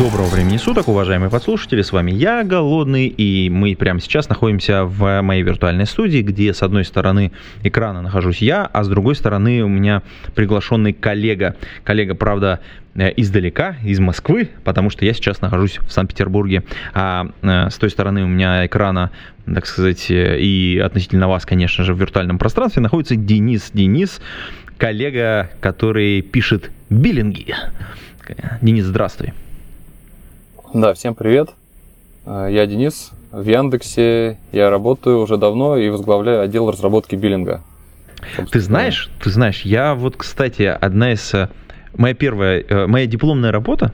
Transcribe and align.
Доброго 0.00 0.28
времени 0.28 0.56
суток, 0.56 0.88
уважаемые 0.88 1.28
подслушатели, 1.28 1.82
с 1.82 1.92
вами 1.92 2.10
я, 2.10 2.42
Голодный, 2.42 3.06
и 3.06 3.50
мы 3.50 3.76
прямо 3.76 4.00
сейчас 4.00 4.30
находимся 4.30 4.86
в 4.86 5.20
моей 5.20 5.42
виртуальной 5.42 5.84
студии, 5.84 6.22
где 6.22 6.54
с 6.54 6.62
одной 6.62 6.86
стороны 6.86 7.32
экрана 7.64 8.00
нахожусь 8.00 8.38
я, 8.38 8.64
а 8.64 8.82
с 8.82 8.88
другой 8.88 9.14
стороны 9.14 9.62
у 9.62 9.68
меня 9.68 10.00
приглашенный 10.34 10.94
коллега. 10.94 11.54
Коллега, 11.84 12.14
правда, 12.14 12.60
э, 12.94 13.12
издалека, 13.14 13.76
из 13.84 14.00
Москвы, 14.00 14.48
потому 14.64 14.88
что 14.88 15.04
я 15.04 15.12
сейчас 15.12 15.42
нахожусь 15.42 15.76
в 15.76 15.92
Санкт-Петербурге, 15.92 16.62
а 16.94 17.26
э, 17.42 17.68
с 17.68 17.76
той 17.76 17.90
стороны 17.90 18.24
у 18.24 18.26
меня 18.26 18.64
экрана, 18.64 19.10
так 19.44 19.66
сказать, 19.66 20.10
э, 20.10 20.40
и 20.40 20.78
относительно 20.78 21.28
вас, 21.28 21.44
конечно 21.44 21.84
же, 21.84 21.92
в 21.92 22.00
виртуальном 22.00 22.38
пространстве 22.38 22.80
находится 22.80 23.16
Денис. 23.16 23.70
Денис, 23.74 24.22
коллега, 24.78 25.50
который 25.60 26.22
пишет 26.22 26.70
биллинги. 26.88 27.54
Денис, 28.62 28.86
здравствуй. 28.86 29.34
Да, 30.72 30.94
всем 30.94 31.14
привет. 31.14 31.50
Э, 32.26 32.48
Я 32.50 32.66
Денис. 32.66 33.10
В 33.32 33.44
Яндексе 33.44 34.38
я 34.52 34.70
работаю 34.70 35.20
уже 35.20 35.36
давно 35.36 35.76
и 35.76 35.88
возглавляю 35.88 36.42
отдел 36.42 36.70
разработки 36.70 37.16
биллинга. 37.16 37.60
Ты 38.52 38.60
знаешь, 38.60 39.10
ты 39.22 39.30
знаешь, 39.30 39.62
я 39.62 39.94
вот, 39.94 40.16
кстати, 40.16 40.62
одна 40.62 41.12
из... 41.12 41.32
э, 41.34 41.48
Моя 41.96 42.14
первая, 42.14 42.64
э, 42.68 42.86
моя 42.86 43.06
дипломная 43.06 43.50
работа, 43.50 43.92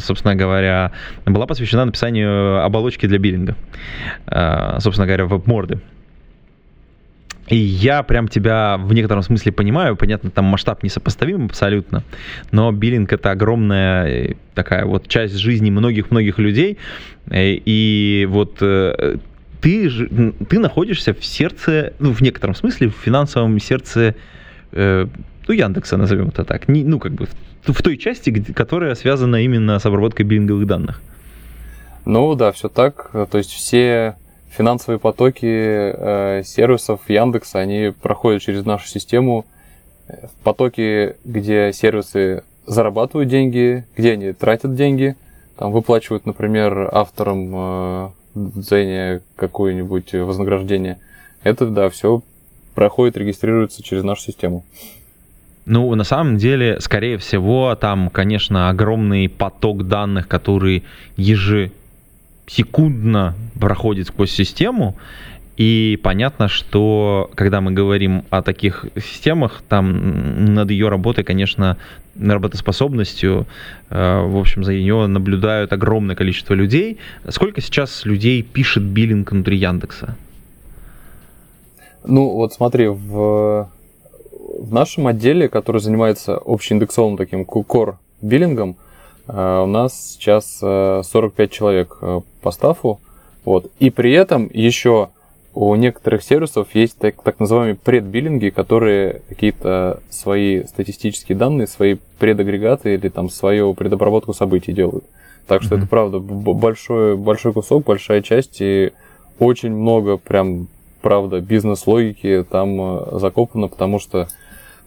собственно 0.00 0.34
говоря, 0.36 0.92
была 1.26 1.46
посвящена 1.46 1.84
написанию 1.84 2.64
оболочки 2.64 3.06
для 3.06 3.18
биллинга. 3.18 3.54
Собственно 4.78 5.06
говоря, 5.06 5.26
веб-морды. 5.26 5.80
И 7.50 7.56
я 7.56 8.02
прям 8.04 8.28
тебя 8.28 8.78
в 8.78 8.92
некотором 8.92 9.22
смысле 9.22 9.50
понимаю, 9.50 9.96
понятно, 9.96 10.30
там 10.30 10.44
масштаб 10.44 10.84
несопоставим 10.84 11.46
абсолютно, 11.46 12.04
но 12.52 12.70
биллинг 12.70 13.12
это 13.12 13.32
огромная 13.32 14.06
э, 14.06 14.34
такая 14.54 14.84
вот 14.86 15.08
часть 15.08 15.36
жизни 15.36 15.70
многих-многих 15.70 16.38
людей, 16.38 16.78
Э, 17.28 17.52
и 17.52 18.26
вот 18.30 18.58
э, 18.60 19.16
ты, 19.60 19.90
ты 20.48 20.58
находишься 20.58 21.12
в 21.12 21.24
сердце, 21.24 21.92
ну, 21.98 22.12
в 22.12 22.20
некотором 22.22 22.54
смысле, 22.54 22.88
в 22.88 22.94
финансовом 22.94 23.58
сердце, 23.60 24.14
ну, 24.72 25.08
Яндекса, 25.48 25.96
назовем 25.96 26.28
это 26.28 26.44
так, 26.44 26.68
Не- 26.68 26.84
ну, 26.84 26.98
как 26.98 27.12
бы 27.12 27.26
в, 27.66 27.72
в 27.72 27.82
той 27.82 27.98
части, 27.98 28.30
которая 28.30 28.94
связана 28.94 29.44
именно 29.44 29.78
с 29.78 29.84
обработкой 29.84 30.24
биллинговых 30.24 30.66
данных. 30.66 31.02
Ну 32.06 32.34
да, 32.36 32.52
все 32.52 32.68
так. 32.68 33.10
То 33.12 33.38
есть 33.38 33.50
все 33.50 34.16
финансовые 34.50 34.98
потоки 34.98 35.46
э, 35.46 36.42
сервисов 36.44 37.08
Яндекса, 37.08 37.60
они 37.60 37.92
проходят 38.02 38.42
через 38.42 38.64
нашу 38.64 38.88
систему. 38.88 39.46
Потоки, 40.42 41.16
где 41.24 41.72
сервисы 41.72 42.42
зарабатывают 42.66 43.28
деньги, 43.28 43.84
где 43.96 44.12
они 44.12 44.32
тратят 44.32 44.74
деньги, 44.74 45.16
там 45.56 45.72
выплачивают, 45.72 46.26
например, 46.26 46.88
авторам 46.92 47.52
э, 47.54 48.08
Дзене 48.34 49.20
какое-нибудь 49.36 50.12
вознаграждение. 50.14 50.98
Это, 51.42 51.66
да, 51.66 51.88
все 51.88 52.22
проходит, 52.74 53.16
регистрируется 53.16 53.82
через 53.82 54.02
нашу 54.04 54.22
систему. 54.22 54.64
Ну, 55.66 55.94
на 55.94 56.04
самом 56.04 56.36
деле, 56.36 56.80
скорее 56.80 57.18
всего, 57.18 57.76
там, 57.76 58.08
конечно, 58.08 58.70
огромный 58.70 59.28
поток 59.28 59.86
данных, 59.86 60.26
который 60.26 60.84
ежесекундно 62.46 63.34
проходит 63.58 64.08
сквозь 64.08 64.30
систему. 64.30 64.96
И 65.56 66.00
понятно, 66.02 66.48
что 66.48 67.30
когда 67.34 67.60
мы 67.60 67.72
говорим 67.72 68.24
о 68.30 68.40
таких 68.40 68.86
системах, 68.96 69.62
там 69.68 70.54
над 70.54 70.70
ее 70.70 70.88
работой, 70.88 71.22
конечно, 71.22 71.76
работоспособностью, 72.18 73.46
э, 73.90 74.22
в 74.26 74.38
общем, 74.38 74.64
за 74.64 74.72
нее 74.72 75.06
наблюдают 75.06 75.72
огромное 75.72 76.16
количество 76.16 76.54
людей. 76.54 76.98
Сколько 77.28 77.60
сейчас 77.60 78.06
людей 78.06 78.42
пишет 78.42 78.82
биллинг 78.84 79.32
внутри 79.32 79.58
Яндекса? 79.58 80.16
Ну, 82.04 82.30
вот 82.30 82.54
смотри, 82.54 82.88
в, 82.88 83.70
в 84.58 84.72
нашем 84.72 85.06
отделе, 85.08 85.48
который 85.48 85.80
занимается 85.80 86.36
общеиндексовым 86.36 87.18
таким 87.18 87.42
core 87.42 87.96
биллингом, 88.22 88.76
у 89.32 89.66
нас 89.66 90.12
сейчас 90.12 90.58
э, 90.62 91.02
45 91.04 91.50
человек 91.50 91.98
э, 92.00 92.20
по 92.42 92.50
стафу. 92.50 93.00
Вот. 93.44 93.70
И 93.78 93.90
при 93.90 94.12
этом 94.12 94.50
еще 94.52 95.08
у 95.54 95.74
некоторых 95.74 96.22
сервисов 96.22 96.68
есть 96.74 96.98
так, 96.98 97.20
так 97.22 97.40
называемые 97.40 97.74
предбиллинги, 97.74 98.50
которые 98.50 99.22
какие-то 99.28 100.00
свои 100.08 100.64
статистические 100.64 101.36
данные, 101.36 101.66
свои 101.66 101.96
предагрегаты 102.18 102.94
или 102.94 103.08
там 103.08 103.28
свою 103.28 103.74
предобработку 103.74 104.32
событий 104.32 104.72
делают. 104.72 105.04
Так 105.46 105.62
что 105.62 105.74
Мгм. 105.74 105.82
это 105.82 105.90
правда 105.90 106.18
большой, 106.20 107.16
большой 107.16 107.52
кусок, 107.52 107.84
большая 107.84 108.22
часть 108.22 108.58
и 108.60 108.92
очень 109.38 109.74
много 109.74 110.16
прям 110.16 110.68
правда, 111.00 111.40
бизнес-логики 111.40 112.44
там 112.48 112.80
э, 112.80 113.18
закопано, 113.18 113.68
потому 113.68 113.98
что, 113.98 114.28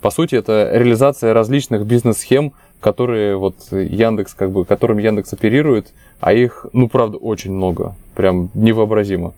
по 0.02 0.10
сути, 0.12 0.36
это 0.36 0.70
реализация 0.74 1.34
различных 1.34 1.86
бизнес-схем, 1.86 2.54
которые 2.83 3.38
вот 3.38 3.55
Яндекс, 3.71 4.33
как 4.33 4.51
бы, 4.51 4.66
которым 4.66 4.97
Яндекс 4.97 5.33
оперирует, 5.33 5.94
а 6.19 6.33
их, 6.33 6.66
ну, 6.73 6.88
правда, 6.89 7.17
очень 7.17 7.51
много. 7.51 7.95
Прям 8.16 8.49
невообразимо. 8.53 9.33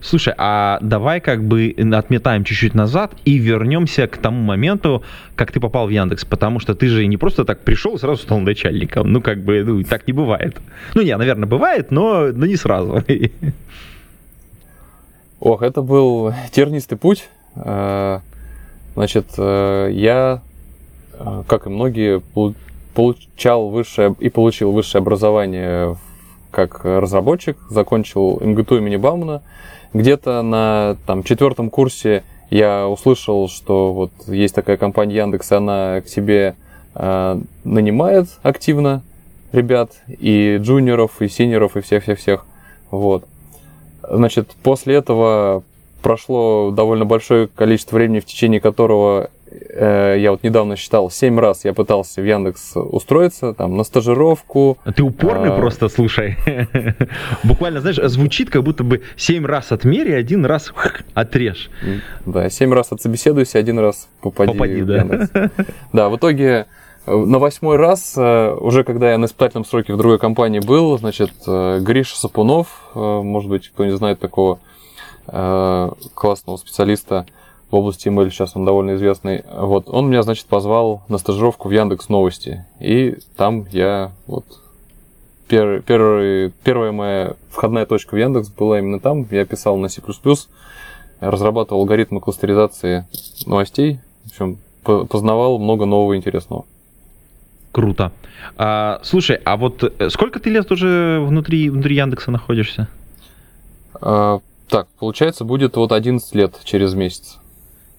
Слушай, 0.00 0.34
а 0.36 0.78
давай 0.82 1.20
как 1.20 1.44
бы 1.44 1.72
отметаем 1.92 2.42
чуть-чуть 2.42 2.74
назад 2.74 3.12
и 3.24 3.38
вернемся 3.38 4.08
к 4.08 4.16
тому 4.16 4.42
моменту, 4.42 5.04
как 5.36 5.52
ты 5.52 5.60
попал 5.60 5.86
в 5.86 5.90
Яндекс, 5.90 6.24
потому 6.24 6.58
что 6.58 6.74
ты 6.74 6.88
же 6.88 7.06
не 7.06 7.16
просто 7.16 7.44
так 7.44 7.60
пришел 7.60 7.94
и 7.94 7.98
сразу 7.98 8.22
стал 8.22 8.40
начальником. 8.40 9.12
Ну, 9.12 9.22
как 9.22 9.44
бы, 9.44 9.62
ну, 9.64 9.84
так 9.84 10.08
не 10.08 10.12
бывает. 10.12 10.56
Ну, 10.94 11.02
не, 11.02 11.16
наверное, 11.16 11.48
бывает, 11.48 11.92
но, 11.92 12.32
но 12.32 12.46
не 12.46 12.56
сразу. 12.56 13.04
Ох, 15.38 15.62
это 15.62 15.82
был 15.82 16.34
тернистый 16.52 16.98
путь. 16.98 17.28
Э, 17.54 18.18
Значит, 18.94 19.26
э, 19.38 19.88
я, 19.92 20.42
как 21.46 21.66
и 21.66 21.70
многие, 21.70 22.20
полу- 22.34 22.54
получал 22.94 23.68
высшее 23.68 24.14
и 24.18 24.28
получил 24.28 24.72
высшее 24.72 25.00
образование 25.00 25.96
как 26.50 26.84
разработчик, 26.84 27.56
закончил 27.68 28.40
МГТУ 28.40 28.78
имени 28.78 28.96
Баумана. 28.96 29.42
Где-то 29.92 30.42
на 30.42 30.96
там, 31.06 31.22
четвертом 31.22 31.70
курсе 31.70 32.24
я 32.50 32.88
услышал, 32.88 33.48
что 33.48 33.92
вот 33.92 34.10
есть 34.26 34.54
такая 34.54 34.76
компания 34.76 35.16
Яндекс, 35.16 35.52
она 35.52 36.00
к 36.00 36.08
себе 36.08 36.56
э, 36.94 37.40
нанимает 37.64 38.28
активно 38.42 39.02
ребят, 39.52 39.92
и 40.06 40.58
джуниоров, 40.60 41.22
и 41.22 41.28
синеров, 41.28 41.76
и 41.76 41.80
всех-всех-всех. 41.80 42.44
Вот. 42.90 43.24
Значит, 44.02 44.50
после 44.62 44.96
этого 44.96 45.62
прошло 46.02 46.70
довольно 46.70 47.04
большое 47.04 47.46
количество 47.48 47.96
времени, 47.96 48.20
в 48.20 48.26
течение 48.26 48.60
которого 48.60 49.24
э, 49.24 49.28
я 49.50 50.30
вот 50.30 50.42
недавно 50.42 50.76
считал, 50.76 51.10
7 51.10 51.38
раз 51.38 51.64
я 51.64 51.72
пытался 51.72 52.20
в 52.20 52.24
Яндекс 52.24 52.72
устроиться, 52.76 53.52
там, 53.54 53.76
на 53.76 53.84
стажировку. 53.84 54.78
Ты 54.94 55.02
упорный 55.02 55.50
А. 55.50 55.56
просто, 55.56 55.88
слушай. 55.88 56.36
Буквально, 57.44 57.80
знаешь, 57.80 57.96
звучит, 57.96 58.50
как 58.50 58.62
будто 58.62 58.84
бы 58.84 59.02
семь 59.16 59.44
раз 59.46 59.72
отмери, 59.72 60.12
один 60.12 60.44
раз 60.46 60.72
отрежь. 61.14 61.70
Да, 62.26 62.48
7 62.50 62.72
раз 62.72 62.92
отсобеседуйся, 62.92 63.58
один 63.58 63.78
раз 63.78 64.08
попади, 64.20 64.52
Попади, 64.52 64.82
в 64.82 64.86
да. 64.86 64.96
Яндекс. 64.96 65.30
Да, 65.92 66.08
в 66.08 66.16
итоге 66.16 66.66
э, 67.06 67.16
на 67.16 67.38
восьмой 67.38 67.76
раз, 67.76 68.14
э, 68.16 68.54
уже 68.60 68.84
когда 68.84 69.10
я 69.10 69.18
на 69.18 69.24
испытательном 69.26 69.64
сроке 69.64 69.94
в 69.94 69.96
другой 69.96 70.18
компании 70.18 70.60
был, 70.60 70.96
значит, 70.98 71.32
э, 71.46 71.80
Гриша 71.80 72.16
Сапунов, 72.16 72.90
э, 72.94 72.98
может 72.98 73.50
быть, 73.50 73.68
кто 73.68 73.84
не 73.84 73.96
знает 73.96 74.20
такого 74.20 74.60
э, 75.26 75.90
классного 76.14 76.56
специалиста 76.56 77.26
в 77.70 77.74
области 77.74 78.08
email, 78.08 78.28
сейчас 78.30 78.56
он 78.56 78.64
довольно 78.64 78.96
известный, 78.96 79.44
вот, 79.52 79.88
он 79.88 80.08
меня, 80.08 80.22
значит, 80.22 80.46
позвал 80.46 81.02
на 81.08 81.18
стажировку 81.18 81.68
в 81.68 81.72
Яндекс 81.72 82.08
Новости, 82.08 82.64
и 82.80 83.18
там 83.36 83.66
я 83.70 84.12
вот 84.26 84.44
пер- 85.48 85.80
первый, 85.82 86.52
первая 86.64 86.92
моя 86.92 87.34
входная 87.50 87.86
точка 87.86 88.14
в 88.14 88.18
Яндекс 88.18 88.48
была 88.48 88.78
именно 88.80 88.98
там, 88.98 89.26
я 89.30 89.44
писал 89.44 89.76
на 89.76 89.88
C++, 89.88 90.02
разрабатывал 91.20 91.82
алгоритмы 91.82 92.20
кластеризации 92.20 93.06
новостей, 93.46 94.00
в 94.24 94.30
общем, 94.30 94.58
по- 94.82 95.04
познавал 95.04 95.58
много 95.58 95.84
нового 95.86 96.16
интересного. 96.16 96.64
Круто. 97.72 98.10
А, 98.56 98.98
слушай, 99.04 99.36
а 99.44 99.56
вот 99.56 99.84
э, 99.84 100.10
сколько 100.10 100.40
ты 100.40 100.50
лет 100.50 100.72
уже 100.72 101.20
внутри, 101.20 101.70
внутри 101.70 101.94
Яндекса 101.96 102.32
находишься? 102.32 102.88
А, 104.00 104.40
Так, 104.68 104.88
получается, 104.98 105.44
будет 105.44 105.76
вот 105.76 105.92
11 105.92 106.34
лет 106.34 106.58
через 106.64 106.94
месяц. 106.94 107.38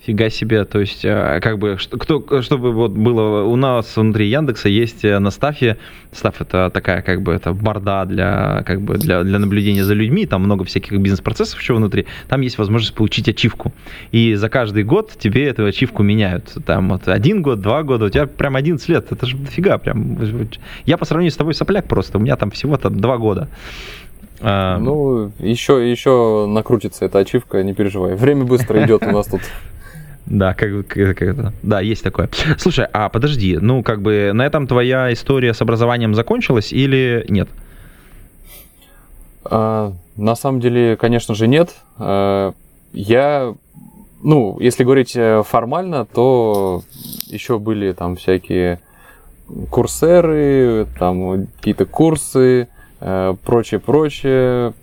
Фига 0.06 0.32
себе, 0.32 0.66
то 0.66 0.80
есть, 0.80 1.06
э, 1.06 1.40
как 1.44 1.60
бы, 1.60 1.78
кто, 1.78 2.42
чтобы 2.42 2.72
вот 2.72 2.92
было, 2.92 3.44
у 3.44 3.56
нас 3.56 3.96
внутри 3.96 4.30
Яндекса 4.30 4.68
есть 4.68 5.06
э, 5.06 5.20
на 5.20 5.30
стафе, 5.30 5.78
стаф 6.12 6.42
это 6.42 6.72
такая, 6.74 7.04
как 7.04 7.22
бы, 7.22 7.32
это 7.34 7.54
борда 7.54 8.06
для, 8.06 8.64
как 8.66 8.82
бы, 8.82 8.98
для, 8.98 9.22
для 9.22 9.38
наблюдения 9.38 9.84
за 9.84 9.94
людьми, 9.94 10.26
там 10.26 10.42
много 10.42 10.66
всяких 10.66 10.98
бизнес-процессов 10.98 11.60
еще 11.60 11.76
внутри, 11.76 12.08
там 12.28 12.42
есть 12.42 12.58
возможность 12.58 12.96
получить 12.96 13.30
ачивку, 13.30 13.74
и 14.12 14.34
за 14.34 14.50
каждый 14.50 14.84
год 14.84 15.12
тебе 15.20 15.48
эту 15.48 15.66
ачивку 15.66 16.02
меняют, 16.02 16.52
там 16.66 16.90
вот 16.90 17.08
один 17.08 17.44
год, 17.44 17.62
два 17.62 17.84
года, 17.84 18.06
у 18.06 18.10
тебя 18.10 18.26
прям 18.26 18.56
11 18.56 18.90
лет, 18.90 19.12
это 19.12 19.28
же 19.28 19.38
дофига, 19.38 19.78
прям, 19.78 20.18
я 20.86 20.98
по 20.98 21.06
сравнению 21.06 21.32
с 21.32 21.38
тобой 21.38 21.54
сопляк 21.54 21.88
просто, 21.88 22.18
у 22.18 22.22
меня 22.22 22.38
там 22.38 22.50
всего 22.50 22.76
там 22.78 23.00
два 23.00 23.20
года. 23.20 23.50
А... 24.44 24.80
Ну, 24.80 25.32
еще, 25.38 25.92
еще 25.92 26.48
накрутится 26.50 27.06
эта 27.06 27.20
ачивка, 27.20 27.62
не 27.62 27.76
переживай. 27.76 28.16
Время 28.16 28.46
быстро 28.46 28.84
идет 28.84 29.04
у 29.04 29.12
нас 29.12 29.28
тут. 29.28 29.42
Да, 30.32 30.54
как, 30.54 30.88
как, 30.88 31.18
как 31.18 31.22
это. 31.22 31.54
Да, 31.62 31.82
есть 31.82 32.04
такое. 32.04 32.30
Слушай, 32.58 32.88
а 32.94 33.10
подожди, 33.10 33.58
ну 33.58 33.84
как 33.84 34.02
бы 34.02 34.32
на 34.34 34.46
этом 34.46 34.66
твоя 34.66 35.12
история 35.12 35.54
с 35.54 35.62
образованием 35.62 36.16
закончилась 36.16 36.72
или 36.72 37.26
нет? 37.28 37.50
А, 39.44 39.94
на 40.16 40.36
самом 40.36 40.62
деле, 40.62 40.96
конечно 40.96 41.36
же, 41.36 41.48
нет. 41.48 41.76
А, 41.98 42.54
я, 42.94 43.54
ну, 44.24 44.58
если 44.62 44.86
говорить 44.86 45.18
э, 45.18 45.44
формально, 45.46 46.06
то 46.06 46.84
еще 47.28 47.60
были 47.60 47.92
там 47.92 48.16
всякие 48.16 48.80
курсеры, 49.70 50.88
там 50.98 51.48
какие-то 51.58 51.86
курсы, 51.86 52.70
э, 53.02 53.36
прочее, 53.44 53.82
прочее. 53.82 54.74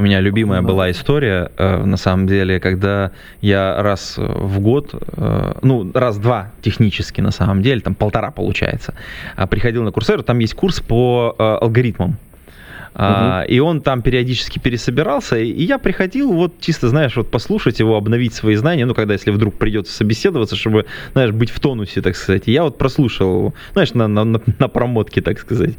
У 0.00 0.02
меня 0.02 0.20
любимая 0.20 0.62
была 0.62 0.90
история, 0.90 1.50
э, 1.58 1.84
на 1.84 1.98
самом 1.98 2.26
деле, 2.26 2.58
когда 2.58 3.10
я 3.42 3.82
раз 3.82 4.14
в 4.16 4.58
год, 4.58 4.94
э, 4.94 5.52
ну, 5.60 5.90
раз-два 5.92 6.52
технически, 6.62 7.20
на 7.20 7.30
самом 7.30 7.60
деле, 7.60 7.82
там 7.82 7.94
полтора 7.94 8.30
получается, 8.30 8.94
а, 9.36 9.46
приходил 9.46 9.82
на 9.82 9.92
курсеру, 9.92 10.22
там 10.22 10.38
есть 10.38 10.54
курс 10.54 10.80
по 10.80 11.36
э, 11.38 11.58
Uh-huh. 12.94 13.46
И 13.46 13.60
он 13.60 13.82
там 13.82 14.02
периодически 14.02 14.58
пересобирался, 14.58 15.38
и 15.38 15.62
я 15.62 15.78
приходил 15.78 16.32
вот 16.32 16.54
чисто, 16.60 16.88
знаешь, 16.88 17.16
вот 17.16 17.30
послушать 17.30 17.78
его, 17.78 17.96
обновить 17.96 18.34
свои 18.34 18.56
знания, 18.56 18.84
ну, 18.84 18.94
когда 18.94 19.14
если 19.14 19.30
вдруг 19.30 19.54
придется 19.54 19.92
собеседоваться, 19.92 20.56
чтобы, 20.56 20.86
знаешь, 21.12 21.30
быть 21.30 21.50
в 21.50 21.60
тонусе, 21.60 22.02
так 22.02 22.16
сказать. 22.16 22.42
И 22.46 22.52
я 22.52 22.64
вот 22.64 22.78
прослушал 22.78 23.36
его, 23.36 23.54
знаешь, 23.72 23.94
на, 23.94 24.08
на, 24.08 24.24
на 24.24 24.68
промотке, 24.68 25.20
так 25.20 25.38
сказать. 25.38 25.74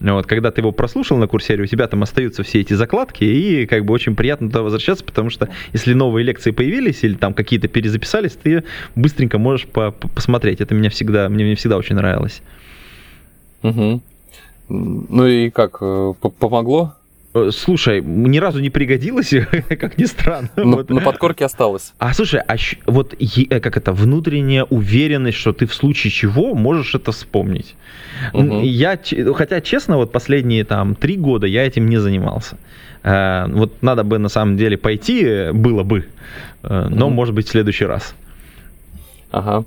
Вот, 0.00 0.26
когда 0.26 0.50
ты 0.50 0.60
его 0.60 0.72
прослушал 0.72 1.18
на 1.18 1.26
курсере, 1.26 1.62
у 1.62 1.66
тебя 1.66 1.86
там 1.86 2.02
остаются 2.02 2.42
все 2.42 2.60
эти 2.60 2.74
закладки, 2.74 3.24
и 3.24 3.66
как 3.66 3.84
бы 3.84 3.92
очень 3.92 4.14
приятно 4.14 4.48
туда 4.48 4.62
возвращаться, 4.62 5.04
потому 5.04 5.30
что 5.30 5.48
если 5.72 5.92
новые 5.94 6.24
лекции 6.24 6.52
появились 6.52 7.04
или 7.04 7.14
там 7.14 7.34
какие-то 7.34 7.68
перезаписались, 7.68 8.32
ты 8.32 8.64
быстренько 8.96 9.38
можешь 9.38 9.66
по 9.66 9.90
посмотреть. 9.90 10.60
Это 10.60 10.74
меня 10.74 10.90
всегда, 10.90 11.28
мне, 11.28 11.44
мне 11.44 11.54
всегда 11.54 11.76
очень 11.76 11.96
нравилось. 11.96 12.42
Угу. 13.62 14.02
Ну 14.70 15.26
и 15.26 15.50
как, 15.50 15.78
э, 15.80 16.12
помогло? 16.38 16.94
Э, 17.34 17.50
слушай, 17.52 18.00
ни 18.00 18.38
разу 18.38 18.60
не 18.60 18.70
пригодилось, 18.70 19.34
как 19.68 19.98
ни 19.98 20.04
странно. 20.04 20.48
На, 20.56 20.76
вот. 20.76 20.90
на 20.90 21.00
подкорке 21.00 21.44
осталось. 21.44 21.92
А 21.98 22.14
слушай, 22.14 22.40
а 22.40 22.54
вот 22.86 23.14
э, 23.18 23.60
как 23.60 23.76
это 23.76 23.92
внутренняя 23.92 24.64
уверенность, 24.64 25.38
что 25.38 25.52
ты 25.52 25.66
в 25.66 25.74
случае 25.74 26.12
чего 26.12 26.54
можешь 26.54 26.94
это 26.94 27.10
вспомнить. 27.10 27.74
Угу. 28.32 28.60
Я, 28.62 28.98
хотя 29.34 29.60
честно, 29.60 29.96
вот 29.96 30.12
последние 30.12 30.64
там 30.64 30.94
три 30.94 31.16
года 31.16 31.48
я 31.48 31.66
этим 31.66 31.88
не 31.88 31.96
занимался. 31.96 32.56
Вот 33.02 33.82
надо 33.82 34.04
бы 34.04 34.18
на 34.18 34.28
самом 34.28 34.58
деле 34.58 34.76
пойти, 34.76 35.50
было 35.52 35.82
бы, 35.82 36.04
но 36.62 37.06
угу. 37.06 37.14
может 37.14 37.34
быть 37.34 37.48
в 37.48 37.50
следующий 37.50 37.86
раз. 37.86 38.14
Ага, 39.30 39.64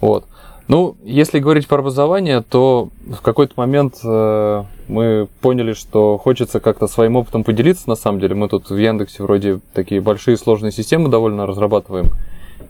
вот. 0.00 0.26
Ну, 0.68 0.96
если 1.04 1.38
говорить 1.38 1.68
про 1.68 1.78
образование, 1.78 2.42
то 2.42 2.88
в 3.06 3.22
какой-то 3.22 3.54
момент 3.56 4.00
э, 4.02 4.64
мы 4.88 5.28
поняли, 5.40 5.74
что 5.74 6.18
хочется 6.18 6.58
как-то 6.58 6.88
своим 6.88 7.14
опытом 7.14 7.44
поделиться. 7.44 7.88
На 7.88 7.94
самом 7.94 8.18
деле, 8.18 8.34
мы 8.34 8.48
тут 8.48 8.68
в 8.70 8.76
Яндексе 8.76 9.22
вроде 9.22 9.60
такие 9.74 10.00
большие 10.00 10.36
сложные 10.36 10.72
системы 10.72 11.08
довольно 11.08 11.46
разрабатываем. 11.46 12.06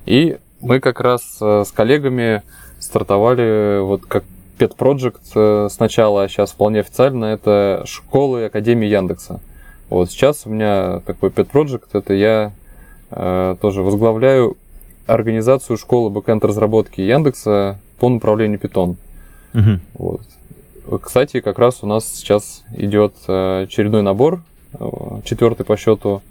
И 0.05 0.37
мы 0.61 0.81
как 0.81 1.01
раз 1.01 1.39
э, 1.41 1.65
с 1.67 1.73
коллегами 1.73 2.43
стартовали 2.81 3.81
вот 3.81 4.05
как 4.05 4.25
Pet 4.59 4.77
Project 4.77 5.21
э, 5.35 5.69
сначала, 5.71 6.25
а 6.25 6.29
сейчас 6.29 6.53
вполне 6.53 6.81
официально, 6.81 7.27
это 7.27 7.83
школы 7.87 8.45
академии 8.45 8.89
Яндекса. 8.89 9.41
Вот 9.89 10.11
сейчас 10.11 10.47
у 10.47 10.51
меня 10.51 11.01
такой 11.07 11.31
Pet 11.31 11.51
Project, 11.51 11.89
это 11.93 12.13
я 12.13 12.53
э, 13.11 13.57
тоже 13.61 13.83
возглавляю 13.83 14.57
организацию 15.07 15.77
школы 15.77 16.11
бэкэнд 16.11 16.45
разработки 16.45 17.01
Яндекса 17.01 17.79
по 17.99 18.09
направлению 18.09 18.59
Python. 18.59 18.97
Угу. 19.55 19.81
Вот. 19.95 20.21
Кстати, 21.03 21.41
как 21.41 21.59
раз 21.59 21.79
у 21.83 21.87
нас 21.87 22.07
сейчас 22.07 22.65
идет 22.77 23.15
э, 23.27 23.63
очередной 23.65 24.03
набор, 24.03 24.43
э, 24.79 24.87
четвертый 25.25 25.65
по 25.65 25.77
счету. 25.77 26.23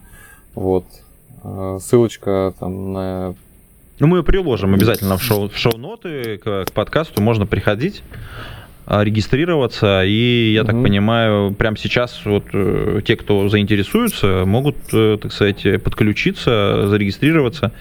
Вот. 0.54 0.86
Э, 1.44 1.80
ссылочка 1.82 2.54
там 2.60 2.94
на 2.94 3.36
ну, 3.98 4.08
мы 4.08 4.18
ее 4.18 4.24
приложим 4.24 4.74
обязательно 4.74 5.18
в, 5.18 5.24
шоу, 5.24 5.48
в 5.48 5.58
шоу-ноты 5.58 6.38
к, 6.38 6.66
к 6.66 6.72
подкасту. 6.74 7.22
Можно 7.22 7.46
приходить, 7.46 8.04
регистрироваться. 8.88 10.04
И, 10.04 10.52
я 10.54 10.64
угу. 10.64 10.72
так 10.72 10.84
понимаю, 10.84 11.54
прямо 11.54 11.78
сейчас 11.78 12.22
вот 12.26 12.44
те, 13.06 13.16
кто 13.16 13.48
заинтересуются, 13.48 14.44
могут, 14.46 14.76
так 14.92 15.32
сказать, 15.32 15.82
подключиться, 15.82 16.88
зарегистрироваться. 16.88 17.72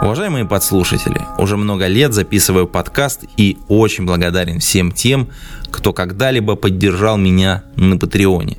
Уважаемые 0.00 0.44
подслушатели, 0.44 1.20
уже 1.38 1.56
много 1.56 1.88
лет 1.88 2.12
записываю 2.12 2.68
подкаст 2.68 3.24
и 3.36 3.58
очень 3.66 4.06
благодарен 4.06 4.60
всем 4.60 4.92
тем, 4.92 5.28
кто 5.72 5.92
когда-либо 5.92 6.54
поддержал 6.54 7.16
меня 7.16 7.64
на 7.74 7.98
Патреоне. 7.98 8.58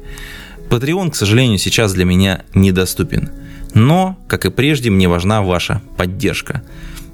Патреон, 0.69 1.12
к 1.12 1.15
сожалению, 1.15 1.57
сейчас 1.57 1.94
для 1.94 2.03
меня 2.03 2.44
недоступен. 2.53 3.30
Но, 3.74 4.18
как 4.27 4.45
и 4.45 4.50
прежде, 4.50 4.89
мне 4.89 5.07
важна 5.07 5.41
ваша 5.41 5.81
поддержка. 5.95 6.62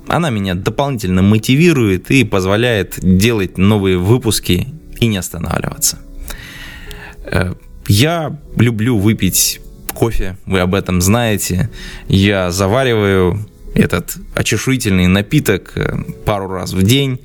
Она 0.08 0.32
меня 0.32 0.56
дополнительно 0.56 1.22
мотивирует 1.22 2.10
и 2.10 2.24
позволяет 2.24 2.98
делать 3.02 3.60
новые 3.60 4.00
выпуски 4.00 4.68
и 5.00 5.06
не 5.06 5.18
останавливаться. 5.18 6.00
Э, 7.26 7.54
я 7.88 8.36
люблю 8.58 8.98
выпить 8.98 9.62
кофе, 9.94 10.36
вы 10.48 10.62
об 10.62 10.74
этом 10.74 11.00
знаете. 11.00 11.70
Я 12.08 12.50
завариваю 12.50 13.48
этот 13.76 14.16
очешуительный 14.34 15.08
напиток 15.08 15.74
э, 15.76 15.96
пару 16.26 16.48
раз 16.48 16.74
в 16.74 16.82
день 16.82 17.20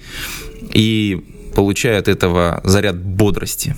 и 0.75 1.25
получаю 1.55 1.99
от 1.99 2.09
этого 2.09 2.61
заряд 2.65 2.97
бодрости. 2.97 3.75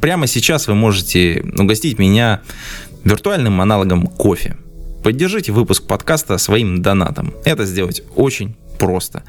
Прямо 0.00 0.26
сейчас 0.26 0.66
вы 0.66 0.74
можете 0.74 1.44
угостить 1.58 1.98
меня 1.98 2.42
виртуальным 3.04 3.60
аналогом 3.60 4.06
кофе. 4.06 4.56
Поддержите 5.02 5.52
выпуск 5.52 5.86
подкаста 5.86 6.38
своим 6.38 6.80
донатом. 6.82 7.34
Это 7.44 7.66
сделать 7.66 8.02
очень 8.16 8.56
просто. 8.78 9.22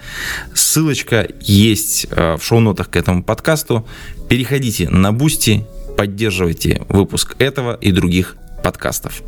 Ссылочка 0.53 1.27
есть 1.41 2.07
э, 2.09 2.37
в 2.37 2.43
шоу-нотах 2.43 2.89
к 2.89 2.95
этому 2.95 3.23
подкасту. 3.23 3.85
Переходите 4.29 4.89
на 4.89 5.11
Boosty, 5.11 5.65
поддерживайте 5.97 6.81
выпуск 6.89 7.35
этого 7.39 7.77
и 7.79 7.91
других 7.91 8.37
подкастов. 8.63 9.21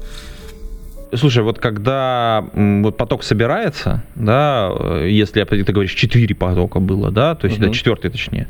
Слушай, 1.13 1.43
вот 1.43 1.57
когда 1.59 2.45
вот 2.53 2.97
поток 2.97 3.23
собирается, 3.23 4.03
да, 4.15 4.69
э, 4.77 5.07
если 5.09 5.43
ты 5.43 5.71
говоришь, 5.71 5.93
четыре 5.93 6.35
потока 6.35 6.79
было, 6.79 7.11
да, 7.11 7.35
то 7.35 7.47
есть 7.47 7.59
угу. 7.59 7.67
это 7.67 7.75
четвертый 7.75 8.11
точнее, 8.11 8.47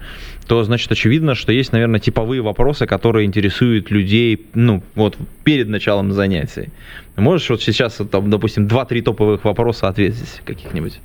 то 0.48 0.64
значит 0.64 0.92
очевидно, 0.92 1.36
что 1.36 1.52
есть, 1.52 1.72
наверное, 1.72 2.00
типовые 2.00 2.42
вопросы, 2.42 2.88
которые 2.88 3.28
интересуют 3.28 3.92
людей, 3.92 4.48
ну, 4.56 4.82
вот 4.96 5.18
перед 5.44 5.70
началом 5.70 6.14
занятий. 6.14 6.70
Можешь 7.16 7.50
вот 7.52 7.62
сейчас, 7.62 8.00
там, 8.12 8.30
допустим, 8.30 8.68
два-три 8.68 9.02
топовых 9.02 9.44
вопроса 9.44 9.88
ответить 9.88 10.42
каких-нибудь? 10.44 11.00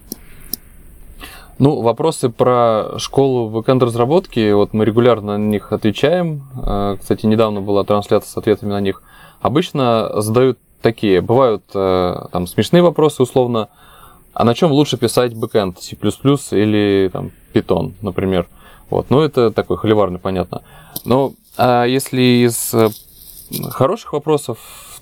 Ну, 1.59 1.83
вопросы 1.83 2.31
про 2.31 2.99
школу 2.99 3.51
бэкэнд-разработки, 3.51 4.53
вот 4.53 4.73
мы 4.73 4.87
регулярно 4.87 5.37
на 5.37 5.43
них 5.43 5.71
отвечаем. 5.71 6.45
Э, 6.65 6.97
кстати, 6.99 7.27
недавно 7.27 7.61
была 7.61 7.85
трансляция 7.85 8.31
с 8.31 8.37
ответами 8.39 8.71
на 8.71 8.81
них. 8.81 9.03
Обычно 9.43 10.23
задают 10.23 10.59
такие. 10.83 11.21
Бывают 11.21 11.65
э, 11.75 12.15
там 12.33 12.47
смешные 12.47 12.83
вопросы 12.83 13.23
условно. 13.23 13.69
А 14.35 14.45
на 14.45 14.55
чем 14.55 14.73
лучше 14.73 14.97
писать 14.97 15.35
бэкэнд? 15.35 15.81
C++ 15.81 15.97
или 15.97 17.09
там 17.13 17.31
Python, 17.55 17.93
например. 18.03 18.49
Вот. 18.91 19.11
Ну, 19.11 19.21
это 19.21 19.51
такой 19.51 19.77
холиварный, 19.77 20.19
понятно. 20.19 20.63
Но 21.05 21.33
а 21.57 21.85
если 21.85 22.21
из 22.21 22.75
э, 22.75 22.89
хороших 23.71 24.13
вопросов, 24.13 24.59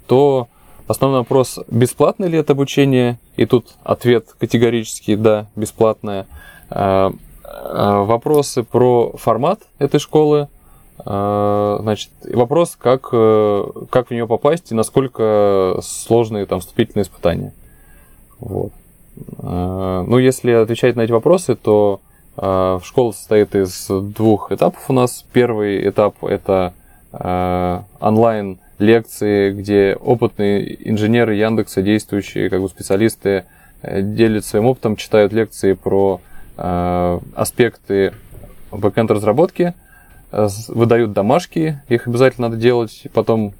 то 0.07 0.49
основной 0.87 1.21
вопрос, 1.21 1.59
бесплатно 1.69 2.25
ли 2.25 2.39
это 2.39 2.53
обучение? 2.53 3.19
И 3.37 3.47
тут 3.47 3.69
ответ 3.85 4.35
категорически 4.39 5.15
да, 5.15 5.47
бесплатное. 5.57 6.27
А, 6.69 7.13
вопросы 8.05 8.63
про 8.63 9.13
формат 9.17 9.61
этой 9.79 10.01
школы. 10.01 10.49
Э, 11.07 11.79
значит, 11.81 12.11
вопрос, 12.25 12.77
как, 12.77 13.09
э, 13.13 13.65
как 13.91 14.09
в 14.09 14.11
нее 14.11 14.27
попасть 14.27 14.73
и 14.73 14.75
насколько 14.75 15.79
сложные 15.83 16.47
там 16.47 16.61
вступительные 16.61 17.05
испытания. 17.05 17.53
Вот. 18.39 18.73
Э, 19.39 20.05
ну, 20.07 20.19
если 20.19 20.53
отвечать 20.53 20.97
на 20.97 21.03
эти 21.03 21.13
вопросы, 21.13 21.55
то 21.57 22.01
школа 22.37 23.13
состоит 23.13 23.55
из 23.55 23.89
двух 23.89 24.51
этапов 24.51 24.89
у 24.89 24.95
нас. 24.95 25.27
Первый 25.33 25.87
этап– 25.87 26.15
это 26.25 26.73
онлайн 27.13 28.61
лекции, 28.79 29.51
где 29.51 29.95
опытные 30.01 30.89
инженеры 30.89 31.35
Яндекса, 31.35 31.83
действующие 31.83 32.49
как 32.49 32.63
бы 32.63 32.69
специалисты, 32.69 33.45
делятся 33.83 34.51
своим 34.51 34.67
опытом, 34.67 34.97
читают 34.97 35.35
лекции 35.35 35.75
про 35.75 36.23
аспекты 36.57 38.15
бэкэнд 38.71 39.11
разработки– 39.11 39.75
Э, 39.90 39.90
выдают 40.33 41.13
домашки, 41.13 41.81
их 41.89 42.07
обязательно 42.07 42.49
надо 42.49 42.61
делать, 42.61 43.05
потом 43.13 43.55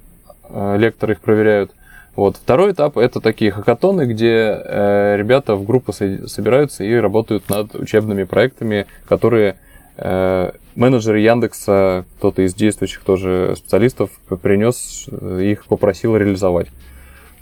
э, 0.49 0.77
лекторы 0.77 1.13
их 1.13 1.21
проверяют. 1.21 1.71
Вот. 2.15 2.37
Второй 2.37 2.73
этап 2.73 2.97
это 2.97 3.21
такие 3.21 3.51
хакатоны, 3.51 4.05
где 4.05 4.61
э, 4.63 5.15
ребята 5.17 5.55
в 5.55 5.65
группы 5.65 5.93
собираются 5.93 6.83
и 6.83 6.93
работают 6.95 7.49
над 7.49 7.73
учебными 7.75 8.23
проектами, 8.23 8.85
которые 9.07 9.57
э, 9.97 10.51
менеджеры 10.75 11.19
Яндекса, 11.19 12.05
кто-то 12.17 12.41
из 12.41 12.53
действующих 12.53 13.03
тоже 13.03 13.55
специалистов 13.57 14.09
принес, 14.41 15.07
их 15.39 15.65
попросил 15.65 16.15
реализовать. 16.17 16.67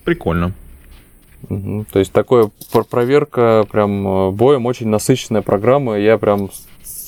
Прикольно. 0.03 0.53
Угу. 1.47 1.85
То 1.91 1.99
есть 1.99 2.11
такое 2.11 2.51
проверка 2.89 3.65
прям 3.71 4.07
э, 4.07 4.31
боем, 4.31 4.65
очень 4.65 4.87
насыщенная 4.87 5.41
программа. 5.41 5.97
Я 5.97 6.17
прям 6.17 6.49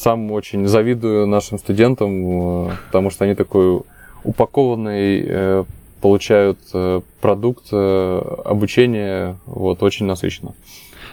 сам 0.01 0.31
очень 0.31 0.67
завидую 0.67 1.27
нашим 1.27 1.59
студентам, 1.59 2.69
э, 2.69 2.71
потому 2.87 3.11
что 3.11 3.25
они 3.25 3.35
такой 3.35 3.81
упакованный 4.23 5.23
э, 5.25 5.63
получают 6.01 6.57
э, 6.73 7.01
продукт 7.21 7.71
обучения, 7.71 9.37
вот, 9.45 9.83
очень 9.83 10.07
насыщенно. 10.07 10.53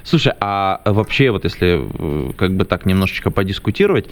Слушай, 0.03 0.33
а 0.41 0.81
вообще, 0.87 1.31
вот 1.31 1.45
если 1.45 2.33
как 2.39 2.55
бы 2.55 2.65
так 2.65 2.87
немножечко 2.87 3.31
подискутировать, 3.31 4.07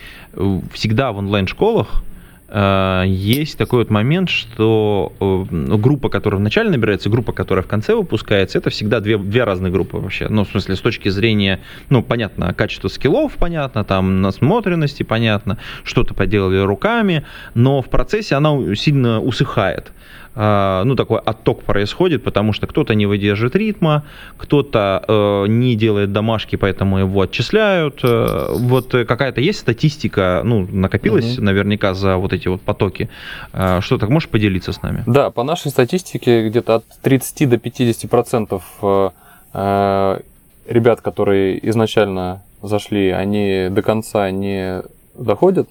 всегда 0.73 1.13
в 1.13 1.19
онлайн-школах 1.19 2.03
есть 2.49 3.59
такой 3.59 3.81
вот 3.81 3.91
момент, 3.91 4.31
что 4.31 5.13
э, 5.19 5.77
группа, 5.77 6.09
которая 6.09 6.39
вначале 6.39 6.71
набирается, 6.71 7.11
группа, 7.11 7.33
которая 7.33 7.65
в 7.65 7.67
конце 7.67 7.95
выпускается, 7.95 8.59
это 8.59 8.71
всегда 8.71 9.01
две, 9.01 9.19
две 9.19 9.43
разные 9.43 9.73
группы 9.73 9.97
вообще. 9.97 10.29
Ну, 10.29 10.45
в 10.45 10.49
смысле, 10.49 10.77
с 10.77 10.81
точки 10.81 11.09
зрения, 11.09 11.61
ну, 11.91 12.03
понятно, 12.05 12.55
качество 12.55 12.87
скиллов, 12.87 13.33
понятно, 13.33 13.83
там, 13.85 14.23
насмотренности, 14.23 15.03
понятно, 15.03 15.59
что-то 15.83 16.15
поделали 16.15 16.59
руками, 16.59 17.25
но 17.55 17.83
в 17.83 17.89
процессе 17.89 18.37
она 18.37 18.77
сильно 18.77 19.21
усыхает. 19.21 19.91
А, 20.39 20.85
ну, 20.85 20.97
такой 20.97 21.19
отток 21.19 21.63
происходит, 21.63 22.23
потому 22.23 22.53
что 22.53 22.67
кто-то 22.67 22.95
не 22.95 23.07
выдерживает 23.07 23.57
ритма, 23.57 24.05
кто-то 24.37 25.03
э, 25.09 25.47
не 25.49 25.77
делает 25.77 26.13
домашки, 26.13 26.57
поэтому 26.57 26.99
его 26.99 27.23
отчисляют. 27.23 28.01
Э, 28.05 28.49
вот 28.51 28.91
какая-то 28.91 29.41
есть 29.41 29.61
статистика, 29.61 30.43
ну, 30.45 30.69
накопилась 30.71 31.39
угу. 31.39 31.45
наверняка 31.45 31.95
за 31.95 32.19
вот 32.19 32.35
эти 32.35 32.49
вот 32.49 32.61
потоки. 32.61 33.09
Э, 33.55 33.81
что 33.81 33.97
так 33.97 34.11
можешь 34.11 34.29
поделиться 34.29 34.73
с 34.73 34.83
нами? 34.83 35.05
Да, 35.07 35.31
по 35.31 35.43
нашей 35.43 35.71
статистике 35.71 36.47
где-то 36.49 36.77
от 36.77 36.85
30 37.01 37.49
до 37.49 37.57
50 37.57 38.11
процентов 38.11 38.63
э, 38.83 40.21
ребят, 40.69 41.01
которые 41.01 41.67
изначально 41.71 42.43
зашли, 42.61 43.09
они 43.09 43.69
до 43.71 43.81
конца 43.81 44.31
не 44.31 44.83
доходят, 45.15 45.69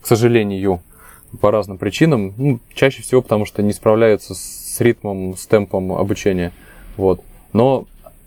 к 0.00 0.06
сожалению 0.06 0.80
по 1.36 1.50
разным 1.50 1.78
причинам. 1.78 2.34
Ну, 2.36 2.58
чаще 2.74 3.02
всего 3.02 3.22
потому, 3.22 3.44
что 3.44 3.62
не 3.62 3.72
справляются 3.72 4.34
с 4.34 4.80
ритмом, 4.80 5.36
с 5.36 5.46
темпом 5.46 5.92
обучения. 5.92 6.52
Вот. 6.96 7.20
Но 7.52 7.86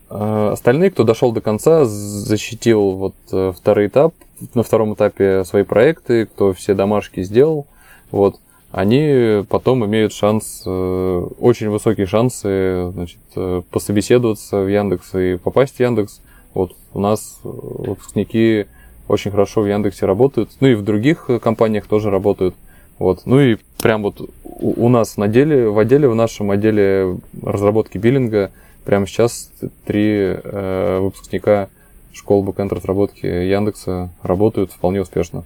э, 0.09 0.49
остальные, 0.53 0.91
кто 0.91 1.03
дошел 1.03 1.31
до 1.31 1.41
конца, 1.41 1.85
защитил 1.85 2.91
вот 2.91 3.15
э, 3.31 3.53
второй 3.55 3.87
этап, 3.87 4.13
на 4.53 4.63
втором 4.63 4.93
этапе 4.93 5.43
свои 5.43 5.63
проекты, 5.63 6.25
кто 6.25 6.53
все 6.53 6.73
домашки 6.73 7.23
сделал, 7.23 7.67
вот, 8.11 8.39
они 8.71 9.43
потом 9.49 9.85
имеют 9.85 10.13
шанс, 10.13 10.63
э, 10.65 11.27
очень 11.39 11.69
высокие 11.69 12.05
шансы, 12.05 12.91
значит, 12.91 13.19
э, 13.35 13.61
пособеседоваться 13.71 14.61
в 14.61 14.67
Яндекс 14.67 15.15
и 15.15 15.37
попасть 15.37 15.77
в 15.77 15.79
Яндекс. 15.79 16.21
Вот 16.53 16.75
у 16.93 16.99
нас 16.99 17.39
э, 17.43 17.49
выпускники 17.49 18.67
очень 19.07 19.31
хорошо 19.31 19.61
в 19.61 19.67
Яндексе 19.67 20.05
работают, 20.05 20.51
ну 20.59 20.67
и 20.67 20.75
в 20.75 20.83
других 20.83 21.25
э, 21.29 21.39
компаниях 21.39 21.87
тоже 21.87 22.11
работают. 22.11 22.55
Вот. 22.99 23.21
Ну 23.25 23.39
и 23.39 23.57
прям 23.81 24.03
вот 24.03 24.29
у 24.43 24.89
нас 24.89 25.17
на 25.17 25.27
деле, 25.27 25.69
в 25.69 25.79
отделе, 25.79 26.07
в 26.09 26.15
нашем 26.15 26.51
отделе 26.51 27.17
разработки 27.41 27.97
биллинга 27.97 28.51
прямо 28.85 29.07
сейчас 29.07 29.51
три 29.85 30.37
э, 30.43 30.99
выпускника 31.01 31.69
школы 32.13 32.43
бэкэнд 32.43 32.73
разработки 32.73 33.25
Яндекса 33.25 34.11
работают 34.21 34.71
вполне 34.71 35.01
успешно. 35.01 35.45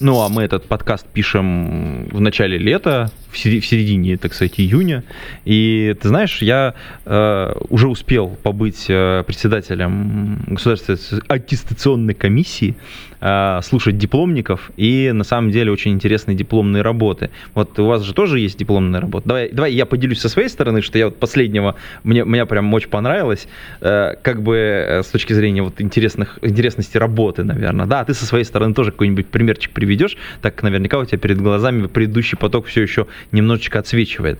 Ну, 0.00 0.20
а 0.20 0.28
мы 0.28 0.42
этот 0.42 0.66
подкаст 0.66 1.06
пишем 1.06 2.08
в 2.10 2.20
начале 2.20 2.58
лета, 2.58 3.10
в 3.32 3.38
середине, 3.38 4.16
так 4.16 4.34
сказать, 4.34 4.54
июня. 4.58 5.04
И 5.44 5.94
ты 6.00 6.08
знаешь, 6.08 6.42
я 6.42 6.74
э, 7.04 7.52
уже 7.68 7.88
успел 7.88 8.28
побыть 8.42 8.86
э, 8.88 9.24
председателем 9.26 10.42
государственной 10.48 11.22
аттестационной 11.28 12.14
комиссии, 12.14 12.74
э, 13.20 13.60
слушать 13.62 13.98
дипломников 13.98 14.70
и 14.76 15.10
на 15.12 15.24
самом 15.24 15.50
деле 15.50 15.72
очень 15.72 15.92
интересные 15.92 16.36
дипломные 16.36 16.82
работы. 16.82 17.30
Вот 17.54 17.78
у 17.78 17.86
вас 17.86 18.02
же 18.02 18.14
тоже 18.14 18.40
есть 18.40 18.58
дипломная 18.58 19.00
работа. 19.00 19.28
Давай, 19.28 19.50
давай 19.52 19.72
я 19.72 19.86
поделюсь 19.86 20.20
со 20.20 20.28
своей 20.28 20.48
стороны, 20.48 20.82
что 20.82 20.98
я 20.98 21.06
вот 21.06 21.18
последнего, 21.18 21.76
мне, 22.04 22.24
мне 22.24 22.46
прям 22.46 22.72
очень 22.74 22.88
понравилось, 22.88 23.48
э, 23.80 24.14
как 24.22 24.42
бы 24.42 24.56
э, 24.56 25.02
с 25.02 25.06
точки 25.06 25.32
зрения 25.32 25.62
вот 25.62 25.80
интересных, 25.80 26.38
интересности 26.42 26.96
работы, 26.98 27.44
наверное. 27.44 27.86
Да, 27.86 28.00
а 28.00 28.04
ты 28.04 28.14
со 28.14 28.24
своей 28.24 28.44
стороны 28.44 28.74
тоже 28.74 28.92
какой-нибудь 28.92 29.28
примерчик 29.28 29.72
приведешь, 29.72 30.16
так 30.42 30.62
наверняка 30.62 30.98
у 30.98 31.04
тебя 31.04 31.18
перед 31.18 31.40
глазами 31.40 31.86
предыдущий 31.86 32.36
поток 32.36 32.66
все 32.66 32.82
еще 32.82 33.06
немножечко 33.32 33.78
отсвечивает. 33.78 34.38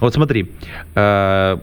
Вот 0.00 0.14
смотри, 0.14 0.50
э, 0.94 1.58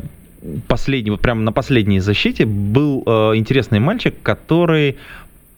последний, 0.67 1.11
вот 1.11 1.21
прямо 1.21 1.41
на 1.41 1.51
последней 1.51 1.99
защите 1.99 2.45
был 2.45 3.03
э, 3.05 3.35
интересный 3.35 3.79
мальчик, 3.79 4.15
который 4.23 4.97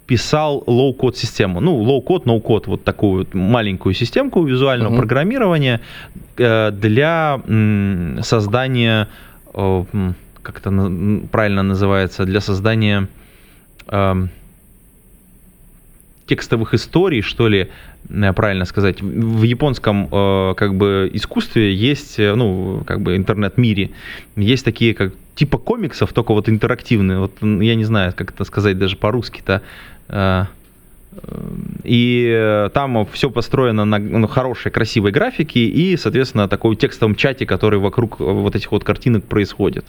писал 0.07 0.63
low-code 0.65 1.17
систему. 1.17 1.59
Ну, 1.59 1.75
low-code, 1.75 2.25
no-code, 2.25 2.67
вот 2.67 2.83
такую 2.83 3.19
вот 3.19 3.33
маленькую 3.33 3.93
системку 3.93 4.43
визуального 4.43 4.93
uh-huh. 4.93 4.97
программирования 4.97 5.81
э, 6.37 6.71
для 6.71 7.39
создания, 8.23 9.07
как 9.53 10.57
это 10.57 10.91
правильно 11.31 11.63
называется, 11.63 12.25
для 12.25 12.41
создания 12.41 13.07
эм, 13.87 14.29
текстовых 16.29 16.73
историй, 16.73 17.21
что 17.21 17.47
ли, 17.47 17.69
правильно 18.07 18.65
сказать. 18.65 19.01
В 19.01 19.43
японском 19.43 20.07
э, 20.11 20.53
как 20.55 20.75
бы 20.75 21.09
искусстве 21.13 21.73
есть, 21.73 22.19
э, 22.19 22.35
ну, 22.35 22.83
как 22.85 23.01
бы 23.01 23.15
интернет-мире, 23.15 23.91
есть 24.35 24.65
такие 24.65 24.93
как 24.93 25.13
типа 25.35 25.57
комиксов, 25.57 26.11
только 26.13 26.33
вот 26.33 26.49
интерактивные. 26.49 27.19
Вот 27.19 27.33
я 27.41 27.75
не 27.75 27.85
знаю, 27.85 28.13
как 28.15 28.31
это 28.31 28.43
сказать 28.43 28.77
даже 28.77 28.95
по-русски-то. 28.95 29.61
И 31.83 32.29
э, 32.31 32.69
там 32.73 33.05
все 33.11 33.29
построено 33.29 33.85
на 33.85 33.99
ну, 33.99 34.27
хорошей, 34.27 34.71
красивой 34.71 35.11
графике 35.11 35.61
и, 35.61 35.97
соответственно, 35.97 36.47
такой 36.47 36.75
текстовом 36.75 37.15
чате, 37.15 37.45
который 37.45 37.79
вокруг 37.79 38.19
вот 38.19 38.55
этих 38.55 38.71
вот 38.71 38.83
картинок 38.83 39.25
происходит. 39.25 39.85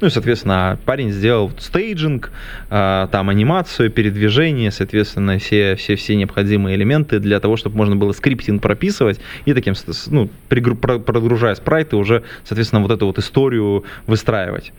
Ну 0.00 0.06
и, 0.06 0.10
соответственно, 0.10 0.78
парень 0.84 1.10
сделал 1.10 1.50
staging, 1.58 2.30
э, 2.70 3.08
там 3.10 3.28
анимацию, 3.28 3.90
передвижение, 3.90 4.70
соответственно, 4.70 5.38
все, 5.38 5.76
все, 5.76 5.96
все 5.96 6.16
необходимые 6.16 6.76
элементы 6.76 7.18
для 7.18 7.40
того, 7.40 7.56
чтобы 7.56 7.76
можно 7.76 7.96
было 7.96 8.12
scripting 8.12 8.62
прописывать 8.62 9.20
и 9.44 9.54
таким, 9.54 9.74
ну, 10.08 10.30
прогружая 10.48 11.54
спрайты, 11.54 11.96
уже, 11.96 12.22
соответственно, 12.44 12.82
вот 12.82 12.90
эту 12.90 13.06
вот 13.06 13.18
историю 13.18 13.84
выстраивать. 14.06 14.72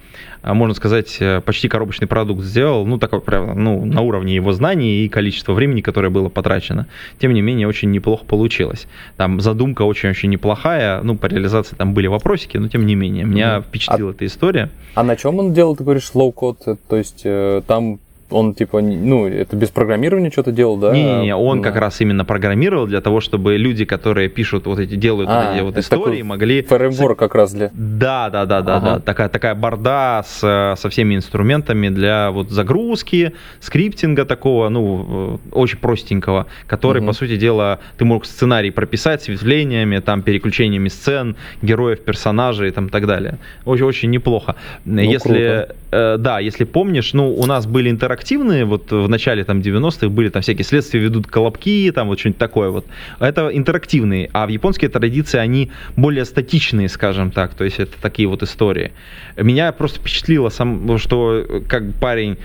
А, 0.44 0.54
можно 0.54 0.76
сказать, 0.76 1.18
э, 1.22 1.40
почти 1.40 1.70
коробочный 1.70 2.06
продукт 2.06 2.44
сделал, 2.44 2.86
ну, 2.86 3.00
такой 3.00 3.22
прям, 3.22 3.64
ну, 3.64 3.86
на 3.86 4.02
уровне 4.02 4.36
его 4.36 4.52
знаний 4.52 5.06
и 5.06 5.10
количества 5.10 5.54
времени, 5.54 5.80
которое 5.80 6.10
было 6.10 6.28
потрачено. 6.28 6.88
Тем 7.18 7.34
не 7.34 7.42
менее, 7.42 7.66
очень 7.66 7.92
неплохо 7.92 8.26
получилось. 8.26 8.88
Там 9.16 9.40
задумка 9.40 9.84
очень-очень 9.84 10.30
неплохая, 10.30 11.02
ну, 11.02 11.16
по 11.16 11.28
реализации 11.28 11.78
там 11.78 11.94
были 11.94 12.08
вопросики, 12.08 12.58
но 12.58 12.68
тем 12.68 12.86
не 12.86 12.96
менее, 12.96 13.24
меня 13.24 13.56
mm-hmm. 13.56 13.64
впечатлила 13.64 14.10
а, 14.10 14.14
эта 14.14 14.26
история. 14.26 14.70
А 14.96 15.04
на 15.04 15.16
чем 15.16 15.40
он 15.40 15.54
делал, 15.54 15.78
ты 15.78 15.86
говоришь, 15.86 16.12
low-code? 16.14 16.78
То 16.90 16.98
есть 16.98 17.22
э, 17.24 17.62
там 17.66 18.00
он 18.34 18.54
типа, 18.54 18.82
ну, 18.82 19.28
это 19.28 19.56
без 19.56 19.70
программирования 19.70 20.32
что-то 20.32 20.52
делал, 20.52 20.78
да? 20.78 20.92
Не-не-не, 20.92 21.36
он 21.36 21.62
Да. 21.62 21.70
как 21.70 21.80
раз 21.80 22.02
именно 22.02 22.26
программировал 22.26 22.88
для 22.88 23.02
того, 23.02 23.22
чтобы 23.22 23.58
люди, 23.58 23.86
которые 23.86 24.30
пишут 24.30 24.66
вот 24.66 24.80
эти, 24.80 24.96
делают 24.96 25.30
А, 25.30 25.44
вот 25.46 25.56
эти 25.56 25.62
вот 25.64 25.78
истории, 25.78 26.22
могли... 26.24 26.62
Фреймворк 26.64 27.20
как 27.20 27.36
раз 27.36 27.54
для... 27.54 27.70
Да, 27.74 28.30
да, 28.30 28.46
да, 28.46 28.62
да, 28.62 28.76
Ага. 28.78 28.90
да. 28.96 29.00
Такая, 29.00 29.30
такая 29.30 29.56
board 29.56 30.12
а 30.12 30.24
с, 30.28 30.40
со 30.80 30.90
всеми 30.90 31.16
инструментами 31.16 31.90
для 31.90 32.32
вот 32.32 32.50
загрузки, 32.50 33.34
скриптинга 33.60 34.26
такого, 34.26 34.70
ну, 34.70 35.40
э, 35.46 35.50
очень 35.52 35.78
простенького, 35.78 36.48
который, 36.68 37.00
Мгм. 37.00 37.08
по 37.08 37.14
сути 37.14 37.38
дела, 37.38 37.80
ты 37.98 38.06
мог 38.06 38.26
сценарий 38.26 38.72
прописать 38.72 39.24
с 39.24 39.28
ветвлениями, 39.28 40.00
там, 40.00 40.22
переключениями 40.22 40.90
сцен, 40.90 41.36
героев, 41.62 42.00
персонажей 42.02 42.70
и 42.70 42.72
там 42.72 42.90
так 42.90 43.06
далее. 43.06 43.38
Очень, 43.66 43.86
очень 43.86 44.10
неплохо. 44.10 44.56
если, 44.86 45.68
э, 45.92 46.18
да, 46.18 46.40
если 46.40 46.64
помнишь, 46.64 47.14
ну, 47.14 47.34
у 47.36 47.46
нас 47.46 47.66
были 47.66 47.90
интерактивные, 47.90 48.23
вот 48.66 48.92
в 48.92 49.08
начале 49.08 49.44
там 49.44 49.60
90-х 49.60 50.10
были 50.10 50.30
там 50.30 50.42
всякие 50.42 50.66
следствия 50.66 51.00
ведут 51.00 51.28
колобки, 51.28 51.92
там 51.94 52.08
вот 52.08 52.20
что-нибудь 52.20 52.40
такое 52.40 52.70
вот. 52.70 52.86
Это 53.20 53.50
интерактивные, 53.50 54.30
а 54.34 54.46
в 54.46 54.50
японские 54.50 54.90
традиции 54.90 55.38
они 55.38 55.72
более 55.96 56.26
статичные, 56.26 56.90
скажем 56.90 57.32
так, 57.32 57.54
то 57.54 57.64
есть 57.64 57.80
это 57.80 57.94
такие 58.02 58.28
вот 58.28 58.44
истории. 58.44 58.92
Меня 59.38 59.72
просто 59.72 60.00
впечатлило, 60.00 60.50
сам, 60.50 60.98
что 60.98 61.46
как 61.68 61.94
парень 61.96 62.38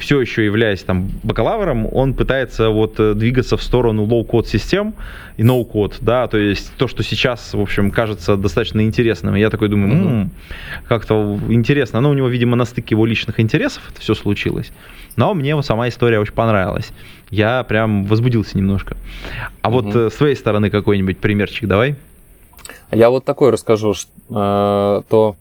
все 0.00 0.20
еще 0.20 0.44
являясь 0.44 0.82
там 0.82 1.10
бакалавром, 1.22 1.86
он 1.92 2.14
пытается 2.14 2.70
вот 2.70 2.98
э, 2.98 3.14
двигаться 3.14 3.56
в 3.56 3.62
сторону 3.62 4.06
low-code 4.06 4.46
систем 4.46 4.94
и 5.36 5.42
no-code, 5.42 5.94
да, 6.00 6.26
то 6.26 6.38
есть 6.38 6.72
то, 6.76 6.88
что 6.88 7.02
сейчас, 7.02 7.54
в 7.54 7.60
общем, 7.60 7.90
кажется 7.90 8.36
достаточно 8.36 8.80
интересным. 8.80 9.36
И 9.36 9.40
я 9.40 9.50
такой 9.50 9.68
думаю, 9.68 9.94
Мгм. 9.94 10.08
«М, 10.22 10.30
как-то 10.88 11.38
интересно. 11.48 12.00
Ну, 12.00 12.10
у 12.10 12.14
него, 12.14 12.28
видимо, 12.28 12.56
на 12.56 12.64
стыке 12.64 12.94
его 12.94 13.06
личных 13.06 13.38
интересов 13.40 13.82
это 13.92 14.00
все 14.00 14.14
случилось. 14.14 14.72
Но 15.16 15.34
мне 15.34 15.54
вот 15.54 15.66
сама 15.66 15.88
история 15.88 16.18
очень 16.18 16.34
понравилась. 16.34 16.90
Я 17.30 17.62
прям 17.64 18.06
возбудился 18.06 18.56
немножко. 18.56 18.96
А 19.62 19.70
вот 19.70 19.94
э, 19.94 20.08
с 20.10 20.14
твоей 20.14 20.34
стороны 20.34 20.70
какой-нибудь 20.70 21.18
примерчик 21.18 21.68
давай. 21.68 21.94
Я 22.90 23.10
вот 23.10 23.24
такой 23.24 23.50
расскажу, 23.50 23.94
ш- 23.94 24.08
э, 24.30 25.02
то 25.08 25.36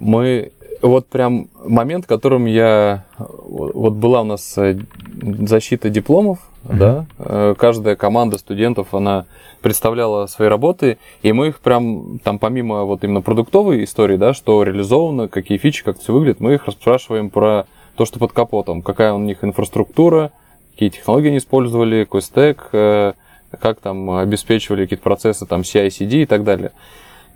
мы 0.00 0.50
вот 0.82 1.06
прям 1.08 1.48
момент, 1.64 2.04
в 2.04 2.08
котором 2.08 2.46
я 2.46 3.04
вот 3.18 3.94
была 3.94 4.22
у 4.22 4.24
нас 4.24 4.56
э, 4.58 4.78
защита 5.22 5.90
дипломов, 5.90 6.38
Мгм. 6.64 6.78
да, 6.78 7.06
э, 7.18 7.54
каждая 7.58 7.96
команда 7.96 8.36
студентов 8.38 8.94
она 8.94 9.24
представляла 9.62 10.26
свои 10.26 10.48
работы, 10.48 10.98
и 11.22 11.32
мы 11.32 11.48
их 11.48 11.60
прям 11.60 12.18
там 12.18 12.38
помимо 12.38 12.84
вот 12.84 13.02
именно 13.04 13.22
продуктовой 13.22 13.84
истории, 13.84 14.16
да, 14.16 14.34
что 14.34 14.62
реализовано, 14.62 15.28
какие 15.28 15.58
фичи, 15.58 15.84
как 15.84 15.98
все 15.98 16.12
выглядит, 16.12 16.40
мы 16.40 16.54
их 16.54 16.66
расспрашиваем 16.66 17.30
про 17.30 17.66
то, 17.96 18.04
что 18.04 18.18
под 18.18 18.32
капотом, 18.32 18.82
какая 18.82 19.12
у 19.12 19.18
них 19.18 19.42
инфраструктура, 19.42 20.32
какие 20.72 20.90
технологии 20.90 21.28
они 21.28 21.38
использовали, 21.38 22.04
какой 22.04 22.22
стек, 22.22 22.68
э, 22.72 23.12
как 23.58 23.80
там 23.80 24.10
обеспечивали 24.10 24.84
какие-то 24.84 25.02
процессы, 25.02 25.46
там 25.46 25.62
CI/CD 25.62 26.22
и 26.22 26.26
так 26.26 26.44
далее. 26.44 26.72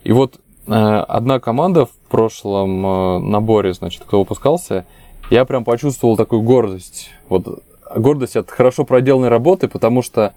И 0.05 0.13
вот 0.13 0.39
одна 0.67 1.41
команда 1.41 1.87
в 1.87 1.93
прошлом 2.09 2.87
э, 2.87 3.19
наборе, 3.19 3.75
значит, 3.75 4.03
кто 4.05 4.21
выпускался, 4.21 4.87
я 5.31 5.45
прям 5.45 5.65
почувствовал 5.65 6.17
такую 6.17 6.43
гордость. 6.43 7.11
Вот 7.29 7.63
гордость 7.95 8.37
от 8.37 8.51
хорошо 8.51 8.85
проделанной 8.85 9.29
работы, 9.29 9.69
потому 9.69 10.03
что 10.03 10.33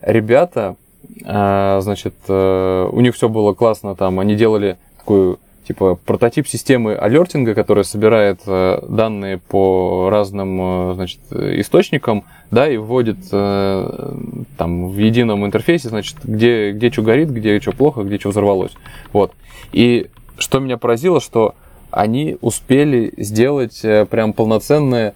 ребята, 0.00 0.76
э, 1.24 1.78
значит, 1.82 2.14
э, 2.28 2.88
у 2.90 3.00
них 3.00 3.14
все 3.14 3.28
было 3.28 3.52
классно, 3.52 3.94
там, 3.94 4.20
они 4.20 4.34
делали 4.34 4.78
такую 4.98 5.38
типа 5.66 5.98
прототип 6.04 6.46
системы 6.46 6.94
алертинга, 6.94 7.54
которая 7.54 7.84
собирает 7.84 8.40
э, 8.46 8.80
данные 8.88 9.38
по 9.38 10.08
разным 10.10 10.90
э, 10.90 10.94
значит, 10.94 11.20
источникам, 11.30 12.24
да, 12.50 12.68
и 12.68 12.76
вводит 12.76 13.18
э, 13.32 14.14
там 14.56 14.88
в 14.88 14.98
едином 14.98 15.44
интерфейсе, 15.46 15.88
значит, 15.88 16.16
где, 16.22 16.72
где 16.72 16.90
что 16.90 17.02
горит, 17.02 17.30
где 17.30 17.60
что 17.60 17.72
плохо, 17.72 18.02
где 18.02 18.18
что 18.18 18.30
взорвалось. 18.30 18.72
Вот. 19.12 19.32
И 19.72 20.08
что 20.38 20.58
меня 20.58 20.76
поразило, 20.76 21.20
что 21.20 21.54
они 21.90 22.36
успели 22.40 23.12
сделать 23.16 23.80
прям 24.10 24.32
полноценное, 24.32 25.14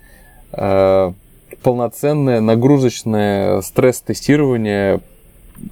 полноценное 1.63 2.41
нагрузочное 2.41 3.61
стресс-тестирование 3.63 5.01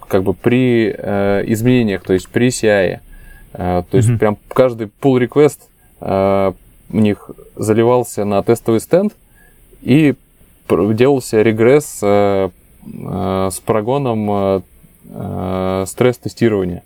как 0.09 0.23
бы 0.23 0.35
при 0.35 0.95
э, 0.97 1.45
изменениях, 1.47 2.03
то 2.03 2.13
есть 2.13 2.29
при 2.29 2.49
CI. 2.49 3.01
Э, 3.57 3.83
то 3.91 3.97
есть 3.97 4.11
Мгм. 4.11 4.19
прям 4.19 4.39
каждый 4.49 4.91
pull 5.01 5.19
request 5.27 5.61
э, 6.01 6.53
у 6.93 6.97
них 6.97 7.31
заливался 7.57 8.25
на 8.25 8.43
тестовый 8.43 8.81
стенд 8.81 9.15
и 9.81 10.15
делался 10.69 11.43
регресс 11.43 12.01
э, 12.03 12.51
с 12.85 13.61
прогоном 13.65 14.63
стресс-тестирования. 15.87 16.83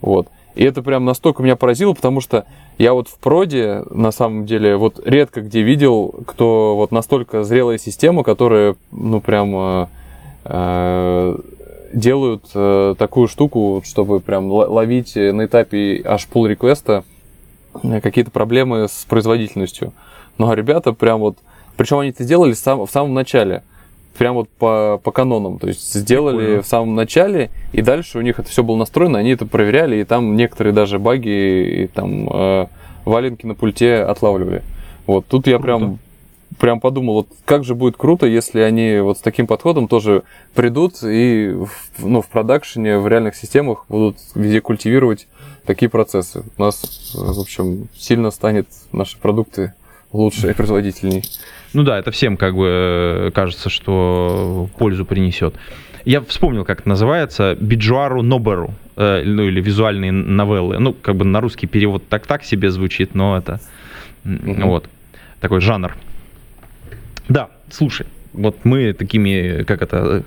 Вот. 0.00 0.28
И 0.54 0.64
это 0.64 0.82
прям 0.82 1.04
настолько 1.04 1.42
меня 1.42 1.56
поразило, 1.56 1.94
потому 1.94 2.20
что 2.20 2.44
я 2.78 2.92
вот 2.92 3.08
в 3.08 3.16
проде, 3.18 3.82
на 3.90 4.12
самом 4.12 4.46
деле, 4.46 4.76
вот 4.76 5.00
редко 5.04 5.40
где 5.40 5.62
видел, 5.62 6.14
кто 6.26 6.76
вот 6.76 6.92
настолько 6.92 7.42
зрелая 7.42 7.78
система, 7.78 8.22
которая, 8.22 8.76
ну, 8.92 9.20
прям 9.20 9.86
э, 10.44 11.36
делают 11.92 12.44
э, 12.54 12.94
такую 12.98 13.28
штуку, 13.28 13.82
чтобы 13.84 14.20
прям 14.20 14.50
ловить 14.50 15.16
э, 15.16 15.32
на 15.32 15.46
этапе 15.46 16.02
аж 16.04 16.26
pull 16.32 16.48
реквеста 16.48 17.04
какие-то 18.02 18.30
проблемы 18.30 18.88
с 18.88 19.06
производительностью. 19.08 19.92
Ну, 20.38 20.50
а 20.50 20.54
ребята 20.54 20.92
прям 20.92 21.20
вот... 21.20 21.38
Причем 21.76 21.98
они 21.98 22.10
это 22.10 22.22
сделали 22.24 22.52
сам, 22.52 22.86
в 22.86 22.90
самом 22.90 23.14
начале. 23.14 23.62
Прям 24.18 24.34
вот 24.34 24.48
по, 24.50 25.00
по 25.02 25.10
канонам. 25.10 25.58
То 25.58 25.68
есть 25.68 25.94
сделали 25.94 26.36
Прикольно. 26.36 26.62
в 26.62 26.66
самом 26.66 26.94
начале, 26.94 27.50
и 27.72 27.80
дальше 27.80 28.18
у 28.18 28.20
них 28.20 28.38
это 28.38 28.50
все 28.50 28.62
было 28.62 28.76
настроено, 28.76 29.18
они 29.18 29.30
это 29.30 29.46
проверяли, 29.46 29.96
и 29.96 30.04
там 30.04 30.36
некоторые 30.36 30.74
даже 30.74 30.98
баги 30.98 31.84
и 31.84 31.86
там 31.86 32.28
э, 32.30 32.66
валенки 33.06 33.46
на 33.46 33.54
пульте 33.54 34.02
отлавливали. 34.02 34.62
Вот 35.06 35.26
тут 35.26 35.46
я 35.46 35.58
Круто. 35.58 35.64
прям 35.64 35.98
прям 36.58 36.80
подумал, 36.80 37.14
вот 37.14 37.28
как 37.44 37.64
же 37.64 37.74
будет 37.74 37.96
круто, 37.96 38.26
если 38.26 38.60
они 38.60 38.98
вот 39.00 39.18
с 39.18 39.20
таким 39.20 39.46
подходом 39.46 39.88
тоже 39.88 40.22
придут 40.54 41.02
и 41.02 41.50
в, 41.52 42.04
ну, 42.04 42.22
в 42.22 42.28
продакшене, 42.28 42.98
в 42.98 43.08
реальных 43.08 43.34
системах 43.36 43.84
будут 43.88 44.16
везде 44.34 44.60
культивировать 44.60 45.26
такие 45.66 45.88
процессы. 45.88 46.44
У 46.56 46.62
нас, 46.62 47.12
в 47.14 47.40
общем, 47.40 47.88
сильно 47.96 48.30
станет 48.30 48.66
наши 48.92 49.18
продукты 49.18 49.72
лучше 50.12 50.50
и 50.50 50.54
производительней. 50.54 51.22
Ну 51.72 51.84
да, 51.84 51.98
это 51.98 52.10
всем 52.10 52.36
как 52.36 52.54
бы 52.54 52.66
э, 52.68 53.30
кажется, 53.34 53.70
что 53.70 54.68
пользу 54.76 55.04
принесет. 55.06 55.54
Я 56.04 56.20
вспомнил, 56.20 56.64
как 56.64 56.80
это 56.80 56.88
называется, 56.88 57.56
биджуару 57.60 58.22
ноберу, 58.22 58.74
э, 58.96 59.22
ну 59.24 59.44
или 59.44 59.60
визуальные 59.60 60.12
новеллы. 60.12 60.78
Ну, 60.78 60.92
как 60.92 61.16
бы 61.16 61.24
на 61.24 61.40
русский 61.40 61.66
перевод 61.66 62.06
так-так 62.08 62.44
себе 62.44 62.70
звучит, 62.70 63.14
но 63.14 63.38
это 63.38 63.60
Мгм. 64.24 64.68
вот 64.68 64.88
такой 65.40 65.60
жанр. 65.60 65.96
Да, 67.32 67.48
слушай, 67.70 68.04
вот 68.34 68.58
мы 68.64 68.92
такими, 68.92 69.62
как 69.62 69.80
это, 69.80 70.22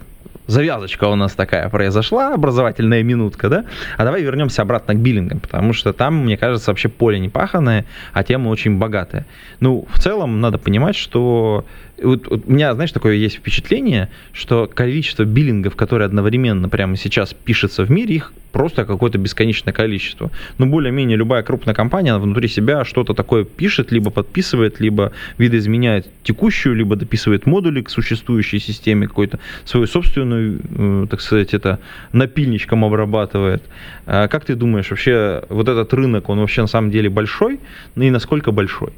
завязочка 0.48 1.04
у 1.06 1.13
нас 1.13 1.34
такая 1.34 1.70
произошла, 1.70 2.34
образовательная 2.34 3.04
минутка, 3.04 3.48
да? 3.48 3.65
А 3.96 4.06
давай 4.06 4.24
вернемся 4.24 4.63
обратно 4.63 4.96
к 4.96 4.98
биллингам, 4.98 5.39
потому 5.39 5.72
что 5.74 5.94
там, 5.94 6.24
мне 6.24 6.36
кажется, 6.36 6.72
вообще 6.72 6.89
поле 6.89 7.20
не 7.20 7.30
паханое, 7.30 7.86
а 8.12 8.24
тема 8.24 8.50
очень 8.50 8.80
богатая. 8.80 9.28
Ну, 9.60 9.88
в 9.94 10.00
целом, 10.00 10.41
надо 10.41 10.58
понимать, 10.58 10.96
что 10.96 11.63
вот, 12.02 12.28
вот 12.28 12.44
у 12.46 12.52
меня, 12.52 12.74
знаешь, 12.74 12.92
такое 12.92 13.16
есть 13.16 13.38
впечатление, 13.38 14.10
что 14.34 14.70
количество 14.74 15.24
биллингов, 15.24 15.76
которые 15.76 16.06
одновременно 16.08 16.70
прямо 16.70 16.98
сейчас 16.98 17.34
пишется 17.34 17.86
в 17.86 17.92
мире, 17.92 18.16
их 18.16 18.34
просто 18.52 18.86
какое-то 18.86 19.18
бесконечное 19.18 19.74
количество. 19.74 20.32
Ну, 20.58 20.66
более-менее 20.66 21.18
любая 21.18 21.44
крупная 21.44 21.74
компания 21.74 22.12
она 22.12 22.20
внутри 22.20 22.48
себя 22.48 22.86
что-то 22.86 23.14
такое 23.14 23.44
пишет, 23.44 23.92
либо 23.92 24.12
подписывает, 24.12 24.80
либо 24.80 25.12
видоизменяет 25.38 26.08
текущую, 26.24 26.76
либо 26.76 26.96
дописывает 26.96 27.46
модули 27.46 27.82
к 27.82 27.90
существующей 27.90 28.60
системе, 28.60 29.08
какой-то 29.08 29.40
свою 29.66 29.88
собственную, 29.88 30.60
э, 30.78 31.08
так 31.10 31.22
сказать, 31.22 31.54
это 31.54 31.80
напильничком 32.14 32.86
обрабатывает. 32.86 33.62
А 34.06 34.28
как 34.28 34.46
ты 34.46 34.56
думаешь, 34.56 34.90
вообще 34.90 35.44
вот 35.50 35.68
этот 35.68 35.94
рынок, 35.94 36.30
он 36.30 36.40
вообще 36.40 36.62
на 36.62 36.68
самом 36.68 36.92
деле 36.92 37.10
большой? 37.10 37.60
И 37.96 38.10
насколько 38.10 38.52
большой? 38.52 38.94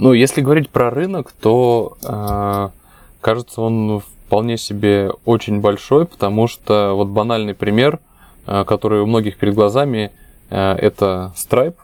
Ну, 0.00 0.12
если 0.12 0.42
говорить 0.42 0.70
про 0.70 0.90
рынок, 0.90 1.32
то 1.32 1.96
э, 2.04 2.68
кажется, 3.20 3.60
он 3.60 3.98
вполне 3.98 4.56
себе 4.56 5.10
очень 5.24 5.60
большой, 5.60 6.06
потому 6.06 6.46
что 6.46 6.92
вот 6.94 7.08
банальный 7.08 7.52
пример, 7.52 7.98
э, 8.46 8.64
который 8.64 9.00
у 9.00 9.06
многих 9.06 9.38
перед 9.38 9.56
глазами, 9.56 10.12
э, 10.50 10.74
это 10.74 11.32
Stripe. 11.36 11.74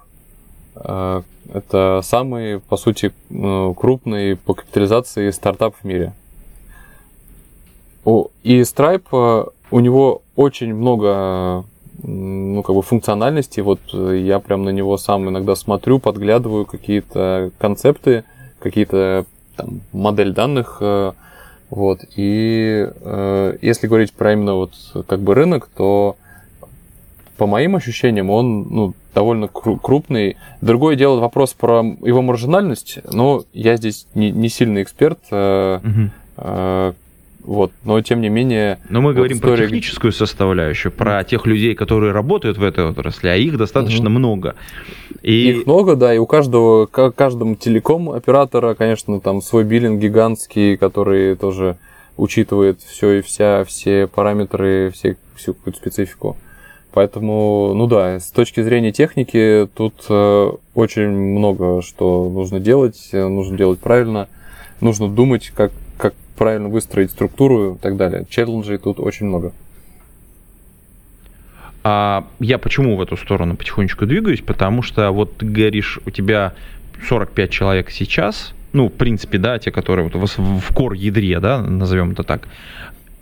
Э, 0.76 1.22
это 1.52 2.02
самый, 2.04 2.60
по 2.60 2.76
сути, 2.76 3.12
э, 3.30 3.74
крупный 3.76 4.36
по 4.36 4.54
капитализации 4.54 5.30
стартап 5.30 5.74
в 5.74 5.84
мире. 5.84 6.12
И 8.44 8.60
Stripe, 8.60 9.06
э, 9.10 9.50
у 9.72 9.80
него 9.80 10.22
очень 10.36 10.72
много 10.72 11.64
ну, 12.02 12.62
как 12.62 12.74
бы 12.74 12.82
функциональности. 12.82 13.60
Вот 13.60 13.80
э, 13.92 14.18
я 14.24 14.38
прям 14.40 14.64
на 14.64 14.70
него 14.70 14.96
сам 14.96 15.28
иногда 15.28 15.54
смотрю, 15.54 15.98
подглядываю 15.98 16.66
какие-то 16.66 17.50
концепты, 17.58 18.24
какие-то 18.58 19.26
там, 19.56 19.80
модель 19.92 20.32
данных, 20.32 20.78
э, 20.80 21.12
вот, 21.70 22.00
и 22.14 22.88
э, 22.88 23.58
если 23.60 23.86
говорить 23.86 24.12
про 24.12 24.32
именно 24.32 24.54
вот 24.54 24.74
как 25.06 25.20
бы 25.20 25.34
рынок, 25.34 25.68
то 25.76 26.16
по 27.36 27.46
моим 27.46 27.74
ощущениям 27.74 28.30
он 28.30 28.68
ну, 28.70 28.94
довольно 29.14 29.48
крупный. 29.48 30.36
Другое 30.60 30.96
дело 30.96 31.20
вопрос 31.20 31.52
про 31.52 31.84
его 32.02 32.22
маржинальность, 32.22 32.98
но 33.10 33.44
я 33.52 33.76
здесь 33.76 34.06
не, 34.14 34.30
не 34.30 34.48
сильный 34.48 34.82
эксперт, 34.82 35.18
э, 35.30 35.80
угу. 35.82 36.10
э, 36.36 36.92
вот, 37.44 37.72
но 37.84 38.00
тем 38.00 38.22
не 38.22 38.30
менее. 38.30 38.78
Но 38.88 39.02
мы 39.02 39.08
вот 39.08 39.16
говорим 39.16 39.36
история... 39.36 39.56
про 39.56 39.62
техническую 39.64 40.12
составляющую, 40.12 40.90
про 40.90 41.22
тех 41.24 41.46
людей, 41.46 41.74
которые 41.74 42.12
работают 42.12 42.56
в 42.56 42.62
этой 42.62 42.88
отрасли, 42.88 43.28
а 43.28 43.36
их 43.36 43.58
достаточно 43.58 44.06
угу. 44.06 44.18
много. 44.18 44.54
И... 45.22 45.50
Их 45.50 45.66
много, 45.66 45.94
да, 45.94 46.14
и 46.14 46.18
у 46.18 46.26
каждого, 46.26 46.86
каждому 46.86 47.54
телеком 47.54 48.10
оператора, 48.10 48.74
конечно, 48.74 49.20
там 49.20 49.42
свой 49.42 49.64
биллинг 49.64 50.00
гигантский, 50.00 50.78
который 50.78 51.36
тоже 51.36 51.76
учитывает 52.16 52.80
все 52.80 53.18
и 53.18 53.22
вся, 53.22 53.64
все 53.64 54.06
параметры, 54.06 54.90
все, 54.94 55.16
всю 55.36 55.52
какую-то 55.52 55.78
специфику. 55.78 56.36
Поэтому, 56.92 57.72
ну 57.74 57.86
да, 57.88 58.20
с 58.20 58.30
точки 58.30 58.62
зрения 58.62 58.92
техники 58.92 59.68
тут 59.74 60.06
э, 60.08 60.52
очень 60.74 61.10
много 61.10 61.82
что 61.82 62.30
нужно 62.30 62.60
делать, 62.60 63.10
нужно 63.12 63.58
делать 63.58 63.80
правильно, 63.80 64.28
нужно 64.80 65.08
думать, 65.08 65.50
как 65.54 65.72
правильно 66.36 66.68
выстроить 66.68 67.10
структуру 67.10 67.74
и 67.74 67.78
так 67.78 67.96
далее. 67.96 68.26
Челленджей 68.28 68.78
тут 68.78 69.00
очень 69.00 69.26
много. 69.26 69.52
А 71.82 72.26
я 72.40 72.58
почему 72.58 72.96
в 72.96 73.02
эту 73.02 73.16
сторону 73.16 73.56
потихонечку 73.56 74.06
двигаюсь? 74.06 74.40
Потому 74.40 74.82
что 74.82 75.10
вот 75.10 75.36
ты 75.36 75.46
говоришь, 75.46 76.00
у 76.06 76.10
тебя 76.10 76.54
45 77.08 77.50
человек 77.50 77.90
сейчас, 77.90 78.54
ну, 78.72 78.88
в 78.88 78.92
принципе, 78.92 79.38
да, 79.38 79.58
те, 79.58 79.70
которые 79.70 80.08
вот 80.08 80.14
в, 80.14 80.60
в 80.60 80.74
кор-ядре, 80.74 81.40
да, 81.40 81.60
назовем 81.60 82.12
это 82.12 82.22
так. 82.22 82.48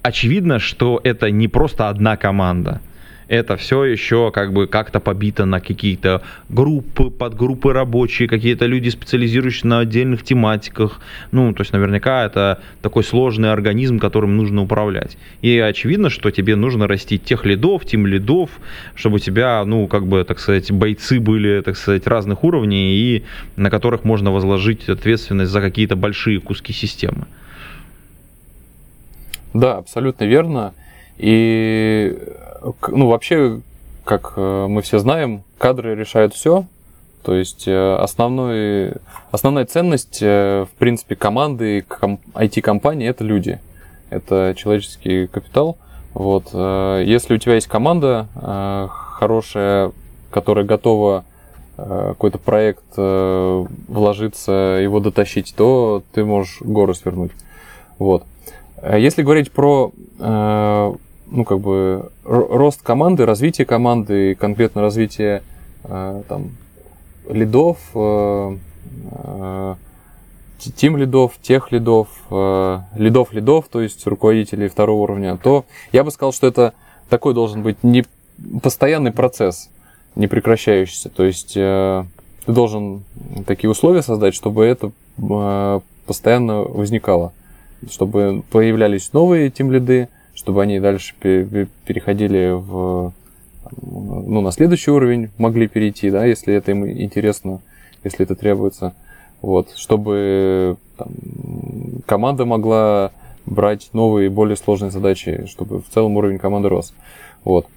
Очевидно, 0.03 0.59
что 0.59 1.01
это 1.03 1.31
не 1.31 1.49
просто 1.49 1.89
одна 1.89 2.17
команда– 2.17 2.81
это 3.29 3.57
все 3.57 3.85
еще 3.85 4.31
как 4.31 4.53
бы 4.53 4.67
как-то 4.67 5.01
побито 5.01 5.45
на 5.45 5.61
какие-то 5.61 6.23
группы, 6.49 7.11
подгруппы 7.11 7.73
рабочие, 7.73 8.29
какие-то 8.29 8.67
люди, 8.67 8.89
специализирующие 8.89 9.69
на 9.69 9.81
отдельных 9.81 10.23
тематиках. 10.23 11.01
Ну, 11.31 11.53
то 11.53 11.63
есть 11.63 11.73
наверняка 11.73 12.25
это 12.25 12.61
такой 12.83 13.05
сложный 13.05 13.53
организм, 13.53 13.99
которым 13.99 14.37
нужно 14.37 14.63
управлять. 14.63 15.17
И 15.41 15.59
очевидно, 15.59 16.11
что 16.11 16.31
тебе 16.31 16.57
нужно 16.57 16.87
растить 16.87 17.25
тех 17.25 17.45
лидов, 17.45 17.85
тем 17.85 18.07
лидов, 18.07 18.51
чтобы 18.95 19.17
у 19.17 19.19
тебя, 19.19 19.65
ну, 19.65 19.87
как 19.87 20.07
бы, 20.07 20.25
так 20.25 20.39
сказать, 20.39 20.71
бойцы 20.71 21.21
были, 21.21 21.61
так 21.63 21.77
сказать, 21.77 22.07
разных 22.07 22.45
уровней, 22.45 22.95
и 22.95 23.25
на 23.57 23.71
которых 23.71 24.05
можно 24.05 24.31
возложить 24.33 24.89
ответственность 24.89 25.51
за 25.51 25.61
какие-то 25.61 25.97
большие 25.97 26.41
куски 26.41 26.73
системы. 26.73 27.27
Да, 29.55 29.77
абсолютно 29.77 30.25
верно. 30.25 30.75
И 31.19 32.17
ну, 32.89 33.09
вообще, 33.09 33.61
как 34.05 34.35
э, 34.37 34.67
мы 34.69 34.83
все 34.83 34.99
знаем, 34.99 35.43
кадры 35.59 35.95
решают 35.95 36.35
все. 36.35 36.65
То 37.23 37.35
есть 37.35 37.69
э, 37.69 37.95
основной, 37.97 38.95
основная 39.31 39.65
ценность, 39.65 40.19
э, 40.21 40.67
в 40.71 40.79
принципе, 40.79 41.15
команды 41.15 41.85
IT-компании– 42.35 43.09
это 43.09 43.25
люди. 43.25 43.61
Это 44.11 44.55
человеческий 44.57 45.27
капитал. 45.27 45.79
Вот. 46.13 46.53
Если 46.53 47.35
у 47.35 47.39
тебя 47.39 47.55
есть 47.55 47.69
команда 47.69 48.29
хорошая, 48.91 49.93
которая 50.31 50.67
готова 50.67 51.25
какой-то 51.79 52.37
проект 52.37 52.85
вложиться, 52.95 54.53
его 54.83 55.01
дотащить, 55.01 55.55
то 55.57 56.03
ты 56.13 56.27
можешь 56.27 56.61
горы 56.61 56.95
свернуть. 56.95 57.33
Вот. 57.99 58.25
Если 58.87 59.23
говорить 59.23 59.51
про 59.53 59.93
ну, 61.33 61.45
как 61.45 61.61
бы, 61.61 62.11
рост 62.25 62.83
команды, 62.83 63.25
развитие 63.25 63.67
команды, 63.67 64.35
конкретно 64.35 64.83
развитие 64.83 65.43
э, 65.85 66.23
там, 66.29 66.51
лидов, 67.29 67.79
э, 67.95 68.57
э, 69.11 69.75
тим 70.77 70.97
лидов, 70.99 71.33
тех 71.41 71.73
лидов, 71.73 72.09
э, 72.31 72.79
лидов 72.97 73.33
лидов, 73.33 73.67
то 73.71 73.81
есть 73.81 74.07
руководителей 74.07 74.69
второго 74.69 75.03
уровня, 75.03 75.39
то 75.39 75.65
я 75.91 76.05
бы 76.05 76.11
сказал, 76.11 76.33
что 76.33 76.47
это 76.47 76.75
такой 77.09 77.33
должен 77.33 77.63
быть 77.63 77.83
не 77.83 78.05
постоянный 78.63 79.11
процесс, 79.11 79.71
не 80.15 80.27
прекращающийся. 80.27 81.09
То 81.09 81.25
есть 81.25 81.55
э, 81.57 82.05
ты 82.45 82.53
должен 82.53 83.05
такие 83.47 83.71
условия 83.71 84.03
создать, 84.03 84.35
чтобы 84.35 84.65
это 84.67 84.93
э, 85.17 85.81
постоянно 86.07 86.61
возникало, 86.61 87.33
чтобы 87.91 88.43
появлялись 88.51 89.15
новые 89.15 89.51
тим 89.51 89.73
лиды, 89.73 90.09
чтобы 90.43 90.61
они 90.61 90.81
дальше 90.81 91.15
переходили 91.21 92.51
в 92.51 93.13
ну, 93.81 94.41
на 94.41 94.51
следующий 94.51 94.91
уровень 94.91 95.31
могли 95.39 95.69
перейти, 95.69 96.11
да, 96.11 96.25
если 96.25 96.53
это 96.53 96.73
им 96.73 96.85
интересно, 96.85 97.61
если 98.03 98.25
это 98.25 98.35
требуется. 98.35 98.93
Вот, 99.41 99.69
чтобы 99.77 100.79
там, 100.97 101.09
команда 102.07 102.45
могла 102.45 103.13
брать 103.47 103.91
новые, 103.93 104.31
более 104.31 104.57
сложные 104.57 104.91
задачи, 104.91 105.47
чтобы 105.49 105.81
в 105.81 105.89
целом 105.89 106.17
уровень 106.17 106.39
команды 106.39 106.69
рос. 106.69 106.93
Вот. 107.45 107.69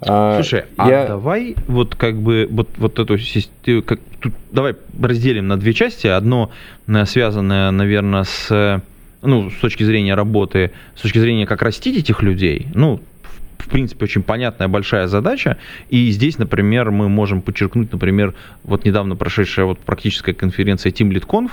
А, 0.00 0.34
Слушай, 0.34 0.64
а 0.76 0.90
я... 0.90 1.06
давай 1.06 1.54
вот 1.68 1.94
как 1.94 2.16
бы 2.16 2.48
вот, 2.50 2.68
вот 2.78 2.98
эту 2.98 3.16
систему, 3.18 3.82
как, 3.82 4.00
тут, 4.20 4.32
давай 4.50 4.74
разделим 5.00 5.46
на 5.46 5.56
две 5.56 5.72
части. 5.72 6.08
Одно 6.08 6.50
э, 6.88 7.04
связанное, 7.04 7.70
наверное, 7.70 8.24
с 8.24 8.82
ну, 9.22 9.50
с 9.50 9.60
точки 9.60 9.82
зрения 9.84 10.14
работы, 10.14 10.72
с 10.96 11.02
точки 11.02 11.18
зрения, 11.18 11.46
как 11.46 11.62
растить 11.62 11.96
этих 11.96 12.22
людей, 12.22 12.68
ну, 12.74 13.00
в 13.58 13.68
принципе, 13.68 14.04
очень 14.04 14.22
понятная 14.22 14.68
большая 14.68 15.08
задача. 15.08 15.58
И 15.90 16.10
здесь, 16.10 16.38
например, 16.38 16.90
мы 16.90 17.08
можем 17.08 17.42
подчеркнуть, 17.42 17.92
например, 17.92 18.34
вот 18.64 18.84
недавно 18.84 19.16
прошедшая 19.16 19.66
вот 19.66 19.78
практическая 19.78 20.32
конференция 20.32 20.92
Team 20.92 21.10
Lead 21.10 21.26
Conf, 21.26 21.50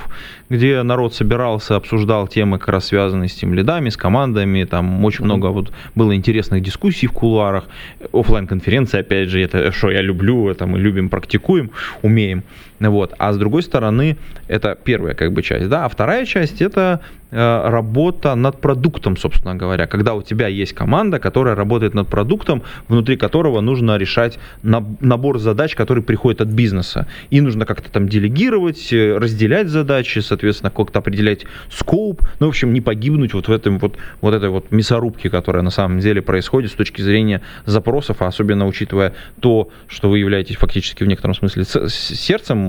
где 0.49 0.82
народ 0.84 1.13
собирался, 1.13 1.75
обсуждал 1.75 2.28
темы, 2.28 2.60
как 2.60 2.69
раз 2.69 2.86
связанные 2.86 3.28
с 3.28 3.34
тем 3.34 3.54
лидами, 3.54 3.89
с 3.89 3.97
командами. 3.97 4.63
Там 4.63 5.04
очень 5.04 5.21
mm-hmm. 5.21 5.25
много 5.25 5.47
вот 5.47 5.73
было 5.95 6.15
интересных 6.15 6.62
дискуссий 6.62 7.08
в 7.08 7.12
кулуарах. 7.12 7.65
офлайн 8.13 8.47
конференция 8.47 9.01
опять 9.01 9.30
же, 9.30 9.41
это 9.41 9.71
что 9.71 9.91
я 9.91 10.01
люблю, 10.01 10.49
это 10.49 10.67
мы 10.67 10.80
любим, 10.80 11.10
практикуем, 11.10 11.71
умеем. 12.01 12.43
Вот. 12.79 13.13
А 13.17 13.33
с 13.33 13.38
другой 13.38 13.63
стороны, 13.63 14.17
это 14.47 14.77
первая 14.81 15.13
как 15.13 15.31
бы 15.31 15.41
часть, 15.41 15.69
да, 15.69 15.85
а 15.85 15.89
вторая 15.89 16.25
часть 16.25 16.61
это 16.61 17.01
Э, 17.38 17.69
работа 17.69 18.33
над 18.35 18.61
продуктом, 18.61 19.17
собственно 19.17 19.55
говоря. 19.55 19.88
Когда 19.88 20.13
у 20.13 20.21
тебя 20.21 20.47
есть 20.47 20.71
команда, 20.71 21.19
которая 21.19 21.53
работает 21.53 21.93
над 21.93 22.07
продуктом, 22.07 22.61
внутри 22.88 23.17
которого 23.17 23.59
нужно 23.59 23.97
решать 23.97 24.39
набор 24.63 25.39
задач, 25.39 25.75
которые 25.75 26.01
приходят 26.01 26.39
от 26.39 26.47
бизнеса. 26.47 27.07
И 27.31 27.41
нужно 27.41 27.65
как-то 27.65 27.91
там 27.91 28.07
делегировать, 28.07 28.93
э, 28.93 29.17
разделять 29.17 29.67
задачи, 29.67 30.19
соответственно, 30.19 30.69
как-то 30.69 30.99
определять 30.99 31.45
скоп. 31.69 32.21
Ну, 32.39 32.45
в 32.45 32.49
общем, 32.49 32.73
не 32.73 32.79
погибнуть 32.79 33.33
вот 33.33 33.49
в 33.49 33.51
этом 33.51 33.79
вот, 33.79 33.97
вот 34.21 34.33
этой 34.33 34.47
вот 34.47 34.71
мясорубке, 34.71 35.29
которая 35.29 35.61
на 35.61 35.71
самом 35.71 35.99
деле 35.99 36.21
происходит 36.21 36.71
с 36.71 36.75
точки 36.75 37.01
зрения 37.01 37.41
запросов, 37.65 38.21
а 38.21 38.27
особенно 38.27 38.65
учитывая 38.65 39.13
то, 39.41 39.69
что 39.88 40.09
вы 40.09 40.19
являетесь 40.19 40.55
фактически 40.55 41.03
в 41.03 41.07
некотором 41.07 41.35
смысле 41.35 41.65
сердцем 41.65 42.64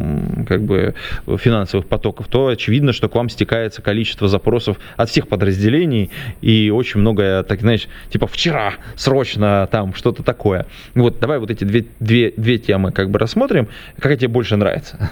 как 0.49 0.63
бы 0.63 0.95
финансовых 1.39 1.87
потоков, 1.87 2.29
то 2.29 2.49
очевидно, 2.49 2.93
что 2.93 3.09
к 3.09 3.15
вам 3.15 3.29
стекается 3.29 3.83
количество 3.83 4.29
запросов 4.29 4.79
от 4.97 5.11
всех 5.11 5.29
подразделений, 5.29 6.11
и 6.41 6.71
очень 6.75 7.01
много, 7.01 7.45
так 7.45 7.61
знаешь, 7.61 7.89
типа 8.11 8.27
вчера, 8.27 8.75
срочно, 8.97 9.69
там, 9.71 9.95
что-то 9.95 10.23
такое. 10.23 10.67
Вот, 10.95 11.19
давай 11.21 11.39
вот 11.39 11.51
эти 11.51 11.65
две, 11.65 11.87
две, 12.01 12.33
две 12.37 12.59
темы 12.59 12.93
как 12.93 13.11
бы 13.11 13.19
рассмотрим. 13.19 13.69
Какая 13.97 14.17
тебе 14.17 14.29
больше 14.29 14.57
нравится? 14.57 15.11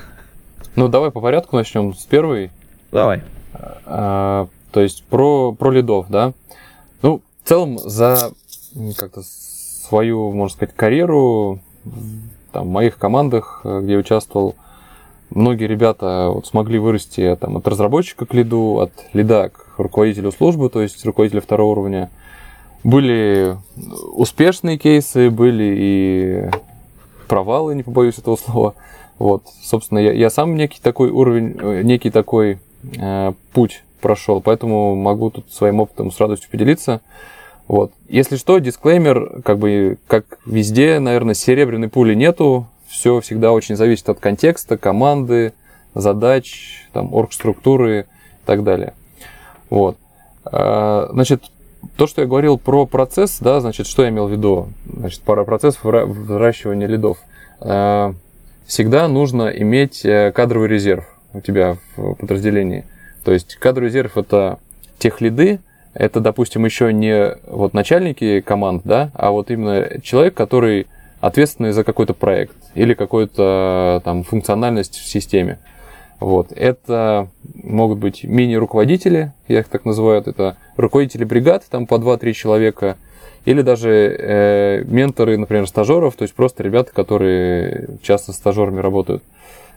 Ну, 0.76 0.88
давай 0.88 1.10
по 1.10 1.20
порядку 1.20 1.56
начнем 1.56 1.94
с 1.94 2.04
первой. 2.04 2.50
Давай. 2.90 3.22
А, 3.86 4.48
то 4.72 4.80
есть 4.80 5.04
про, 5.04 5.52
про 5.52 5.70
лидов, 5.70 6.06
да. 6.08 6.32
Ну, 7.02 7.22
в 7.42 7.48
целом 7.48 7.78
за 7.78 8.32
как-то 8.96 9.22
свою, 9.22 10.32
можно 10.32 10.56
сказать, 10.56 10.74
карьеру 10.74 11.60
там, 12.52 12.68
в 12.68 12.70
моих 12.70 12.98
командах, 12.98 13.60
где 13.64 13.92
я 13.92 13.98
участвовал, 13.98 14.56
многие 15.34 15.66
ребята 15.66 16.30
вот 16.32 16.46
смогли 16.46 16.78
вырасти 16.78 17.36
там, 17.40 17.56
от 17.56 17.68
разработчика 17.68 18.26
к 18.26 18.34
лиду, 18.34 18.78
от 18.78 18.92
лида 19.12 19.50
к 19.50 19.78
руководителю 19.78 20.32
службы, 20.32 20.70
то 20.70 20.80
есть 20.80 21.04
руководителя 21.04 21.40
второго 21.40 21.72
уровня. 21.72 22.10
Были 22.82 23.56
успешные 24.12 24.78
кейсы, 24.78 25.30
были 25.30 25.74
и 25.76 26.50
провалы, 27.28 27.74
не 27.74 27.82
побоюсь 27.82 28.18
этого 28.18 28.36
слова. 28.36 28.74
Вот, 29.18 29.44
собственно, 29.62 29.98
я, 29.98 30.12
я 30.12 30.30
сам 30.30 30.56
некий 30.56 30.80
такой 30.82 31.10
уровень, 31.10 31.56
э, 31.60 31.82
некий 31.82 32.10
такой 32.10 32.58
э, 32.98 33.32
путь 33.52 33.84
прошел, 34.00 34.40
поэтому 34.40 34.94
могу 34.96 35.30
тут 35.30 35.52
своим 35.52 35.80
опытом 35.80 36.10
с 36.10 36.20
радостью 36.20 36.50
поделиться. 36.50 37.00
Вот. 37.68 37.92
Если 38.08 38.36
что, 38.36 38.58
дисклеймер, 38.58 39.40
как 39.42 39.58
бы, 39.58 39.98
как 40.06 40.38
везде, 40.44 40.98
наверное, 40.98 41.34
серебряной 41.34 41.88
пули 41.88 42.14
нету, 42.14 42.66
все 42.94 43.20
всегда 43.20 43.52
очень 43.52 43.74
зависит 43.74 44.08
от 44.08 44.20
контекста, 44.20 44.78
команды, 44.78 45.52
задач, 45.94 46.86
там, 46.92 47.12
оргструктуры 47.12 48.02
и 48.02 48.46
так 48.46 48.62
далее. 48.62 48.94
Вот. 49.68 49.96
А, 50.44 51.08
значит, 51.12 51.42
то, 51.96 52.06
что 52.06 52.22
я 52.22 52.28
говорил 52.28 52.56
про 52.56 52.86
процесс, 52.86 53.38
да, 53.40 53.60
значит, 53.60 53.88
что 53.88 54.04
я 54.04 54.10
имел 54.10 54.28
в 54.28 54.30
виду? 54.30 54.68
Значит, 54.86 55.22
про 55.22 55.44
процесс 55.44 55.78
выращивания 55.82 56.86
лидов. 56.86 57.18
А, 57.60 58.14
всегда 58.64 59.08
нужно 59.08 59.48
иметь 59.48 60.04
э, 60.04 60.30
кадровый 60.32 60.68
резерв 60.68 61.04
у 61.32 61.40
тебя 61.40 61.78
в 61.96 62.14
подразделении. 62.14 62.84
То 63.24 63.32
есть 63.32 63.56
кадровый 63.56 63.88
резерв 63.88 64.16
это 64.16 64.60
тех 64.98 65.20
лиды, 65.20 65.58
это, 65.94 66.20
допустим, 66.20 66.64
еще 66.64 66.92
не 66.92 67.36
вот 67.48 67.74
начальники 67.74 68.40
команд, 68.40 68.82
да, 68.84 69.10
а 69.14 69.32
вот 69.32 69.50
именно 69.50 70.00
человек, 70.00 70.34
который 70.34 70.86
ответственный 71.20 71.72
за 71.72 71.82
какой-то 71.82 72.14
проект 72.14 72.56
или 72.74 72.94
какую-то 72.94 74.02
там 74.04 74.22
функциональность 74.24 74.96
в 74.96 75.06
системе. 75.06 75.58
Вот. 76.20 76.52
Это 76.52 77.28
могут 77.62 77.98
быть 77.98 78.24
мини-руководители, 78.24 79.32
я 79.48 79.60
их 79.60 79.68
так 79.68 79.84
называю, 79.84 80.22
это 80.24 80.56
руководители 80.76 81.24
бригад, 81.24 81.64
там 81.68 81.86
по 81.86 81.96
2-3 81.96 82.32
человека, 82.32 82.96
или 83.44 83.62
даже 83.62 83.90
э, 83.90 84.84
менторы, 84.84 85.36
например, 85.36 85.66
стажеров, 85.66 86.16
то 86.16 86.22
есть 86.22 86.34
просто 86.34 86.62
ребята, 86.62 86.92
которые 86.92 87.98
часто 88.02 88.32
с 88.32 88.36
стажерами 88.36 88.80
работают. 88.80 89.22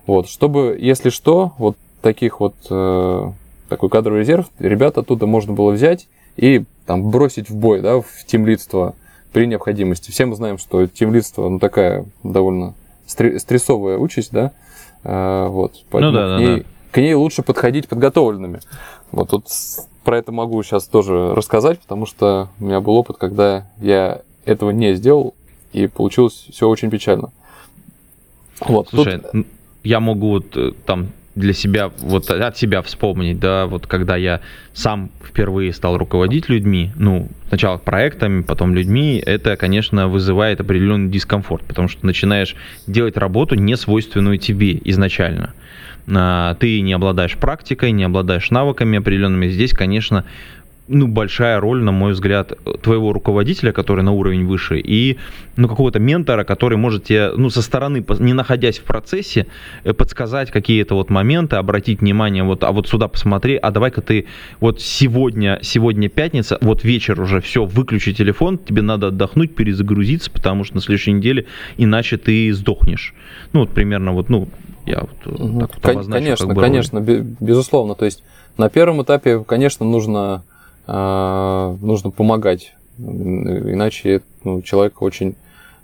Вот. 0.06 0.30
Чтобы, 0.30 0.78
если 0.80 1.10
что, 1.10 1.54
вот 1.58 1.76
таких 2.02 2.40
вот 2.40 2.56
э, 2.70 3.32
такой 3.68 3.90
кадровый 3.90 4.22
резерв, 4.22 4.46
ребят 4.60 4.98
оттуда 4.98 5.26
можно 5.26 5.54
было 5.54 5.72
взять 5.72 6.08
и 6.38 6.64
там 6.86 7.10
бросить 7.10 7.50
в 7.50 7.56
бой, 7.56 7.82
да, 7.82 8.00
в 8.00 8.26
тимлидство 8.26 8.96
при 9.34 9.46
необходимости. 9.46 10.12
Все 10.12 10.26
мы 10.26 10.36
знаем, 10.36 10.58
что 10.58 10.88
тимлидство, 10.88 11.50
ну, 11.50 11.60
такая 11.60 12.06
довольно 12.24 12.74
стрессовая 13.08 13.98
участь, 13.98 14.32
да, 14.32 14.52
а, 15.04 15.48
вот, 15.48 15.74
ну, 15.92 16.12
да, 16.12 16.38
к, 16.38 16.40
ней, 16.40 16.48
да, 16.48 16.58
да. 16.58 16.64
к 16.92 16.98
ней 16.98 17.14
лучше 17.14 17.42
подходить 17.42 17.88
подготовленными. 17.88 18.60
Вот 19.12 19.30
тут 19.30 19.46
про 20.04 20.18
это 20.18 20.32
могу 20.32 20.62
сейчас 20.64 20.86
тоже 20.86 21.34
рассказать, 21.34 21.80
потому 21.80 22.06
что 22.06 22.50
у 22.60 22.66
меня 22.66 22.82
был 22.82 22.96
опыт, 22.96 23.18
когда 23.18 23.68
я 23.80 24.22
этого 24.46 24.72
не 24.72 24.94
сделал, 24.96 25.34
и 25.74 25.88
получилось 25.88 26.48
все 26.52 26.68
очень 26.68 26.90
печально. 26.90 27.32
Вот, 28.60 28.90
Слушай, 28.90 29.20
тут... 29.20 29.48
я 29.84 30.00
могу 30.00 30.30
вот 30.30 30.58
э, 30.58 30.72
там 30.86 31.10
для 31.38 31.54
себя, 31.54 31.92
вот 32.00 32.30
от 32.30 32.58
себя 32.58 32.82
вспомнить, 32.82 33.40
да, 33.40 33.68
вот 33.68 33.88
когда 33.88 34.16
я 34.16 34.42
сам 34.74 35.12
впервые 35.24 35.72
стал 35.72 35.98
руководить 35.98 36.50
людьми, 36.50 36.92
ну, 36.96 37.30
сначала 37.50 37.78
проектами, 37.78 38.42
потом 38.42 38.74
людьми, 38.74 39.22
это, 39.24 39.56
конечно, 39.56 40.08
вызывает 40.08 40.60
определенный 40.60 41.10
дискомфорт, 41.10 41.64
потому 41.64 41.88
что 41.88 42.06
начинаешь 42.06 42.56
делать 42.88 43.18
работу, 43.18 43.56
не 43.56 43.78
свойственную 43.78 44.40
тебе 44.40 44.80
изначально. 44.86 45.54
А, 46.10 46.56
ты 46.56 46.82
не 46.82 46.94
обладаешь 46.94 47.38
практикой, 47.38 47.92
не 47.92 48.04
обладаешь 48.04 48.50
навыками 48.50 48.98
определенными. 48.98 49.50
Здесь, 49.50 49.74
конечно, 49.74 50.24
ну, 50.88 51.08
большая 51.08 51.60
роль, 51.60 51.84
на 51.84 51.92
мой 51.92 52.14
взгляд, 52.14 52.54
твоего 52.82 53.14
руководителя, 53.14 53.72
который 53.72 54.04
на 54.04 54.12
уровень 54.12 54.46
выше, 54.46 54.80
и 54.80 55.18
ну, 55.56 55.68
какого-то 55.68 56.00
ментора, 56.00 56.44
который 56.44 56.78
может 56.78 57.06
тебе, 57.06 57.32
ну, 57.36 57.50
со 57.50 57.62
стороны, 57.62 58.06
не 58.20 58.34
находясь 58.34 58.80
в 58.80 58.84
процессе, 58.84 59.48
э, 59.84 59.94
подсказать 59.94 60.52
какие-то 60.52 60.96
вот 60.96 61.10
моменты, 61.10 61.58
обратить 61.58 62.02
внимание, 62.02 62.44
вот, 62.44 62.64
а 62.64 62.72
вот 62.72 62.88
сюда 62.88 63.08
посмотри, 63.08 63.56
а 63.56 63.72
давай-ка 63.72 64.02
ты 64.02 64.26
вот 64.60 64.82
сегодня, 64.82 65.60
сегодня 65.62 66.10
пятница, 66.10 66.58
вот 66.62 66.84
вечер 66.84 67.20
уже, 67.20 67.42
все, 67.42 67.66
выключи 67.66 68.14
телефон, 68.14 68.58
тебе 68.58 68.82
надо 68.82 69.08
отдохнуть, 69.08 69.56
перезагрузиться, 69.56 70.32
потому 70.32 70.64
что 70.64 70.76
на 70.76 70.82
следующей 70.82 71.12
неделе 71.12 71.46
иначе 71.78 72.18
ты 72.18 72.54
сдохнешь. 72.54 73.14
Ну, 73.54 73.62
вот 73.62 73.70
примерно 73.70 74.14
вот, 74.14 74.30
ну, 74.30 74.48
я 74.86 75.02
вот 75.02 75.40
угу. 75.40 75.60
так 75.60 75.76
вот 75.76 75.86
обозначу, 75.86 76.24
Конечно, 76.24 76.48
как 76.48 76.56
бы 76.56 76.62
конечно, 76.62 77.00
роль. 77.00 77.26
безусловно, 77.40 77.96
то 77.96 78.06
есть 78.06 78.24
на 78.58 78.70
первом 78.70 79.04
этапе, 79.04 79.44
конечно, 79.44 79.86
нужно 79.86 80.44
нужно 80.88 82.12
помогать. 82.12 82.74
Иначе 82.98 84.22
ну, 84.44 84.62
человек 84.62 85.02
очень, 85.02 85.36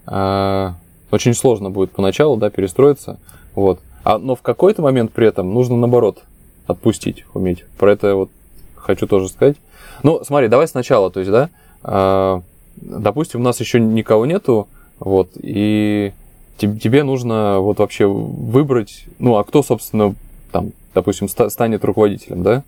а, 0.05 0.75
очень 1.11 1.33
сложно 1.33 1.69
будет 1.69 1.91
поначалу 1.91 2.37
да, 2.37 2.49
перестроиться. 2.49 3.19
Вот. 3.55 3.79
А, 4.03 4.17
но 4.17 4.35
в 4.35 4.41
какой-то 4.41 4.81
момент 4.81 5.11
при 5.11 5.27
этом 5.27 5.53
нужно 5.53 5.75
наоборот 5.75 6.23
отпустить, 6.65 7.25
уметь. 7.33 7.65
Про 7.77 7.91
это 7.91 8.15
вот 8.15 8.29
хочу 8.75 9.07
тоже 9.07 9.29
сказать. 9.29 9.57
Ну, 10.01 10.23
смотри, 10.23 10.47
давай 10.47 10.67
сначала, 10.67 11.11
то 11.11 11.19
есть, 11.19 11.31
да, 11.31 11.49
э, 11.83 12.41
допустим, 12.75 13.41
у 13.41 13.43
нас 13.43 13.59
еще 13.59 13.79
никого 13.79 14.25
нету, 14.25 14.67
вот, 14.99 15.29
и 15.35 16.11
тебе 16.57 17.03
нужно 17.03 17.59
вот 17.59 17.79
вообще 17.79 18.05
выбрать, 18.05 19.05
ну, 19.19 19.37
а 19.37 19.43
кто, 19.43 19.63
собственно, 19.63 20.15
там, 20.51 20.71
допустим, 20.93 21.27
станет 21.27 21.85
руководителем, 21.85 22.43
да, 22.43 22.63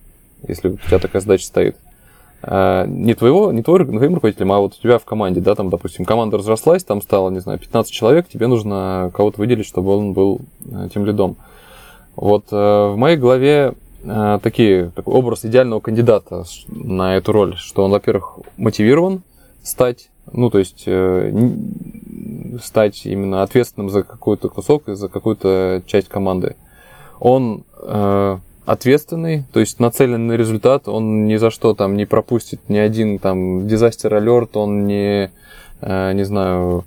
если 0.46 0.68
у 0.68 0.76
тебя 0.76 0.98
такая 0.98 1.20
задача 1.20 1.46
стоит. 1.46 1.76
Э, 2.46 2.84
не 2.86 3.14
твоего, 3.14 3.50
не 3.50 3.62
твой, 3.62 3.84
твоим 3.84 4.14
руководителем, 4.14 4.52
а 4.52 4.60
вот 4.60 4.74
у 4.78 4.80
тебя 4.80 4.98
в 4.98 5.04
команде, 5.04 5.40
да, 5.40 5.56
там, 5.56 5.68
допустим, 5.68 6.04
команда 6.04 6.38
разрослась, 6.38 6.84
там 6.84 7.02
стало, 7.02 7.30
не 7.30 7.40
знаю, 7.40 7.58
15 7.58 7.92
человек, 7.92 8.28
тебе 8.28 8.46
нужно 8.46 9.10
кого-то 9.14 9.40
выделить, 9.40 9.66
чтобы 9.66 9.96
он 9.96 10.12
был 10.12 10.40
э, 10.64 10.88
тем 10.94 11.04
лидом. 11.04 11.36
Вот 12.14 12.44
э, 12.52 12.56
в 12.56 12.94
моей 12.96 13.16
голове 13.16 13.74
такие, 14.42 14.92
такой 14.94 15.14
образ 15.14 15.44
идеального 15.44 15.80
кандидата 15.80 16.44
на 16.68 17.16
эту 17.16 17.32
роль, 17.32 17.56
что 17.56 17.82
он, 17.82 17.90
во-первых, 17.90 18.38
мотивирован 18.56 19.22
стать, 19.64 20.10
ну, 20.30 20.48
то 20.48 20.60
есть 20.60 20.86
стать 22.62 23.04
именно 23.04 23.42
ответственным 23.42 23.90
за 23.90 24.04
какой-то 24.04 24.48
кусок, 24.48 24.84
за 24.86 25.08
какую-то 25.08 25.82
часть 25.86 26.08
команды. 26.08 26.54
Он 27.18 27.64
ответственный, 28.66 29.44
то 29.52 29.60
есть 29.60 29.78
нацелен 29.78 30.26
на 30.26 30.32
результат, 30.32 30.88
он 30.88 31.26
ни 31.26 31.36
за 31.36 31.50
что 31.50 31.72
там 31.74 31.96
не 31.96 32.04
пропустит 32.04 32.68
ни 32.68 32.76
один 32.76 33.20
там 33.20 33.68
дизастер 33.68 34.12
алерт, 34.14 34.56
он 34.56 34.86
не, 34.86 35.30
э, 35.80 36.12
не 36.12 36.24
знаю, 36.24 36.84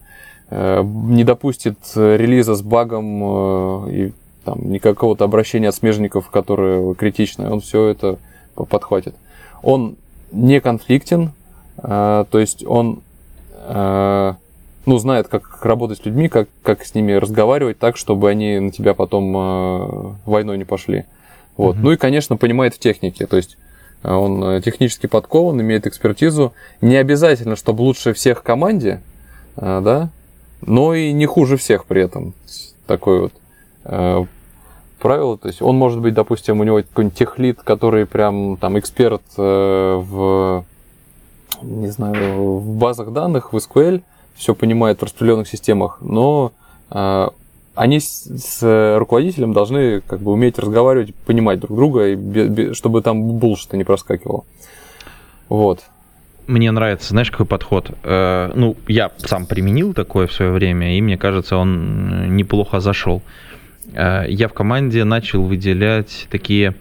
э, 0.49 0.83
не 0.83 1.23
допустит 1.23 1.77
релиза 1.95 2.55
с 2.55 2.61
багом 2.61 3.23
э, 3.23 3.91
и 3.91 4.13
там 4.43 4.69
никакого-то 4.69 5.23
обращения 5.23 5.69
от 5.69 5.75
смежников, 5.75 6.29
которое 6.29 6.93
критичное, 6.95 7.49
он 7.49 7.61
все 7.61 7.87
это 7.87 8.17
подхватит. 8.55 9.15
Он 9.63 9.95
не 10.31 10.59
конфликтен, 10.59 11.31
то 11.81 12.27
есть 12.33 12.65
он 12.65 13.01
ну, 13.67 14.97
знает, 14.97 15.27
как 15.27 15.63
работать 15.63 15.99
с 15.99 16.05
людьми, 16.05 16.29
как, 16.29 16.49
как 16.63 16.85
с 16.85 16.95
ними 16.95 17.13
разговаривать 17.13 17.79
так, 17.79 17.95
чтобы 17.95 18.29
они 18.29 18.59
на 18.59 18.71
тебя 18.71 18.93
потом 18.93 20.17
войной 20.25 20.57
не 20.57 20.65
пошли. 20.65 21.05
Вот. 21.59 21.75
Mm-hmm. 21.75 21.79
Ну 21.81 21.91
и, 21.91 21.97
конечно, 21.97 22.37
понимает 22.37 22.73
в 22.73 22.79
технике. 22.79 23.25
То 23.25 23.35
есть 23.35 23.57
э, 24.03 24.09
он 24.09 24.41
э, 24.41 24.61
технически 24.61 25.07
подкован, 25.07 25.59
имеет 25.59 25.87
экспертизу. 25.87 26.53
Не 26.79 26.95
обязательно, 26.95 27.57
чтобы 27.57 27.81
лучше 27.81 28.13
всех 28.13 28.39
в 28.39 28.43
команде, 28.43 29.01
э, 29.57 29.81
да, 29.83 30.09
но 30.61 30.93
и 30.93 31.11
не 31.11 31.25
хуже 31.25 31.57
всех 31.57 31.83
при 31.83 32.01
этом. 32.01 32.33
Такое 32.87 33.29
вот 33.83 34.27
правило. 34.99 35.37
То 35.37 35.49
есть 35.49 35.61
он 35.61 35.75
может 35.75 35.99
быть, 35.99 36.13
допустим, 36.13 36.61
у 36.61 36.63
него 36.63 36.77
какой-нибудь 36.77 37.17
техлит, 37.17 37.61
который 37.61 38.05
прям 38.05 38.55
там 38.55 38.79
эксперт 38.79 39.21
в, 39.35 40.65
не 41.61 41.87
знаю, 41.87 42.57
в 42.57 42.75
базах 42.77 43.11
данных, 43.11 43.51
в 43.51 43.57
SQL, 43.57 44.01
все 44.35 44.55
понимает 44.55 44.99
в 44.99 45.03
распределенных 45.03 45.47
системах, 45.47 45.97
но 46.01 46.51
они 47.79 48.01
с, 48.01 48.25
с 48.25 48.97
руководителем 48.97 49.53
должны 49.53 50.01
как 50.01 50.19
бы 50.19 50.33
уметь 50.33 50.59
разговаривать, 50.59 51.15
понимать 51.15 51.61
друг 51.61 51.77
друга, 51.77 52.09
и 52.09 52.15
без, 52.15 52.49
без, 52.49 52.77
чтобы 52.77 53.01
там 53.01 53.37
булшита 53.37 53.77
не 53.77 53.85
проскакивало. 53.85 54.43
Вот. 55.47 55.79
Мне 56.45 56.71
нравится, 56.71 57.09
знаешь, 57.09 57.31
какой 57.31 57.45
подход? 57.45 57.91
Э, 58.03 58.51
ну, 58.53 58.75
я 58.89 59.11
сам 59.19 59.45
применил 59.45 59.93
такое 59.93 60.27
в 60.27 60.33
свое 60.33 60.51
время, 60.51 60.97
и 60.97 61.01
мне 61.01 61.17
кажется, 61.17 61.55
он 61.55 62.35
неплохо 62.35 62.81
зашел. 62.81 63.21
Э, 63.93 64.25
я 64.27 64.49
в 64.49 64.53
команде 64.53 65.05
начал 65.05 65.43
выделять 65.43 66.27
такие, 66.29 66.75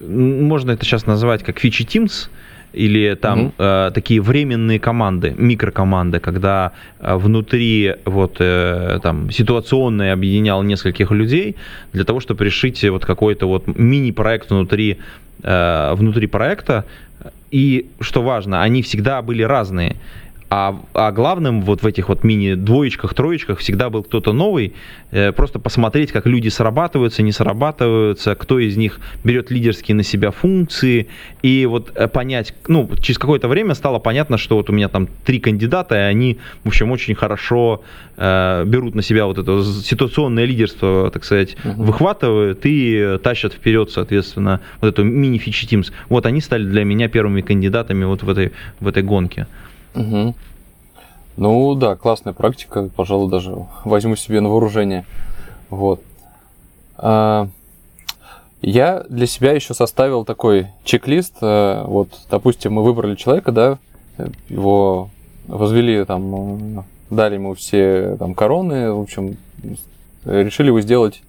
можно 0.00 0.72
это 0.72 0.84
сейчас 0.84 1.06
назвать 1.06 1.44
как 1.44 1.60
фичи 1.60 1.82
Teams, 1.82 2.28
или 2.72 3.14
там 3.14 3.40
угу. 3.46 3.52
э, 3.58 3.90
такие 3.94 4.20
временные 4.20 4.78
команды, 4.78 5.34
микрокоманды, 5.36 6.20
когда 6.20 6.72
э, 7.00 7.16
внутри 7.16 7.96
вот 8.04 8.36
э, 8.40 9.00
там 9.02 9.30
ситуационно 9.30 10.12
объединял 10.12 10.62
нескольких 10.62 11.10
людей 11.10 11.56
для 11.92 12.04
того, 12.04 12.20
чтобы 12.20 12.44
решить 12.44 12.84
вот 12.90 13.04
какой-то 13.04 13.46
вот 13.46 13.66
мини-проект 13.66 14.50
внутри 14.50 14.98
э, 15.42 15.94
внутри 15.94 16.26
проекта. 16.26 16.84
И 17.50 17.86
что 18.00 18.22
важно, 18.22 18.62
они 18.62 18.82
всегда 18.82 19.22
были 19.22 19.42
разные 19.42 19.96
А, 20.52 20.80
а 20.94 21.12
главным 21.12 21.62
вот 21.62 21.82
в 21.82 21.86
этих 21.86 22.08
вот 22.08 22.24
мини-двоечках, 22.24 23.14
троечках 23.14 23.60
всегда 23.60 23.88
был 23.88 24.02
кто-то 24.02 24.32
новый, 24.32 24.74
э, 25.12 25.30
просто 25.30 25.60
посмотреть, 25.60 26.10
как 26.10 26.26
люди 26.26 26.48
срабатываются, 26.48 27.22
не 27.22 27.30
срабатываются, 27.30 28.34
кто 28.34 28.58
из 28.58 28.76
них 28.76 28.98
берет 29.22 29.52
лидерские 29.52 29.94
на 29.94 30.02
себя 30.02 30.32
функции, 30.32 31.06
и 31.42 31.66
вот 31.66 31.92
э, 31.94 32.08
понять, 32.08 32.52
ну, 32.66 32.90
через 33.00 33.20
какое-то 33.20 33.46
время 33.46 33.74
стало 33.74 34.00
понятно, 34.00 34.38
что 34.38 34.56
вот 34.56 34.68
у 34.70 34.72
меня 34.72 34.88
там 34.88 35.06
три 35.24 35.38
кандидата, 35.38 35.94
и 35.94 35.98
они, 35.98 36.38
в 36.64 36.68
общем, 36.68 36.90
очень 36.90 37.14
хорошо 37.14 37.84
э, 38.16 38.64
берут 38.66 38.96
на 38.96 39.02
себя 39.02 39.26
вот 39.26 39.38
это 39.38 39.62
ситуационное 39.62 40.46
лидерство, 40.46 41.12
так 41.12 41.22
сказать, 41.24 41.56
угу. 41.64 41.84
выхватывают 41.84 42.58
и 42.64 43.18
тащат 43.22 43.52
вперед, 43.52 43.92
соответственно, 43.92 44.60
вот 44.80 44.88
эту 44.88 45.04
мини-фичи 45.04 45.66
Teams. 45.66 45.92
Вот 46.08 46.26
они 46.26 46.40
стали 46.40 46.64
для 46.64 46.82
меня 46.82 47.08
первыми 47.08 47.40
кандидатами 47.40 48.02
вот 48.02 48.24
в 48.24 48.28
этой, 48.28 48.50
в 48.80 48.88
этой 48.88 49.04
гонке. 49.04 49.46
Угу. 49.94 50.34
Ну 51.36 51.74
да, 51.74 51.96
классная 51.96 52.32
практика, 52.32 52.90
пожалуй, 52.94 53.30
даже 53.30 53.54
возьму 53.84 54.16
себе 54.16 54.40
на 54.40 54.48
вооружение. 54.48 55.06
Вот. 55.70 56.02
А, 56.96 57.48
я 58.62 59.04
для 59.08 59.26
себя 59.26 59.52
еще 59.52 59.72
составил 59.72 60.24
такой 60.24 60.68
чек-лист. 60.84 61.36
Э, 61.40 61.84
вот, 61.86 62.08
допустим, 62.30 62.74
мы 62.74 62.82
выбрали 62.82 63.14
человека, 63.14 63.52
да, 63.52 63.78
его 64.48 65.08
возвели 65.46 66.04
там, 66.04 66.84
дали 67.08 67.34
ему 67.34 67.54
все 67.54 68.16
там 68.18 68.34
короны, 68.34 68.92
в 68.92 69.00
общем, 69.00 69.38
решили 70.24 70.66
его 70.68 70.80
сделать 70.82 71.22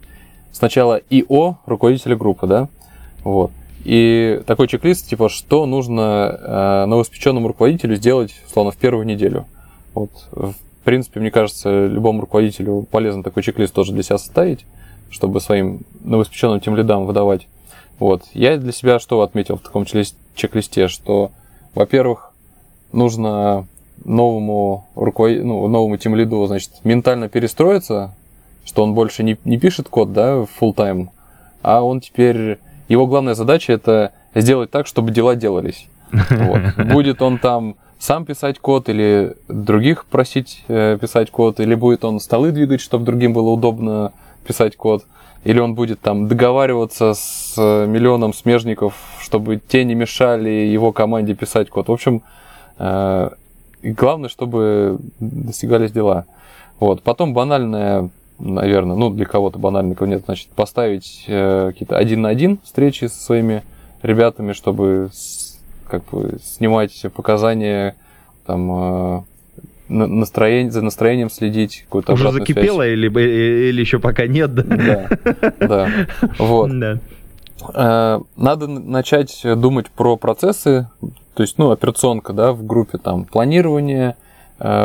сначала 0.52 1.00
ИО 1.10 1.58
руководителя 1.66 2.18
группы, 2.18 2.48
да, 2.48 2.68
вот. 3.24 3.52
И 3.84 4.42
такой 4.46 4.68
чек-лист, 4.68 5.08
типа, 5.10 5.30
что 5.30 5.66
нужно 5.66 6.38
э, 6.40 6.86
новоспеченному 6.86 7.48
руководителю 7.48 7.96
сделать, 7.96 8.34
словно 8.52 8.72
в 8.72 8.78
первую 8.78 9.06
неделю. 9.06 9.46
Вот, 9.94 10.12
в 10.32 10.54
принципе, 10.84 11.20
мне 11.20 11.32
кажется, 11.32 11.88
любому 11.88 12.22
руководителю 12.22 12.88
полезно 12.90 13.24
такой 13.24 13.44
чек-лист 13.44 13.74
тоже 13.74 13.94
для 13.94 14.04
себя 14.04 14.18
составить, 14.18 14.66
чтобы 15.10 15.42
своим 15.42 15.82
новоспеченным 16.02 16.60
тем 16.60 16.76
лидам 16.76 17.06
выдавать. 17.06 17.48
Вот. 18.00 18.24
Я 18.34 18.58
для 18.58 18.72
себя 18.72 19.00
что 19.00 19.22
отметил 19.22 19.58
в 19.58 19.62
таком 19.62 19.86
чек-листе, 19.86 20.88
что, 20.88 21.32
во-первых, 21.76 22.34
нужно 22.92 23.68
новому 24.04 24.88
руковод... 24.96 25.44
ну, 25.44 25.68
новому 25.68 25.98
тем 25.98 26.16
лиду, 26.16 26.46
значит, 26.48 26.72
ментально 26.84 27.30
перестроиться, 27.30 28.16
что 28.66 28.84
он 28.84 28.94
больше 28.94 29.24
не, 29.24 29.38
не 29.46 29.58
пишет 29.58 29.90
код, 29.90 30.14
да, 30.14 30.46
full 30.60 30.74
time, 30.76 31.10
а 31.62 31.84
он 31.84 32.00
теперь 32.02 32.60
его 32.92 33.08
главная 33.08 33.36
задача 33.36 33.74
это 33.74 34.12
сделать 34.36 34.70
так, 34.70 34.86
чтобы 34.86 35.12
дела 35.12 35.36
делались. 35.36 35.88
Вот. 36.12 36.62
Будет 36.92 37.22
он 37.22 37.38
там 37.38 37.76
сам 38.00 38.26
писать 38.26 38.60
код 38.60 38.90
или 38.90 39.36
других 39.48 40.06
просить 40.06 40.64
э, 40.68 40.98
писать 41.00 41.32
код, 41.32 41.60
или 41.60 41.76
будет 41.76 42.04
он 42.04 42.20
столы 42.20 42.52
двигать, 42.52 42.82
чтобы 42.82 43.06
другим 43.06 43.32
было 43.32 43.52
удобно 43.52 44.12
писать 44.44 44.76
код, 44.76 45.06
или 45.44 45.60
он 45.60 45.76
будет 45.76 46.02
там 46.02 46.28
договариваться 46.28 47.14
с 47.14 47.54
э, 47.58 47.86
миллионом 47.86 48.34
смежников, 48.34 48.96
чтобы 49.22 49.58
те 49.58 49.84
не 49.86 49.94
мешали 49.94 50.50
его 50.50 50.92
команде 50.92 51.36
писать 51.36 51.70
код. 51.70 51.90
В 51.90 51.92
общем, 51.92 52.24
э, 52.80 53.30
главное, 53.84 54.30
чтобы 54.30 54.98
достигались 55.20 55.92
дела. 55.92 56.26
Вот. 56.80 57.04
Потом 57.04 57.36
банальная 57.36 58.10
наверное, 58.42 58.96
ну, 58.96 59.10
для 59.10 59.26
кого-то 59.26 59.60
банально, 59.60 59.96
кого 59.96 60.10
нет, 60.10 60.24
значит, 60.26 60.50
поставить 60.50 61.26
э, 61.28 61.72
какие-то 61.72 61.98
один 61.98 62.22
на 62.22 62.30
один 62.30 62.60
встречи 62.64 63.06
со 63.06 63.24
своими 63.24 63.64
ребятами, 64.02 64.54
чтобы 64.54 65.10
с, 65.14 65.60
как 65.88 66.04
бы 66.06 66.40
снимать 66.44 67.06
показания, 67.14 67.96
там, 68.46 68.72
э, 68.72 69.22
настроение, 69.90 70.72
за 70.72 70.82
настроением 70.82 71.30
следить, 71.30 71.84
какую-то 71.86 72.14
Уже 72.14 72.32
закипело 72.32 72.84
связь. 72.84 72.94
или, 72.94 73.20
э, 73.20 73.70
или 73.70 73.82
еще 73.82 74.00
пока 74.00 74.28
нет, 74.28 74.54
да? 74.54 74.64
Да, 74.64 75.48
да. 75.60 75.90
Вот. 76.38 76.72
Да. 76.82 77.00
Э, 77.76 78.20
надо 78.38 78.68
начать 78.68 79.40
думать 79.44 79.92
про 79.92 80.18
процессы, 80.18 80.90
то 81.36 81.44
есть, 81.44 81.58
ну, 81.58 81.70
операционка, 81.70 82.34
да, 82.34 82.54
в 82.54 82.66
группе, 82.66 82.98
там, 82.98 83.26
планирование, 83.26 84.16
Э, 84.16 84.21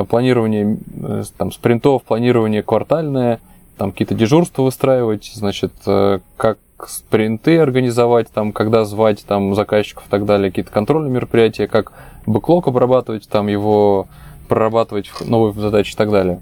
планирование 0.08 0.78
э, 1.02 1.22
там, 1.36 1.52
спринтов, 1.52 2.02
планирование 2.02 2.62
квартальное, 2.62 3.40
там 3.76 3.92
какие-то 3.92 4.14
дежурства 4.14 4.62
выстраивать, 4.62 5.30
значит, 5.34 5.72
э, 5.86 6.20
как 6.36 6.58
спринты 6.86 7.58
организовать, 7.58 8.30
там, 8.30 8.52
когда 8.52 8.84
звать 8.84 9.24
там, 9.26 9.54
заказчиков 9.54 10.06
и 10.06 10.10
так 10.10 10.24
далее, 10.24 10.50
какие-то 10.50 10.70
контрольные 10.70 11.12
мероприятия, 11.12 11.66
как 11.66 11.92
бэклог 12.26 12.68
обрабатывать, 12.68 13.28
там, 13.28 13.48
его 13.48 14.06
прорабатывать 14.48 15.10
новые 15.24 15.52
задачи 15.52 15.92
и 15.92 15.96
так 15.96 16.10
далее. 16.10 16.40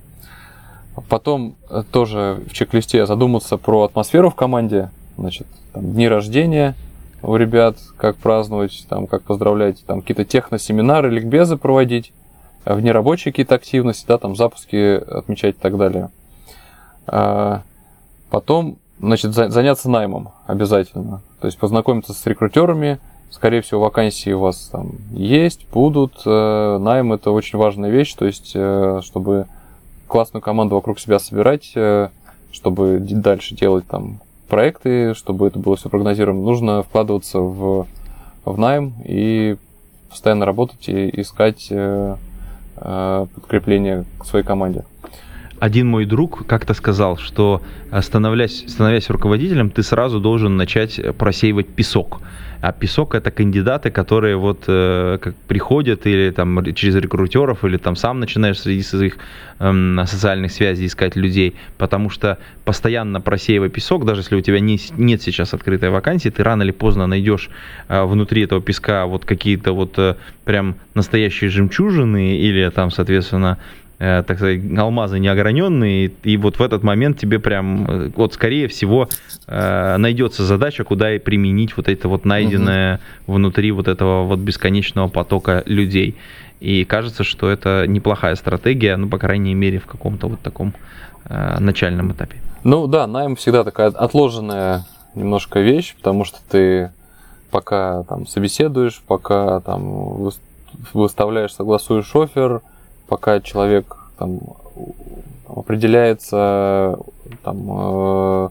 Потом 1.08 1.56
тоже 1.90 2.40
в 2.48 2.52
чек-листе 2.52 3.04
задуматься 3.06 3.56
про 3.56 3.82
атмосферу 3.82 4.30
в 4.30 4.36
команде, 4.36 4.90
значит, 5.16 5.48
там, 5.72 5.92
дни 5.92 6.08
рождения 6.08 6.74
у 7.20 7.34
ребят, 7.36 7.78
как 7.96 8.16
праздновать, 8.16 8.86
там, 8.88 9.06
как 9.08 9.22
поздравлять, 9.22 9.84
там, 9.86 10.02
какие-то 10.02 10.24
техносеминары, 10.24 11.10
ликбезы 11.10 11.56
проводить, 11.56 12.12
внерабочие 12.64 13.32
какие-то 13.32 13.54
активности, 13.54 14.06
да, 14.06 14.18
там 14.18 14.36
запуски 14.36 14.96
отмечать 14.96 15.56
и 15.56 15.58
так 15.58 15.76
далее. 15.76 16.10
А, 17.06 17.62
потом, 18.30 18.78
значит, 18.98 19.32
заняться 19.34 19.90
наймом 19.90 20.30
обязательно. 20.46 21.22
То 21.40 21.46
есть 21.46 21.58
познакомиться 21.58 22.12
с 22.12 22.26
рекрутерами, 22.26 22.98
скорее 23.30 23.60
всего, 23.60 23.80
вакансии 23.80 24.30
у 24.30 24.40
вас 24.40 24.68
там 24.70 24.92
есть, 25.10 25.66
будут. 25.70 26.22
Э, 26.24 26.78
найм 26.78 27.12
это 27.12 27.32
очень 27.32 27.58
важная 27.58 27.90
вещь, 27.90 28.14
то 28.14 28.26
есть, 28.26 28.52
э, 28.54 29.00
чтобы 29.02 29.46
классную 30.06 30.42
команду 30.42 30.76
вокруг 30.76 31.00
себя 31.00 31.18
собирать, 31.18 31.72
э, 31.74 32.08
чтобы 32.52 32.98
дальше 33.00 33.56
делать 33.56 33.86
там 33.86 34.20
проекты, 34.48 35.14
чтобы 35.14 35.48
это 35.48 35.58
было 35.58 35.76
все 35.76 35.88
прогнозируемо, 35.88 36.42
нужно 36.42 36.82
вкладываться 36.84 37.40
в, 37.40 37.86
в 38.44 38.58
найм 38.58 38.94
и 39.04 39.56
постоянно 40.08 40.46
работать 40.46 40.88
и 40.88 41.20
искать 41.20 41.72
подкрепление 42.84 44.04
к 44.20 44.26
своей 44.26 44.44
команде. 44.44 44.84
Один 45.64 45.86
мой 45.86 46.04
друг 46.04 46.46
как-то 46.46 46.74
сказал, 46.74 47.16
что 47.16 47.62
э, 47.90 48.02
становясь, 48.02 48.64
становясь 48.68 49.08
руководителем, 49.08 49.70
ты 49.70 49.82
сразу 49.82 50.20
должен 50.20 50.58
начать 50.58 51.00
просеивать 51.16 51.68
песок. 51.68 52.20
А 52.60 52.72
песок 52.72 53.14
это 53.14 53.30
кандидаты, 53.30 53.90
которые 53.90 54.36
вот 54.36 54.64
э, 54.66 55.16
как 55.22 55.34
приходят 55.48 56.06
или 56.06 56.30
там 56.32 56.74
через 56.74 56.96
рекрутеров, 56.96 57.64
или 57.64 57.78
там 57.78 57.96
сам 57.96 58.20
начинаешь 58.20 58.60
среди 58.60 58.82
своих 58.82 59.16
э, 59.58 60.04
социальных 60.06 60.52
связей 60.52 60.84
искать 60.84 61.16
людей, 61.16 61.54
потому 61.78 62.10
что 62.10 62.36
постоянно 62.66 63.22
просеивая 63.22 63.70
песок, 63.70 64.04
даже 64.04 64.20
если 64.20 64.36
у 64.36 64.42
тебя 64.42 64.60
не, 64.60 64.78
нет 64.98 65.22
сейчас 65.22 65.54
открытой 65.54 65.88
вакансии, 65.88 66.28
ты 66.28 66.42
рано 66.42 66.62
или 66.62 66.72
поздно 66.72 67.06
найдешь 67.06 67.48
э, 67.88 68.04
внутри 68.04 68.42
этого 68.42 68.60
песка 68.60 69.06
вот 69.06 69.24
какие-то 69.24 69.72
вот 69.72 69.98
э, 69.98 70.16
прям 70.44 70.74
настоящие 70.92 71.48
жемчужины 71.48 72.36
или 72.36 72.68
там, 72.68 72.90
соответственно, 72.90 73.56
так 74.26 74.36
сказать, 74.38 74.60
алмазы 74.76 75.18
неограненные, 75.18 76.10
и 76.22 76.36
вот 76.36 76.58
в 76.58 76.62
этот 76.62 76.82
момент 76.82 77.18
тебе 77.18 77.38
прям, 77.38 77.86
э, 77.88 78.10
вот 78.16 78.34
скорее 78.34 78.68
всего, 78.68 79.08
э, 79.46 79.96
найдется 79.96 80.44
задача, 80.44 80.84
куда 80.84 81.14
и 81.14 81.18
применить 81.18 81.76
вот 81.76 81.88
это 81.88 82.08
вот 82.08 82.24
найденное 82.24 83.00
угу. 83.26 83.34
внутри 83.34 83.72
вот 83.72 83.88
этого 83.88 84.24
вот 84.24 84.38
бесконечного 84.38 85.08
потока 85.08 85.62
людей. 85.66 86.16
И 86.60 86.84
кажется, 86.84 87.24
что 87.24 87.48
это 87.50 87.84
неплохая 87.86 88.34
стратегия, 88.36 88.96
ну, 88.96 89.08
по 89.08 89.18
крайней 89.18 89.54
мере, 89.54 89.78
в 89.78 89.86
каком-то 89.86 90.28
вот 90.28 90.40
таком 90.40 90.72
начальном 91.58 92.12
этапе. 92.12 92.36
Ну 92.64 92.86
да, 92.86 93.06
найм 93.06 93.36
всегда 93.36 93.64
такая 93.64 93.88
отложенная 93.88 94.84
немножко 95.14 95.60
вещь, 95.60 95.94
потому 95.96 96.24
что 96.24 96.38
ты 96.48 96.90
пока 97.50 98.02
там 98.04 98.26
собеседуешь, 98.26 99.02
пока 99.06 99.60
там 99.60 100.32
выставляешь, 100.92 101.54
согласуешь 101.54 102.10
офер, 102.14 102.62
пока 103.06 103.40
человек 103.40 103.96
там, 104.18 104.40
определяется, 105.48 106.98
там, 107.42 107.66
э, 107.70 108.48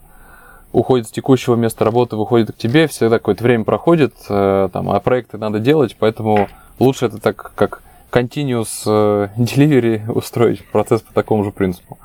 уходит 0.71 1.07
с 1.07 1.11
текущего 1.11 1.55
места 1.55 1.85
работы, 1.85 2.15
выходит 2.15 2.51
к 2.51 2.57
тебе, 2.57 2.87
всегда 2.87 3.19
какое-то 3.19 3.43
время 3.43 3.63
проходит, 3.63 4.13
э, 4.29 4.69
там, 4.73 4.89
а 4.89 4.99
проекты 4.99 5.37
надо 5.37 5.59
делать, 5.59 5.95
поэтому 5.97 6.49
лучше 6.79 7.05
это 7.05 7.19
так 7.19 7.53
как 7.55 7.81
continuous 8.11 8.83
э, 8.85 9.29
delivery 9.37 10.09
устроить 10.11 10.65
процесс 10.65 11.01
по 11.01 11.13
такому 11.13 11.43
же 11.43 11.51
принципу. 11.51 11.97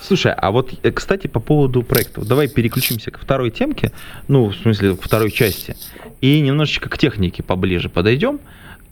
Слушай, 0.00 0.32
а 0.32 0.50
вот, 0.50 0.72
э, 0.82 0.90
кстати, 0.90 1.26
по 1.26 1.40
поводу 1.40 1.82
проектов. 1.82 2.26
Давай 2.26 2.48
переключимся 2.48 3.10
к 3.10 3.18
второй 3.18 3.50
темке, 3.50 3.92
ну, 4.26 4.46
в 4.46 4.56
смысле, 4.56 4.96
к 4.96 5.02
второй 5.02 5.30
части, 5.30 5.76
и 6.20 6.40
немножечко 6.40 6.88
к 6.88 6.98
технике 6.98 7.42
поближе 7.42 7.88
подойдем. 7.88 8.40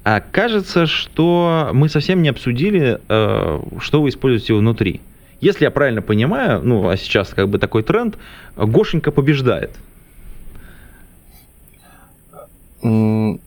А 0.07 0.21
кажется, 0.21 0.87
что 0.87 1.71
мы 1.73 1.89
совсем 1.89 2.23
не 2.23 2.29
обсудили, 2.29 3.01
э, 3.09 3.61
что 3.81 4.01
вы 4.01 4.11
используете 4.11 4.55
внутри. 4.55 5.01
Если 5.41 5.65
я 5.65 5.73
правильно 5.73 6.01
понимаю, 6.01 6.63
ну, 6.63 6.89
а 6.89 6.97
сейчас 6.97 7.31
как 7.31 7.49
бы 7.49 7.59
такой 7.59 7.83
тренд, 7.83 8.17
Гошенька 8.57 9.11
побеждает. 9.11 9.73
Ну, 12.83 13.41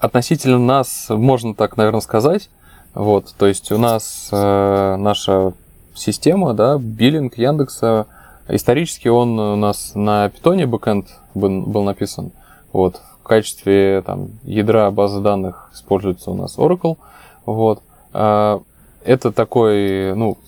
относительно 0.00 0.58
нас 0.58 1.06
можно 1.10 1.54
так, 1.54 1.76
наверное, 1.76 2.00
сказать. 2.00 2.50
Вот, 2.92 3.32
то 3.38 3.46
есть 3.46 3.70
у 3.70 3.78
нас 3.78 4.28
э, 4.32 4.96
наша 4.96 5.52
система, 5.94 6.54
да, 6.54 6.76
биллинг 6.76 7.38
Яндекса, 7.38 8.08
исторически 8.48 9.06
он 9.06 9.38
у 9.38 9.54
нас 9.54 9.92
на 9.94 10.28
питоне 10.28 10.66
бэкэнд 10.66 11.06
был, 11.36 11.84
написан. 11.84 12.32
Вот, 12.72 13.00
качестве 13.26 14.02
там, 14.02 14.28
ядра 14.42 14.90
базы 14.90 15.20
данных 15.20 15.70
используется 15.72 16.30
у 16.30 16.34
нас 16.34 16.56
Oracle. 16.58 16.96
Вот. 17.44 17.82
А, 18.12 18.60
это 19.04 19.32
такой, 19.32 20.14
ну, 20.14 20.38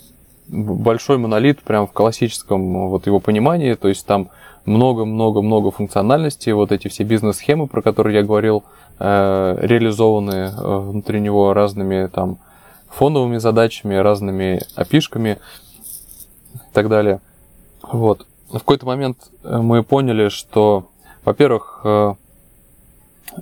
большой 0.48 1.18
монолит 1.18 1.60
прям 1.62 1.86
в 1.86 1.92
классическом 1.92 2.88
вот 2.88 3.06
его 3.06 3.20
понимании, 3.20 3.74
то 3.74 3.88
есть 3.88 4.06
там 4.06 4.30
много-много-много 4.64 5.70
функциональностей, 5.70 6.52
вот 6.52 6.72
эти 6.72 6.88
все 6.88 7.04
бизнес-схемы, 7.04 7.66
про 7.66 7.82
которые 7.82 8.16
я 8.16 8.22
говорил, 8.22 8.64
э, 8.98 9.56
реализованы 9.60 10.30
э, 10.30 10.78
внутри 10.78 11.20
него 11.20 11.54
разными 11.54 12.06
там 12.06 12.38
фондовыми 12.88 13.38
задачами, 13.38 13.94
разными 13.94 14.62
опишками 14.74 15.38
и 16.54 16.72
так 16.72 16.88
далее. 16.88 17.20
Вот. 17.82 18.26
В 18.48 18.54
какой-то 18.54 18.86
момент 18.86 19.30
э, 19.42 19.58
мы 19.58 19.82
поняли, 19.82 20.28
что, 20.28 20.88
во-первых, 21.24 21.80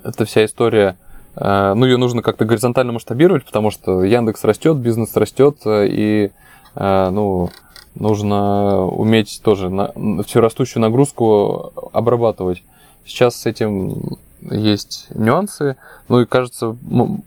эта 0.05 0.25
вся 0.25 0.45
история, 0.45 0.97
ну, 1.39 1.85
ее 1.85 1.99
нужно 1.99 2.23
как-то 2.23 2.45
горизонтально 2.45 2.93
масштабировать, 2.93 3.45
потому 3.45 3.71
что 3.71 4.03
Яндекс 4.03 4.43
растет, 4.45 4.79
бизнес 4.79 5.15
растет, 5.17 5.59
и, 5.67 6.31
ну, 6.75 7.51
нужно 7.95 8.87
уметь 8.87 9.41
тоже 9.43 9.69
на, 9.69 9.93
всю 10.23 10.41
растущую 10.41 10.81
нагрузку 10.81 11.73
обрабатывать. 11.93 12.63
Сейчас 13.05 13.37
с 13.37 13.47
этим 13.47 14.19
есть 14.41 15.07
нюансы. 15.15 15.77
Ну 16.09 16.21
и 16.21 16.27
кажется, 16.27 16.77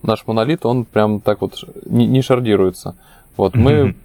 наш 0.04 0.26
монолит, 0.28 0.66
он 0.66 0.86
прям 0.86 1.22
так 1.22 1.42
вот 1.42 1.64
не, 1.86 2.08
не 2.08 2.22
шардируется. 2.22 2.96
Вот 3.38 3.56
мы... 3.56 3.96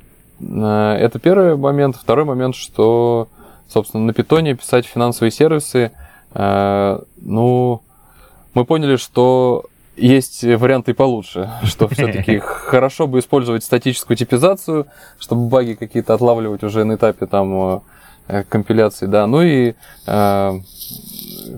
Э, 0.40 0.96
это 0.98 1.18
первый 1.18 1.56
момент. 1.56 1.96
Второй 1.96 2.24
момент, 2.24 2.54
что, 2.54 3.28
собственно, 3.68 4.04
на 4.04 4.12
питоне 4.12 4.54
писать 4.54 4.86
финансовые 4.86 5.30
сервисы, 5.30 5.92
э, 6.32 6.98
ну, 7.16 7.82
мы 8.54 8.64
поняли, 8.64 8.96
что 8.96 9.64
есть 9.96 10.42
варианты 10.42 10.92
и 10.92 10.94
получше, 10.94 11.50
что 11.64 11.88
все-таки 11.88 12.38
хорошо 12.42 13.06
бы 13.06 13.18
использовать 13.18 13.64
статическую 13.64 14.16
типизацию, 14.16 14.86
чтобы 15.18 15.48
баги 15.48 15.74
какие-то 15.74 16.14
отлавливать 16.14 16.62
уже 16.64 16.84
на 16.84 16.94
этапе 16.94 17.26
там 17.26 17.82
э, 18.28 18.44
компиляции, 18.48 19.06
да, 19.06 19.26
ну 19.26 19.42
и 19.42 19.74
э, 20.06 20.52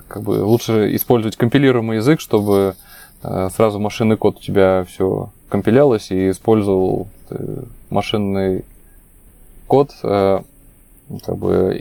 как 0.09 0.23
бы 0.23 0.45
лучше 0.45 0.95
использовать 0.97 1.37
компилируемый 1.37 1.97
язык, 1.97 2.21
чтобы 2.21 2.75
э, 3.23 3.49
сразу 3.55 3.79
машинный 3.79 4.17
код 4.17 4.39
у 4.39 4.43
тебя 4.43 4.85
все 4.85 5.31
компилялось 5.49 6.11
и 6.11 6.31
использовал 6.31 7.09
э, 7.31 7.63
машинный 7.89 8.65
код, 9.67 9.93
э, 10.03 10.41
как 11.25 11.37
бы 11.39 11.75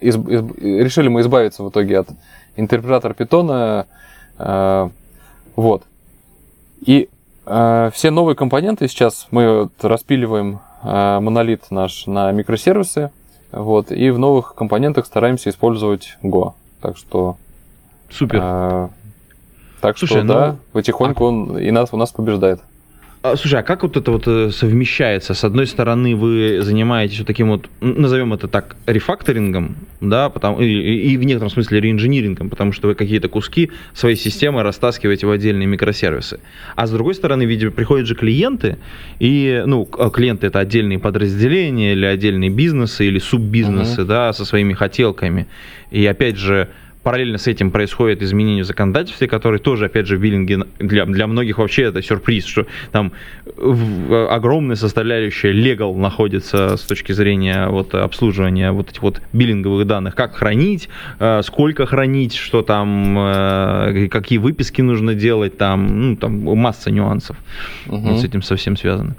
из, 0.00 0.16
из, 0.16 0.42
решили 0.60 1.08
мы 1.08 1.22
избавиться 1.22 1.62
в 1.62 1.70
итоге 1.70 2.00
от 2.00 2.08
интерпретатора 2.56 3.14
питона, 3.14 3.86
э, 3.88 4.03
вот. 4.38 5.84
И 6.84 7.08
э, 7.46 7.90
все 7.92 8.10
новые 8.10 8.36
компоненты 8.36 8.88
сейчас 8.88 9.28
мы 9.30 9.70
распиливаем 9.80 10.60
э, 10.82 11.20
монолит 11.20 11.70
наш 11.70 12.06
на 12.06 12.30
микросервисы, 12.32 13.10
вот, 13.52 13.90
и 13.92 14.10
в 14.10 14.18
новых 14.18 14.54
компонентах 14.54 15.06
стараемся 15.06 15.50
использовать 15.50 16.16
Go. 16.22 16.54
Так 16.80 16.96
что... 16.96 17.36
Супер. 18.10 18.40
Э, 18.42 18.88
так 19.80 19.98
Слушай, 19.98 20.18
что, 20.18 20.22
ну... 20.24 20.34
да, 20.34 20.56
потихоньку 20.72 21.24
а... 21.24 21.28
он 21.28 21.58
и 21.58 21.70
нас 21.70 21.90
у 21.92 21.96
нас 21.96 22.10
побеждает. 22.10 22.60
А, 23.24 23.36
слушай, 23.36 23.58
а 23.58 23.62
как 23.62 23.82
вот 23.82 23.96
это 23.96 24.10
вот 24.10 24.24
э, 24.26 24.50
совмещается? 24.50 25.32
С 25.32 25.44
одной 25.44 25.66
стороны, 25.66 26.14
вы 26.14 26.58
занимаетесь 26.60 27.20
вот 27.20 27.26
таким 27.26 27.48
вот, 27.48 27.70
назовем 27.80 28.34
это 28.34 28.48
так, 28.48 28.76
рефакторингом, 28.84 29.76
да, 30.02 30.28
потому, 30.28 30.60
и, 30.60 30.66
и 30.66 31.16
в 31.16 31.24
некотором 31.24 31.48
смысле 31.48 31.80
реинжинирингом, 31.80 32.50
потому 32.50 32.72
что 32.72 32.86
вы 32.86 32.94
какие-то 32.94 33.30
куски 33.30 33.70
своей 33.94 34.16
системы 34.16 34.62
растаскиваете 34.62 35.26
в 35.26 35.30
отдельные 35.30 35.66
микросервисы. 35.66 36.38
А 36.76 36.86
с 36.86 36.90
другой 36.90 37.14
стороны, 37.14 37.44
видимо, 37.44 37.70
приходят 37.70 38.06
же 38.06 38.14
клиенты, 38.14 38.76
и, 39.20 39.62
ну, 39.64 39.88
а 39.98 40.10
клиенты 40.10 40.48
это 40.48 40.58
отдельные 40.58 40.98
подразделения 40.98 41.92
или 41.92 42.04
отдельные 42.04 42.50
бизнесы 42.50 43.06
или 43.06 43.20
суббизнесы, 43.20 44.02
uh-huh. 44.02 44.04
да, 44.04 44.32
со 44.34 44.44
своими 44.44 44.74
хотелками. 44.74 45.46
И 45.90 46.04
опять 46.04 46.36
же, 46.36 46.68
параллельно 47.04 47.38
с 47.38 47.46
этим 47.46 47.70
происходит 47.70 48.22
изменение 48.22 48.64
в 48.64 48.66
законодательстве, 48.66 49.28
которое 49.28 49.58
тоже, 49.58 49.86
опять 49.86 50.06
же, 50.06 50.16
в 50.16 50.20
биллинге 50.20 50.64
для, 50.78 51.04
для 51.04 51.26
многих 51.26 51.58
вообще 51.58 51.84
это 51.84 52.02
сюрприз, 52.02 52.46
что 52.46 52.66
там 52.90 53.12
огромная 53.56 54.76
составляющая 54.76 55.52
legal 55.52 55.96
находится 55.96 56.76
с 56.76 56.80
точки 56.80 57.12
зрения 57.12 57.68
вот, 57.68 57.94
обслуживания 57.94 58.72
вот 58.72 58.90
этих 58.90 59.02
вот 59.02 59.20
биллинговых 59.32 59.86
данных. 59.86 60.14
Как 60.14 60.34
хранить, 60.34 60.88
э, 61.20 61.42
сколько 61.44 61.86
хранить, 61.86 62.34
что 62.34 62.62
там, 62.62 63.16
э, 63.18 64.08
какие 64.10 64.38
выписки 64.38 64.80
нужно 64.80 65.14
делать, 65.14 65.58
там, 65.58 66.10
ну, 66.10 66.16
там 66.16 66.40
масса 66.56 66.90
нюансов 66.90 67.36
угу. 67.86 67.98
вот 67.98 68.20
с 68.20 68.24
этим 68.24 68.42
совсем 68.42 68.76
связано. 68.76 69.14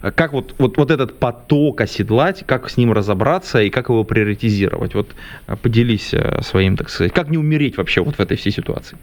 Как 0.00 0.32
вот, 0.32 0.54
вот, 0.58 0.76
вот 0.76 0.90
этот 0.90 1.18
поток 1.18 1.80
оседлать, 1.80 2.44
как 2.46 2.70
с 2.70 2.76
ним 2.76 2.92
разобраться 2.92 3.60
и 3.60 3.70
как 3.70 3.88
его 3.88 4.04
приоритизировать? 4.04 4.94
Вот 4.94 5.08
э, 5.46 5.56
поделись 5.56 6.14
э, 6.14 6.40
своим, 6.42 6.76
так 6.76 6.88
сказать. 6.88 7.12
Как 7.12 7.30
не 7.30 7.38
умереть 7.38 7.76
вообще 7.76 8.02
вот 8.02 8.14
в 8.16 8.20
этой 8.20 8.36
всей 8.36 8.52
ситуации? 8.52 8.96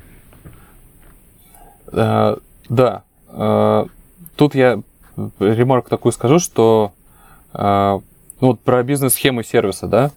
Uh, 1.87 2.41
да. 2.69 3.03
Uh, 3.29 3.89
тут 4.35 4.55
я 4.55 4.81
ремарку 5.39 5.89
такую 5.89 6.11
скажу, 6.13 6.39
что 6.39 6.93
uh, 7.53 8.01
ну, 8.41 8.47
вот 8.47 8.59
про 8.61 8.83
бизнес-схемы 8.83 9.43
сервиса, 9.43 9.87
да, 9.87 10.11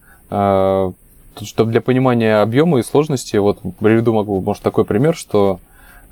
чтобы 1.40 1.70
для 1.70 1.80
понимания 1.80 2.40
объема 2.40 2.80
и 2.80 2.82
сложности, 2.82 3.36
вот 3.36 3.60
приведу 3.78 4.12
могу, 4.12 4.40
может, 4.40 4.62
такой 4.62 4.84
пример, 4.84 5.14
что 5.14 5.60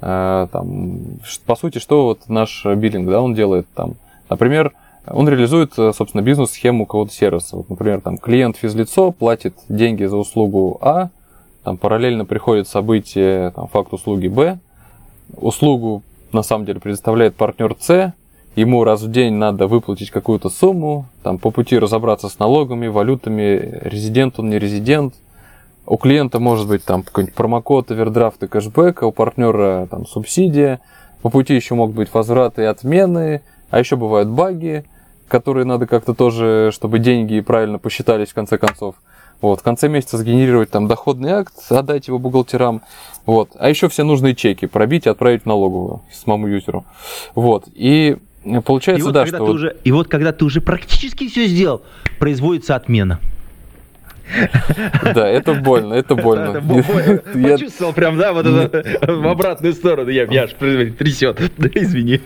там, 0.01 1.01
по 1.47 1.57
сути, 1.57 1.79
что 1.79 2.05
вот 2.05 2.29
наш 2.29 2.65
биллинг, 2.65 3.11
да, 3.11 3.21
он 3.21 3.35
делает 3.35 3.67
там, 3.75 3.95
Например, 4.29 4.73
он 5.07 5.29
реализует, 5.29 5.79
э, 5.79 5.93
собственно, 5.93 6.23
бизнес-схему 6.23 6.87
какого-то 6.87 7.13
сервиса. 7.13 7.57
Вот, 7.57 7.71
например, 7.71 8.01
там 8.01 8.19
клиент 8.19 8.57
физлицо 8.57 9.13
платит 9.13 9.55
деньги 9.69 10.05
за 10.05 10.17
услугу 10.17 10.79
А, 10.81 11.11
там 11.63 11.77
параллельно 11.77 12.25
приходит 12.25 12.69
событие, 12.69 13.51
там, 13.51 13.69
факт 13.69 13.93
услуги 13.93 14.29
Б, 14.29 14.59
услугу 15.37 16.03
на 16.33 16.43
самом 16.43 16.65
деле 16.65 16.81
предоставляет 16.81 17.37
партнер 17.37 17.77
С, 17.79 18.15
ему 18.57 18.85
раз 18.85 19.03
в 19.03 19.11
день 19.11 19.35
надо 19.35 19.67
выплатить 19.67 20.11
какую-то 20.11 20.49
сумму, 20.49 21.07
там 21.23 21.39
по 21.39 21.51
пути 21.51 21.79
разобраться 21.79 22.29
с 22.29 22.39
налогами, 22.39 22.89
валютами, 22.89 23.81
резидент 23.83 24.39
он, 24.39 24.51
не 24.51 24.59
резидент. 24.59 25.15
У 25.87 25.97
клиента 25.99 26.41
может 26.41 26.67
быть 26.67 26.85
там 26.85 27.05
какой-нибудь 27.05 27.37
промокод, 27.37 27.93
овердрафт 27.93 28.43
и 28.43 28.49
кэшбэк, 28.49 29.03
а 29.03 29.07
у 29.07 29.13
партнера 29.13 29.87
там 29.89 30.05
субсидия. 30.05 30.81
По 31.23 31.31
пути 31.31 31.55
еще 31.55 31.75
могут 31.75 31.95
быть 31.95 32.13
возвраты 32.13 32.63
и 32.63 32.67
отмены, 32.67 33.43
а 33.77 33.79
еще 33.79 33.97
бывают 33.97 34.31
баги, 34.31 34.85
которые 35.29 35.67
надо 35.67 35.87
как-то 35.87 36.15
тоже, 36.15 36.71
чтобы 36.73 36.99
деньги 36.99 37.41
правильно 37.41 37.79
посчитались 37.79 38.31
в 38.31 38.35
конце 38.35 38.57
концов. 38.57 38.95
Вот, 39.43 39.61
в 39.61 39.63
конце 39.63 39.89
месяца 39.89 40.17
сгенерировать 40.17 40.71
там 40.71 40.89
доходный 40.89 41.33
акт, 41.33 41.53
отдать 41.69 42.09
его 42.09 42.19
бухгалтерам. 42.19 42.81
Вот. 43.27 43.51
А 43.59 43.69
еще 43.69 43.91
все 43.91 44.03
нужные 44.03 44.35
чеки 44.35 44.65
пробить 44.65 45.05
и 45.05 45.11
отправить 45.11 45.43
в 45.43 45.47
налоговую 45.47 46.01
самому 46.11 46.47
юзеру. 46.47 46.87
Вот. 47.35 47.65
И 47.75 48.17
получается, 48.65 49.03
и 49.03 49.05
вот, 49.05 49.13
да, 49.13 49.27
что... 49.27 49.45
Уже, 49.45 49.77
и 49.85 49.93
вот 49.93 50.09
когда 50.09 50.33
ты 50.33 50.47
уже 50.47 50.63
практически 50.63 51.29
все 51.29 51.47
сделал, 51.47 51.83
производится 52.19 52.77
отмена. 52.77 53.21
Да, 55.15 55.29
это 55.29 55.55
больно, 55.55 55.95
это 55.95 56.15
больно. 56.15 56.61
Почувствовал 57.33 57.93
прям, 57.93 58.19
да, 58.19 58.33
вот 58.33 58.47
это 58.47 59.13
в 59.13 59.27
обратную 59.27 59.75
сторону. 59.75 60.11
Я, 60.11 60.25
я 60.25 60.45
аж 60.45 60.53
трясет. 60.55 61.41
Да, 61.57 61.69
извини. 61.75 62.21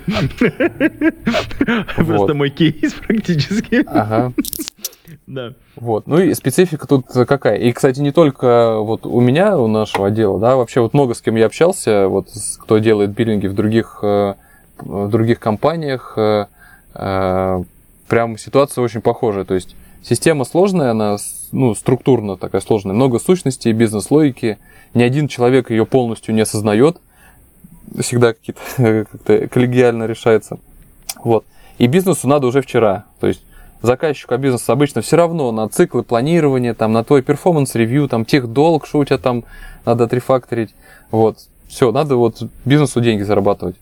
Просто 1.96 2.34
мой 2.34 2.50
кейс 2.50 2.94
практически. 2.94 3.84
Ага. 3.86 4.32
Да. 5.26 5.52
Вот. 5.76 6.06
Ну 6.06 6.18
и 6.18 6.34
специфика 6.34 6.86
тут 6.86 7.06
какая? 7.06 7.56
И, 7.56 7.72
кстати, 7.72 8.00
не 8.00 8.12
только 8.12 8.78
вот 8.78 9.06
у 9.06 9.20
меня, 9.20 9.56
у 9.58 9.66
нашего 9.66 10.08
отдела, 10.08 10.38
да, 10.40 10.56
вообще 10.56 10.80
вот 10.80 10.94
много 10.94 11.14
с 11.14 11.20
кем 11.20 11.36
я 11.36 11.46
общался, 11.46 12.08
вот 12.08 12.28
кто 12.60 12.78
делает 12.78 13.10
биллинги 13.10 13.46
в 13.46 13.54
других, 13.54 14.00
э, 14.02 14.34
в 14.78 15.08
других 15.08 15.38
компаниях, 15.38 16.14
э, 16.16 16.46
э, 16.94 17.62
прям 18.08 18.38
ситуация 18.38 18.82
очень 18.82 19.00
похожая. 19.00 19.44
То 19.44 19.54
есть 19.54 19.76
система 20.02 20.44
сложная, 20.44 20.92
она 20.92 21.16
ну, 21.52 21.74
структурно 21.74 22.36
такая 22.36 22.60
сложная, 22.60 22.94
много 22.94 23.18
сущностей, 23.18 23.72
бизнес-логики, 23.72 24.58
ни 24.94 25.02
один 25.02 25.28
человек 25.28 25.70
ее 25.70 25.86
полностью 25.86 26.34
не 26.34 26.42
осознает, 26.42 26.98
всегда 27.98 28.32
какие-то 28.32 28.60
как-то 29.10 29.48
коллегиально 29.48 30.04
решается. 30.04 30.58
Вот. 31.22 31.44
И 31.78 31.86
бизнесу 31.86 32.28
надо 32.28 32.46
уже 32.46 32.62
вчера. 32.62 33.06
То 33.20 33.26
есть 33.26 33.42
заказчику 33.82 34.34
а 34.34 34.38
бизнес 34.38 34.68
обычно 34.68 35.00
все 35.00 35.16
равно 35.16 35.50
на 35.52 35.68
циклы 35.68 36.02
планирования, 36.02 36.74
там, 36.74 36.92
на 36.92 37.04
твой 37.04 37.22
performance 37.22 37.75
review, 37.75 38.08
там, 38.08 38.24
тех 38.24 38.46
долг, 38.48 38.86
что 38.86 38.98
у 38.98 39.04
тебя 39.04 39.18
там 39.18 39.44
надо 39.84 40.04
отрефакторить. 40.04 40.74
Вот. 41.10 41.38
Все, 41.68 41.92
надо 41.92 42.16
вот 42.16 42.42
бизнесу 42.64 43.00
деньги 43.00 43.22
зарабатывать. 43.22 43.76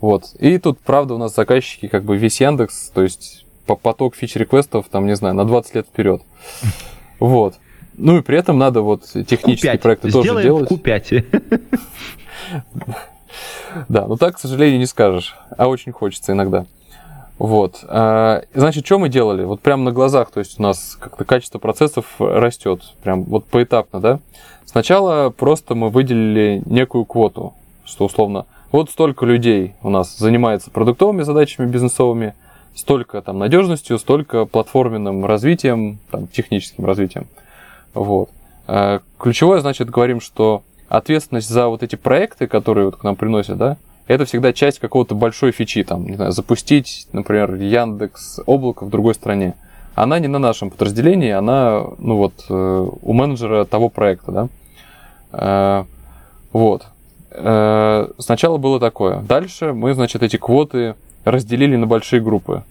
Вот. 0.00 0.34
И 0.38 0.58
тут, 0.58 0.80
правда, 0.80 1.14
у 1.14 1.18
нас 1.18 1.34
заказчики, 1.34 1.88
как 1.88 2.04
бы 2.04 2.16
весь 2.16 2.40
Яндекс, 2.40 2.90
то 2.92 3.02
есть 3.02 3.43
поток 3.66 4.14
фич-реквестов, 4.16 4.86
там, 4.90 5.06
не 5.06 5.16
знаю, 5.16 5.34
на 5.34 5.44
20 5.44 5.74
лет 5.74 5.86
вперед. 5.86 6.22
Вот. 7.20 7.54
Ну 7.96 8.18
и 8.18 8.22
при 8.22 8.36
этом 8.38 8.58
надо 8.58 8.82
вот 8.82 9.04
технические 9.04 9.74
Q5. 9.74 9.78
проекты 9.78 10.10
тоже 10.10 10.24
Сделаем 10.28 10.44
делать. 10.46 10.70
в 10.70 10.74
Q5. 10.74 11.60
Да, 13.88 14.06
но 14.06 14.16
так, 14.16 14.36
к 14.36 14.38
сожалению, 14.38 14.78
не 14.78 14.86
скажешь. 14.86 15.36
А 15.56 15.66
очень 15.68 15.92
хочется 15.92 16.32
иногда. 16.32 16.66
Вот. 17.38 17.80
А, 17.88 18.42
Значит, 18.54 18.86
что 18.86 18.98
мы 18.98 19.08
делали? 19.08 19.44
Вот 19.44 19.60
прямо 19.60 19.82
на 19.84 19.92
глазах, 19.92 20.30
то 20.30 20.38
есть 20.38 20.60
у 20.60 20.62
нас 20.62 20.96
как-то 21.00 21.24
качество 21.24 21.58
процессов 21.58 22.06
растет, 22.18 22.82
прям 23.02 23.24
вот 23.24 23.46
поэтапно, 23.46 24.00
да? 24.00 24.20
Сначала 24.64 25.30
просто 25.30 25.74
мы 25.74 25.90
выделили 25.90 26.62
некую 26.66 27.04
квоту, 27.04 27.54
что 27.84 28.04
условно, 28.04 28.46
вот 28.70 28.90
столько 28.90 29.26
людей 29.26 29.74
у 29.82 29.90
нас 29.90 30.16
занимается 30.16 30.70
продуктовыми 30.70 31.22
задачами 31.22 31.66
бизнесовыми, 31.66 32.34
столько 32.74 33.22
там 33.22 33.38
надежностью, 33.38 33.98
столько 33.98 34.44
платформенным 34.44 35.24
развитием, 35.24 35.98
там, 36.10 36.26
техническим 36.26 36.84
развитием. 36.84 37.26
Вот. 37.94 38.30
А, 38.66 39.00
Ключевое, 39.18 39.60
значит, 39.60 39.90
говорим, 39.90 40.20
что 40.20 40.62
ответственность 40.88 41.48
за 41.48 41.68
вот 41.68 41.82
эти 41.82 41.96
проекты, 41.96 42.46
которые 42.46 42.86
вот 42.86 42.96
к 42.96 43.04
нам 43.04 43.16
приносят, 43.16 43.56
да, 43.56 43.76
это 44.06 44.26
всегда 44.26 44.52
часть 44.52 44.80
какого-то 44.80 45.14
большой 45.14 45.52
фичи, 45.52 45.82
там, 45.82 46.06
не 46.06 46.16
знаю, 46.16 46.32
запустить, 46.32 47.06
например, 47.12 47.54
Яндекс 47.54 48.40
облако 48.44 48.84
в 48.84 48.90
другой 48.90 49.14
стране. 49.14 49.54
Она 49.94 50.18
не 50.18 50.28
на 50.28 50.38
нашем 50.38 50.70
подразделении, 50.70 51.30
она, 51.30 51.84
ну 51.98 52.16
вот, 52.16 52.44
э, 52.48 52.88
у 53.02 53.12
менеджера 53.12 53.64
того 53.64 53.88
проекта, 53.88 54.32
да. 54.32 54.48
Э, 55.32 55.84
Вот. 56.52 56.86
Э, 57.30 58.08
Сначала 58.18 58.58
было 58.58 58.78
такое. 58.78 59.20
Дальше 59.20 59.72
мы, 59.72 59.94
значит, 59.94 60.22
эти 60.22 60.36
квоты 60.36 60.94
разделили 61.24 61.76
на 61.76 61.86
большие 61.86 62.20
группы. 62.20 62.62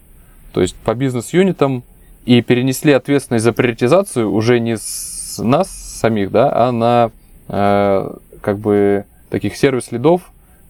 То 0.53 0.61
есть 0.61 0.75
по 0.75 0.93
бизнес-юнитам 0.93 1.83
и 2.25 2.41
перенесли 2.41 2.93
ответственность 2.93 3.43
за 3.43 3.53
приоритизацию 3.53 4.31
уже 4.31 4.59
не 4.59 4.77
с 4.77 5.41
нас 5.43 5.69
самих, 5.69 6.31
да, 6.31 6.51
а 6.53 6.71
на 6.71 7.11
э, 7.49 8.13
как 8.41 8.59
бы 8.59 9.05
таких 9.29 9.55
сервис-лидов, 9.55 10.21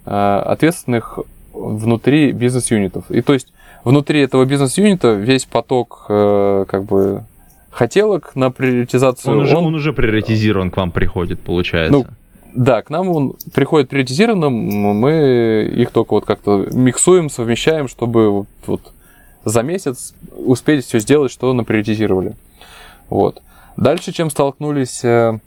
э, 0.05 0.09
ответственных 0.45 1.19
внутри 1.53 2.31
бизнес-юнитов. 2.31 3.09
И 3.09 3.21
то 3.21 3.33
есть 3.33 3.53
внутри 3.83 4.21
этого 4.21 4.45
бизнес-юнита 4.45 5.11
весь 5.13 5.45
поток 5.45 6.05
э, 6.09 6.65
как 6.67 6.85
бы 6.85 7.23
хотелок 7.69 8.35
на 8.35 8.51
приоритизацию. 8.51 9.33
Он 9.33 9.43
уже, 9.43 9.57
он 9.57 9.75
уже 9.75 9.93
приоритизирован 9.93 10.71
к 10.71 10.77
вам 10.77 10.91
приходит, 10.91 11.39
получается. 11.41 11.91
Ну, 11.91 12.05
да, 12.55 12.81
к 12.81 12.89
нам 12.89 13.09
он 13.09 13.35
приходит 13.53 13.89
приоритизированным, 13.89 14.53
мы 14.53 15.69
их 15.73 15.91
только 15.91 16.13
вот 16.13 16.25
как-то 16.25 16.67
миксуем, 16.71 17.29
совмещаем, 17.29 17.87
чтобы 17.87 18.29
вот, 18.29 18.47
вот 18.65 18.81
за 19.45 19.63
месяц 19.63 20.13
успеть 20.35 20.85
все 20.85 20.99
сделать, 20.99 21.31
что 21.31 21.53
наприоритизировали. 21.53 22.35
Вот. 23.09 23.41
Дальше, 23.75 24.11
чем 24.11 24.29
столкнулись, 24.29 25.03
э, 25.03 25.39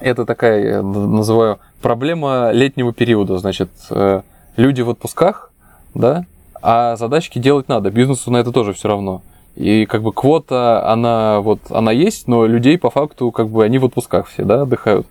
это 0.00 0.24
такая, 0.24 0.76
я 0.76 0.82
называю, 0.82 1.58
проблема 1.82 2.50
летнего 2.52 2.92
периода. 2.92 3.38
Значит, 3.38 3.70
э, 3.90 4.22
люди 4.56 4.82
в 4.82 4.90
отпусках, 4.90 5.52
да, 5.94 6.24
а 6.62 6.96
задачки 6.96 7.38
делать 7.38 7.68
надо, 7.68 7.90
бизнесу 7.90 8.30
на 8.30 8.38
это 8.38 8.52
тоже 8.52 8.72
все 8.72 8.88
равно. 8.88 9.22
И 9.56 9.86
как 9.86 10.02
бы 10.02 10.12
квота, 10.12 10.90
она 10.90 11.40
вот, 11.40 11.60
она 11.70 11.90
есть, 11.90 12.28
но 12.28 12.46
людей 12.46 12.78
по 12.78 12.90
факту, 12.90 13.30
как 13.30 13.48
бы, 13.48 13.64
они 13.64 13.78
в 13.78 13.86
отпусках 13.86 14.28
все, 14.28 14.44
да, 14.44 14.62
отдыхают. 14.62 15.06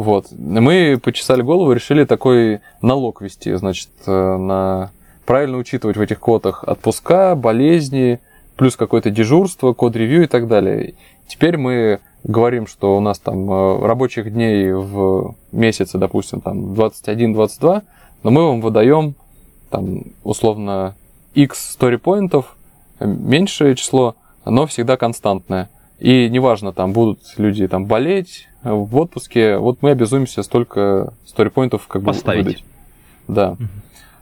Вот. 0.00 0.28
Мы 0.30 0.98
почесали 0.98 1.42
голову, 1.42 1.72
решили 1.72 2.06
такой 2.06 2.60
налог 2.80 3.20
вести, 3.20 3.52
значит, 3.52 3.90
э, 4.06 4.36
на 4.38 4.92
правильно 5.26 5.58
учитывать 5.58 5.98
в 5.98 6.00
этих 6.00 6.20
квотах 6.20 6.64
отпуска, 6.66 7.34
болезни, 7.34 8.18
плюс 8.56 8.76
какое-то 8.76 9.10
дежурство, 9.10 9.74
код-ревью 9.74 10.22
и 10.24 10.26
так 10.26 10.48
далее. 10.48 10.94
Теперь 11.28 11.58
мы 11.58 12.00
говорим, 12.24 12.66
что 12.66 12.96
у 12.96 13.00
нас 13.00 13.18
там 13.18 13.52
э, 13.52 13.86
рабочих 13.86 14.32
дней 14.32 14.72
в 14.72 15.34
месяце, 15.52 15.98
допустим, 15.98 16.40
там 16.40 16.72
21-22, 16.72 17.82
но 18.22 18.30
мы 18.30 18.46
вам 18.46 18.62
выдаем 18.62 19.14
там 19.68 20.04
условно 20.24 20.96
x 21.34 21.72
сторипоинтов, 21.72 22.56
меньшее 23.00 23.76
число, 23.76 24.16
но 24.46 24.66
всегда 24.66 24.96
константное. 24.96 25.68
И 25.98 26.30
неважно, 26.30 26.72
там 26.72 26.94
будут 26.94 27.20
люди 27.36 27.68
там 27.68 27.84
болеть 27.84 28.46
в 28.62 28.96
отпуске, 28.96 29.56
вот 29.56 29.78
мы 29.82 29.90
обязуемся 29.90 30.42
столько 30.42 31.12
сторипоинтов 31.26 31.86
как 31.86 32.02
бы 32.02 32.08
Поставить. 32.08 32.44
выдать. 32.44 32.64
Да. 33.28 33.56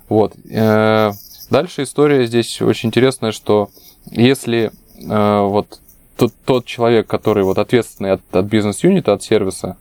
Вот. 0.08 0.34
Э, 0.50 1.12
Дальше 1.50 1.84
история 1.84 2.26
здесь 2.26 2.60
очень 2.60 2.88
интересная, 2.88 3.32
что 3.32 3.70
если 4.10 4.70
э, 5.00 5.40
вот 5.40 5.80
тот, 6.16 6.32
тот 6.44 6.66
человек, 6.66 7.06
который 7.06 7.42
вот 7.42 7.58
ответственный 7.58 8.12
от, 8.12 8.20
от 8.32 8.44
бизнес-юнита, 8.44 9.14
от 9.14 9.22
сервиса, 9.22 9.78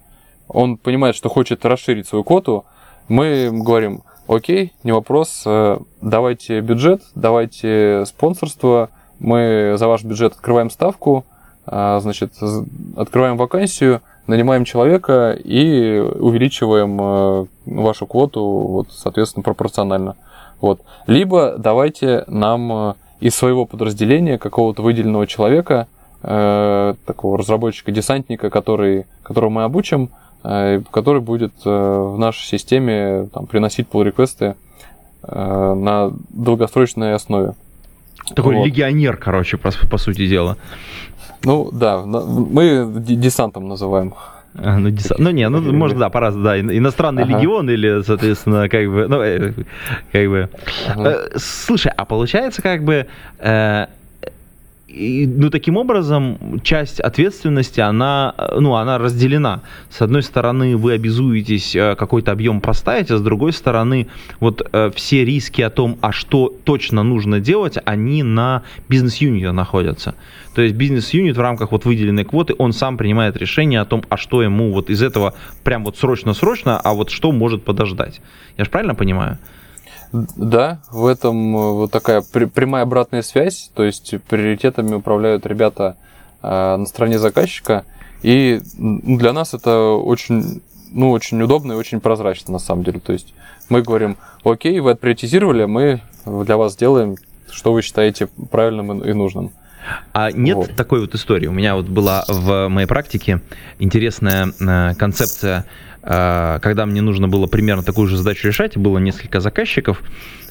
он 0.47 0.78
понимает, 0.78 1.16
что 1.16 1.28
хочет 1.28 1.66
расширить 1.66 2.08
свою 2.08 2.24
квоту, 2.24 2.64
мы 3.10 3.49
говорим, 3.51 4.03
окей, 4.28 4.74
не 4.84 4.93
вопрос, 4.93 5.43
э, 5.45 5.80
давайте 6.01 6.62
бюджет, 6.62 7.01
давайте 7.16 8.05
спонсорство, 8.05 8.89
мы 9.20 9.76
за 9.78 9.88
ваш 9.88 10.03
бюджет 10.03 10.34
открываем 10.34 10.70
ставку, 10.70 11.26
а, 11.66 11.99
значит, 11.99 12.32
открываем 12.95 13.36
вакансию, 13.36 14.01
нанимаем 14.28 14.65
человека 14.65 15.32
и 15.32 15.99
увеличиваем 15.99 16.99
э, 17.01 17.45
вашу 17.65 18.05
квоту, 18.05 18.41
вот, 18.43 18.91
соответственно, 18.91 19.43
пропорционально. 19.43 20.15
Вот. 20.59 20.82
Либо 21.07 21.55
давайте 21.57 22.23
нам 22.28 22.71
э, 22.71 22.93
из 23.19 23.36
своего 23.36 23.65
подразделения 23.65 24.38
какого-то 24.38 24.82
выделенного 24.82 25.28
человека, 25.28 25.88
э, 26.23 26.93
такого 27.05 27.38
разработчика-десантника, 27.38 28.49
который, 28.49 29.05
которого 29.23 29.49
мы 29.49 29.63
обучим, 29.63 30.09
э, 30.43 30.82
который 30.91 31.21
будет 31.21 31.53
э, 31.65 31.69
в 31.69 32.17
нашей 32.17 32.45
системе 32.45 33.30
там, 33.34 33.47
приносить 33.47 33.88
pull-реквесты 33.91 34.55
э, 35.23 35.73
на 35.73 36.11
долгосрочной 36.30 37.13
основе. 37.13 37.53
Такой 38.36 38.55
вот. 38.55 38.65
легионер, 38.65 39.15
короче, 39.17 39.57
по, 39.57 39.71
по 39.89 39.97
сути 39.97 40.28
дела. 40.28 40.57
Ну 41.43 41.69
да, 41.71 42.01
мы 42.05 42.85
десантом 42.99 43.67
называем. 43.67 44.13
А, 44.59 44.77
ну, 44.79 44.89
деса- 44.89 45.15
ну, 45.19 45.29
не, 45.29 45.47
ну, 45.49 45.61
может, 45.71 45.97
да, 45.99 46.09
по-разному, 46.09 46.45
да, 46.45 46.59
ин- 46.59 46.71
иностранный 46.75 47.23
Ага. 47.23 47.38
легион 47.38 47.69
или, 47.69 48.01
соответственно, 48.01 48.67
как 48.69 48.88
бы, 48.89 49.07
ну, 49.07 49.21
э, 49.21 49.51
как 50.11 50.27
бы... 50.29 50.49
Ага. 50.89 51.09
Э, 51.09 51.38
Слушай, 51.38 51.91
а 51.95 52.05
получается, 52.05 52.63
как 52.63 52.83
бы, 52.83 53.05
э, 53.39 53.85
ну, 55.27 55.49
таким 55.49 55.77
образом, 55.77 56.37
часть 56.63 56.99
ответственности, 56.99 57.79
она, 57.79 58.33
э, 58.37 58.59
ну, 58.59 58.75
она 58.75 58.97
разделена. 58.97 59.61
С 59.89 60.01
одной 60.01 60.23
стороны, 60.23 60.77
вы 60.77 60.93
обязуетесь 60.93 61.75
э, 61.75 61.95
какой-то 61.95 62.31
объем 62.31 62.61
поставить, 62.61 63.11
а 63.11 63.17
с 63.17 63.21
другой 63.21 63.53
стороны, 63.53 64.07
вот 64.39 64.67
э, 64.71 64.91
все 64.95 65.25
риски 65.25 65.61
о 65.61 65.69
том, 65.69 65.97
а 66.01 66.11
что 66.11 66.53
точно 66.63 67.03
нужно 67.03 67.39
делать, 67.39 67.77
они 67.85 68.23
на 68.23 68.63
бизнес-юните 68.89 69.51
находятся. 69.51 70.15
То 70.55 70.61
есть 70.61 70.75
бизнес-юнит 70.75 71.37
в 71.37 71.41
рамках 71.41 71.71
вот 71.71 71.85
выделенной 71.85 72.25
квоты, 72.25 72.55
он 72.57 72.73
сам 72.73 72.97
принимает 72.97 73.37
решение 73.37 73.79
о 73.79 73.85
том, 73.85 74.03
а 74.09 74.17
что 74.17 74.41
ему 74.41 74.71
вот 74.73 74.89
из 74.89 75.03
этого 75.03 75.35
прям 75.63 75.83
вот 75.83 75.97
срочно-срочно, 75.97 76.79
а 76.79 76.93
вот 76.93 77.11
что 77.11 77.31
может 77.31 77.63
подождать. 77.63 78.21
Я 78.57 78.63
же 78.63 78.71
правильно 78.71 78.95
понимаю? 78.95 79.37
Да, 80.12 80.80
в 80.91 81.05
этом 81.05 81.55
э, 81.55 81.72
вот 81.74 81.91
такая 81.91 82.22
прямая 82.22 82.84
обратная 82.84 83.22
связь, 83.22 83.72
то 83.74 83.84
есть 83.84 84.16
приоритетами 84.30 84.95
управляют 84.95 85.45
ребята 85.45 85.97
э, 86.41 86.47
на 86.47 86.86
стороне 86.86 87.20
заказчика, 87.20 87.84
и 88.22 88.62
для 88.78 89.34
нас 89.34 89.53
это 89.53 89.91
очень, 89.91 90.62
ну, 90.91 91.12
очень 91.12 91.41
удобно 91.41 91.74
и 91.74 91.76
очень 91.76 91.99
прозрачно 91.99 92.53
на 92.53 92.60
самом 92.60 92.84
деле. 92.84 92.99
То 92.99 93.14
есть 93.14 93.34
мы 93.70 93.82
говорим, 93.82 94.18
окей, 94.43 94.80
вы 94.80 94.91
отприоритизировали, 94.91 95.66
мы 95.66 96.01
для 96.26 96.58
вас 96.58 96.74
сделаем, 96.74 97.18
что 97.51 97.74
вы 97.74 97.82
считаете 97.82 98.28
правильным 98.49 99.01
и 99.03 99.14
нужным. 99.14 99.51
А 100.14 100.32
нет 100.32 100.55
Вот. 100.58 100.76
такой 100.76 101.01
вот 101.01 101.16
истории. 101.16 101.47
У 101.47 101.53
меня 101.53 101.76
вот 101.76 101.88
была 101.88 102.26
в 102.28 102.68
моей 102.68 102.88
практике 102.88 103.41
интересная 103.80 104.51
э, 104.60 104.95
концепция, 104.95 105.66
когда 106.08 106.86
мне 106.86 107.01
нужно 107.01 107.28
было 107.28 107.47
примерно 107.47 107.84
такую 107.84 108.08
же 108.08 108.16
задачу 108.16 108.47
решать, 108.47 108.78
было 108.78 108.97
несколько 108.97 109.41
заказчиков, 109.41 110.01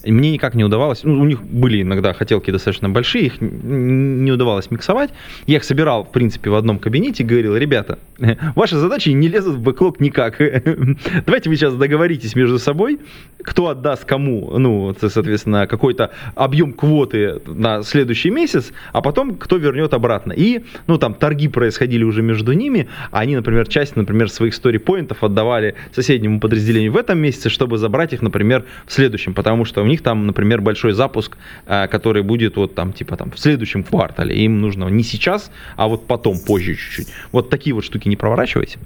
и 0.07 0.13
мне 0.13 0.31
никак 0.31 0.55
не 0.55 0.65
удавалось, 0.65 1.01
ну, 1.03 1.21
у 1.21 1.25
них 1.25 1.43
были 1.43 1.83
иногда 1.83 2.13
хотелки 2.13 2.53
достаточно 2.53 2.89
большие, 2.89 3.27
их 3.27 3.41
не 3.41 4.31
удавалось 4.31 4.71
миксовать. 4.71 5.11
Я 5.47 5.57
их 5.57 5.65
собирал, 5.65 6.05
в 6.05 6.13
принципе, 6.13 6.49
в 6.51 6.55
одном 6.55 6.79
кабинете 6.79 7.25
и 7.25 7.27
говорил, 7.27 7.57
ребята, 7.57 7.99
ваши 8.55 8.77
задачи 8.77 9.09
не 9.09 9.29
лезут 9.29 9.57
в 9.57 9.63
бэклог 9.63 10.01
никак. 10.01 10.39
Давайте 11.27 11.51
вы 11.51 11.57
сейчас 11.57 11.75
договоритесь 11.75 12.37
между 12.37 12.59
собой, 12.61 13.01
кто 13.43 13.69
отдаст 13.69 14.05
кому, 14.05 14.57
ну, 14.59 14.95
соответственно, 15.01 15.67
какой-то 15.67 16.11
объем 16.37 16.73
квоты 16.73 17.41
на 17.47 17.83
следующий 17.83 18.31
месяц, 18.31 18.73
а 18.93 19.03
потом 19.03 19.35
кто 19.35 19.57
вернет 19.57 19.93
обратно. 19.93 20.33
И, 20.33 20.63
ну, 20.87 20.99
там 20.99 21.15
торги 21.15 21.49
происходили 21.49 22.05
уже 22.05 22.23
между 22.23 22.53
ними, 22.53 22.89
они, 23.11 23.35
например, 23.35 23.67
часть, 23.67 23.97
например, 23.97 24.31
своих 24.31 24.55
стори-поинтов 24.55 25.25
отдавали 25.25 25.75
соседнему 25.93 26.39
подразделению 26.39 26.93
в 26.93 26.97
этом 26.97 27.19
месяце, 27.19 27.49
чтобы 27.49 27.79
забрать 27.79 28.13
их, 28.13 28.23
например, 28.23 28.65
в 28.87 28.93
следующем, 28.93 29.35
потому 29.35 29.65
что 29.65 29.83
у 29.83 29.87
них 29.87 29.96
них 29.97 30.03
там, 30.03 30.27
например, 30.27 30.61
большой 30.61 30.93
запуск, 30.93 31.37
э, 31.67 31.89
который 31.89 32.23
будет 32.23 32.57
вот 32.57 32.75
там, 32.75 32.93
типа 32.93 33.17
там 33.17 33.31
в 33.31 33.39
следующем 33.39 33.83
квартале. 33.83 34.37
Им 34.45 34.61
нужно 34.61 34.89
не 34.89 35.03
сейчас, 35.03 35.51
а 35.77 35.89
вот 35.89 36.07
потом, 36.07 36.39
позже 36.39 36.75
чуть-чуть. 36.75 37.09
Вот 37.33 37.51
такие 37.51 37.75
вот 37.75 37.85
штуки 37.85 38.09
не 38.09 38.17
проворачивайте. 38.17 38.79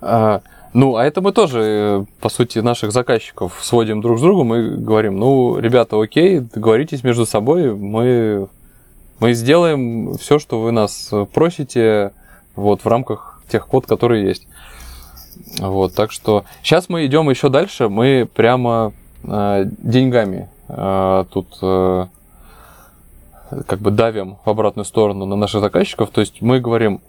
А, 0.00 0.42
ну, 0.72 0.96
а 0.96 1.04
это 1.04 1.20
мы 1.20 1.32
тоже, 1.32 1.60
э, 1.60 2.04
по 2.20 2.28
сути, 2.28 2.60
наших 2.60 2.92
заказчиков 2.92 3.58
сводим 3.62 4.00
друг 4.00 4.18
с 4.18 4.22
другом 4.22 4.54
и 4.54 4.76
говорим, 4.76 5.18
ну, 5.18 5.58
ребята, 5.58 6.00
окей, 6.00 6.40
договоритесь 6.40 7.02
между 7.02 7.26
собой, 7.26 7.74
мы, 7.74 8.48
мы 9.18 9.32
сделаем 9.32 10.16
все, 10.18 10.38
что 10.38 10.60
вы 10.60 10.70
нас 10.70 11.10
просите, 11.34 12.12
вот, 12.54 12.84
в 12.84 12.86
рамках 12.86 13.42
тех 13.48 13.66
код, 13.66 13.86
которые 13.86 14.24
есть. 14.24 14.46
Вот, 15.58 15.94
так 15.94 16.12
что 16.12 16.44
сейчас 16.62 16.88
мы 16.88 17.06
идем 17.06 17.30
еще 17.30 17.48
дальше, 17.48 17.88
мы 17.88 18.28
прямо 18.32 18.92
деньгами 19.22 20.48
э, 20.68 21.24
тут 21.30 21.58
э, 21.62 22.06
как 23.66 23.80
бы 23.80 23.90
давим 23.90 24.36
в 24.44 24.48
обратную 24.48 24.84
сторону 24.84 25.26
на 25.26 25.36
наших 25.36 25.60
заказчиков. 25.60 26.10
То 26.10 26.20
есть 26.20 26.40
мы 26.40 26.60
говорим, 26.60 27.00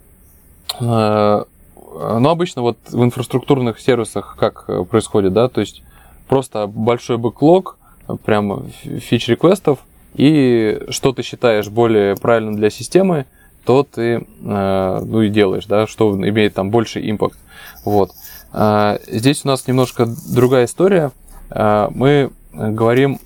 э, 0.79 0.83
ну 0.83 2.29
обычно 2.29 2.61
вот 2.61 2.77
в 2.89 3.03
инфраструктурных 3.03 3.79
сервисах 3.79 4.35
как 4.39 4.65
происходит, 4.89 5.33
да, 5.33 5.49
то 5.49 5.61
есть 5.61 5.83
просто 6.27 6.67
большой 6.67 7.17
бэклог, 7.17 7.77
прямо 8.23 8.65
фич-реквестов, 8.83 9.79
и 10.15 10.81
что 10.89 11.13
ты 11.13 11.21
считаешь 11.21 11.67
более 11.67 12.15
правильным 12.15 12.55
для 12.55 12.69
системы, 12.69 13.25
то 13.65 13.83
ты 13.83 14.25
э, 14.43 14.99
ну 15.05 15.21
и 15.21 15.29
делаешь, 15.29 15.65
да, 15.65 15.85
что 15.85 16.11
имеет 16.15 16.55
там 16.55 16.71
больше 16.71 17.07
импакт. 17.07 17.37
Вот. 17.85 18.11
Э, 18.51 18.97
здесь 19.07 19.45
у 19.45 19.47
нас 19.47 19.67
немножко 19.67 20.07
другая 20.33 20.65
история. 20.65 21.11
Э, 21.49 21.89
мы 21.93 22.31
говорим, 22.51 23.19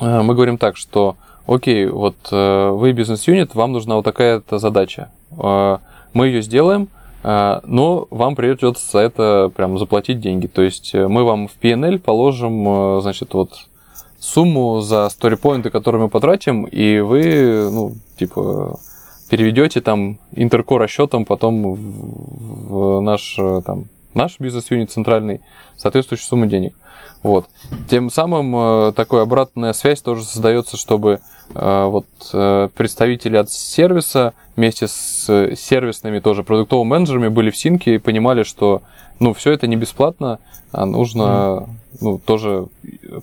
мы 0.00 0.34
говорим 0.34 0.56
так, 0.56 0.76
что 0.76 1.16
окей, 1.46 1.86
вот 1.86 2.16
вы 2.30 2.92
бизнес-юнит, 2.92 3.54
вам 3.54 3.72
нужна 3.72 3.96
вот 3.96 4.04
такая-то 4.04 4.58
задача. 4.58 5.10
Мы 5.30 6.26
ее 6.26 6.40
сделаем, 6.40 6.88
но 7.22 8.06
вам 8.08 8.34
придется 8.34 8.90
за 8.90 9.00
это 9.00 9.52
прям 9.54 9.78
заплатить 9.78 10.20
деньги. 10.20 10.46
То 10.46 10.62
есть 10.62 10.94
мы 10.94 11.22
вам 11.24 11.48
в 11.48 11.52
PNL 11.60 11.98
положим, 11.98 13.02
значит, 13.02 13.34
вот 13.34 13.50
сумму 14.20 14.80
за 14.80 15.08
сторипоинты, 15.08 15.70
которые 15.70 16.02
мы 16.02 16.08
потратим, 16.08 16.64
и 16.64 17.00
вы, 17.00 17.68
ну, 17.70 17.94
типа, 18.18 18.78
переведете 19.30 19.80
там 19.80 20.18
интерко 20.32 20.78
расчетом 20.78 21.24
потом 21.24 21.74
в 21.74 23.00
наш, 23.00 23.36
э, 23.38 23.62
там, 23.64 23.86
наш 24.12 24.38
бизнес-юнит 24.38 24.90
центральный 24.90 25.40
соответствующую 25.76 26.26
сумму 26.26 26.46
денег. 26.46 26.74
Вот. 27.22 27.46
Тем 27.88 28.10
самым 28.10 28.54
э, 28.56 28.92
такая 28.92 29.22
обратная 29.22 29.72
связь 29.72 30.00
тоже 30.00 30.24
создается, 30.24 30.76
чтобы 30.76 31.20
э, 31.54 31.84
вот 31.84 32.06
представители 32.74 33.36
от 33.36 33.50
сервиса 33.50 34.32
вместе 34.56 34.88
с 34.88 35.54
сервисными 35.56 36.20
тоже 36.20 36.42
продуктовыми 36.42 36.88
менеджерами 36.88 37.28
были 37.28 37.50
в 37.50 37.56
синке 37.56 37.94
и 37.94 37.98
понимали, 37.98 38.42
что 38.42 38.82
ну, 39.18 39.34
все 39.34 39.52
это 39.52 39.66
не 39.66 39.76
бесплатно, 39.76 40.38
а 40.72 40.86
нужно 40.86 41.68
ну, 42.00 42.18
тоже 42.18 42.68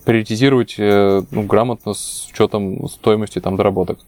приоритизировать 0.06 0.76
ну, 0.78 1.44
грамотно 1.44 1.94
с 1.94 2.28
учетом 2.32 2.88
стоимости 2.88 3.40
там 3.40 3.56
доработок. 3.56 4.00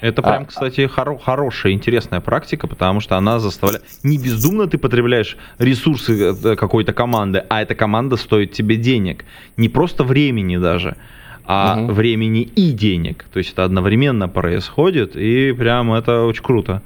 Это 0.00 0.22
прям, 0.22 0.42
а, 0.42 0.46
кстати, 0.46 0.80
хоро- 0.80 1.18
хорошая, 1.18 1.72
интересная 1.72 2.20
практика, 2.20 2.66
потому 2.66 3.00
что 3.00 3.16
она 3.16 3.38
заставляет... 3.38 3.84
Не 4.02 4.18
бездумно 4.18 4.66
ты 4.66 4.78
потребляешь 4.78 5.36
ресурсы 5.58 6.34
э, 6.34 6.56
какой-то 6.56 6.92
команды, 6.92 7.44
а 7.48 7.62
эта 7.62 7.74
команда 7.74 8.16
стоит 8.16 8.52
тебе 8.52 8.76
денег. 8.76 9.24
Не 9.56 9.68
просто 9.68 10.04
времени 10.04 10.56
даже, 10.56 10.96
а 11.44 11.78
угу. 11.78 11.92
времени 11.92 12.42
и 12.42 12.72
денег. 12.72 13.24
То 13.32 13.38
есть 13.38 13.52
это 13.52 13.64
одновременно 13.64 14.28
происходит, 14.28 15.16
и 15.16 15.52
прям 15.52 15.92
это 15.92 16.24
очень 16.24 16.42
круто. 16.42 16.82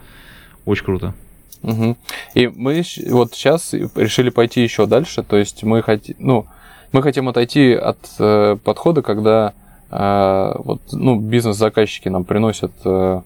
Очень 0.65 0.85
круто. 0.85 1.15
Угу. 1.63 1.97
И 2.35 2.49
мы 2.49 2.83
вот 3.09 3.35
сейчас 3.35 3.73
решили 3.73 4.31
пойти 4.31 4.63
еще 4.63 4.87
дальше. 4.87 5.23
То 5.23 5.37
есть 5.37 5.63
мы 5.63 5.83
хотим, 5.83 6.17
ну, 6.19 6.47
мы 6.93 7.03
хотим 7.03 7.29
отойти 7.29 7.73
от 7.73 7.99
э, 8.19 8.57
подхода, 8.63 9.03
когда 9.03 9.53
вот, 9.91 10.81
ну, 10.93 11.19
бизнес-заказчики 11.19 12.09
нам 12.09 12.25
приносят 12.25 12.73
э, 12.85 13.23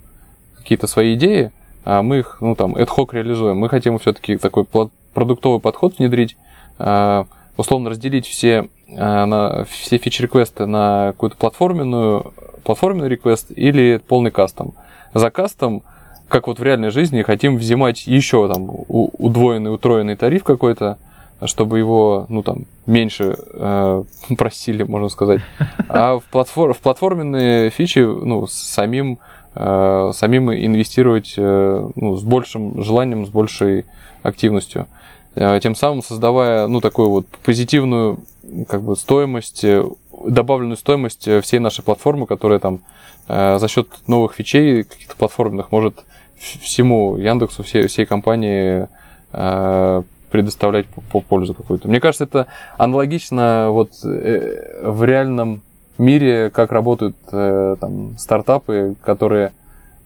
какие-то 0.57 0.87
свои 0.87 1.15
идеи, 1.15 1.53
а 1.85 2.03
мы 2.03 2.21
их, 2.21 2.39
ну, 2.41 2.55
там, 2.55 2.75
ad 2.75 2.89
hoc 2.89 3.09
реализуем. 3.12 3.59
Мы 3.59 3.69
хотим 3.69 3.99
все-таки 3.99 4.37
такой 4.37 4.67
продуктовый 5.12 5.61
подход 5.61 5.99
внедрить, 5.99 6.37
а, 6.79 7.27
условно 7.57 7.91
разделить 7.91 8.27
все, 8.27 8.69
на, 8.89 9.65
все 9.65 9.99
фичи-реквесты 9.99 10.67
на 10.67 11.09
какую-то 11.12 11.37
платформенную, 11.37 12.33
платформенный 12.65 13.09
реквест 13.09 13.51
или 13.55 14.01
полный 14.09 14.31
кастом. 14.31 14.75
За 15.12 15.31
кастом, 15.31 15.83
как 16.29 16.47
вот 16.47 16.59
в 16.59 16.62
реальной 16.62 16.91
жизни, 16.91 17.23
хотим 17.23 17.57
взимать 17.57 18.07
еще 18.07 18.49
там 18.53 18.69
удвоенный, 18.89 19.73
утроенный 19.73 20.17
тариф 20.17 20.45
какой-то, 20.45 20.99
чтобы 21.47 21.78
его, 21.78 22.26
ну 22.28 22.42
там, 22.42 22.66
меньше 22.86 23.36
э, 23.53 24.05
просили, 24.36 24.82
можно 24.82 25.09
сказать. 25.09 25.40
А 25.88 26.18
в, 26.18 26.24
платформ, 26.24 26.74
в 26.74 26.78
платформенные 26.78 27.70
фичи, 27.70 27.99
ну, 27.99 28.47
самим, 28.47 29.18
э, 29.55 30.11
самим 30.14 30.53
инвестировать 30.53 31.34
э, 31.36 31.88
ну, 31.95 32.16
с 32.16 32.22
большим 32.22 32.82
желанием, 32.82 33.26
с 33.26 33.30
большей 33.30 33.84
активностью. 34.22 34.86
Э, 35.34 35.59
тем 35.62 35.74
самым 35.74 36.03
создавая, 36.03 36.66
ну, 36.66 36.80
такую 36.80 37.11
вот 37.11 37.26
позитивную, 37.45 38.20
как 38.68 38.82
бы, 38.82 38.97
стоимость, 38.97 39.64
э, 39.64 39.84
добавленную 40.26 40.76
стоимость 40.76 41.28
э, 41.28 41.40
всей 41.40 41.59
нашей 41.59 41.82
платформы, 41.82 42.26
которая 42.26 42.59
там 42.59 42.80
э, 43.28 43.59
за 43.59 43.68
счет 43.68 43.88
новых 44.07 44.34
фичей 44.34 44.84
каких-то 44.84 45.16
платформенных 45.16 45.72
может 45.72 46.05
всему 46.38 47.16
Яндексу, 47.16 47.62
всей, 47.62 47.86
всей 47.86 48.07
компании 48.07 48.88
э, 49.32 50.03
предоставлять 50.35 50.89
по, 50.89 51.01
по 51.01 51.20
пользу 51.20 51.55
какую-то. 51.55 51.87
Мне 51.87 52.01
кажется, 52.01 52.24
это 52.24 52.49
аналогично 52.76 53.68
вот 53.70 53.93
э, 54.03 54.80
в 54.82 55.05
реальном 55.05 55.62
мире, 55.97 56.51
как 56.51 56.72
работают 56.72 57.14
э, 57.30 57.76
там, 57.80 58.18
стартапы, 58.18 58.97
которые 59.01 59.53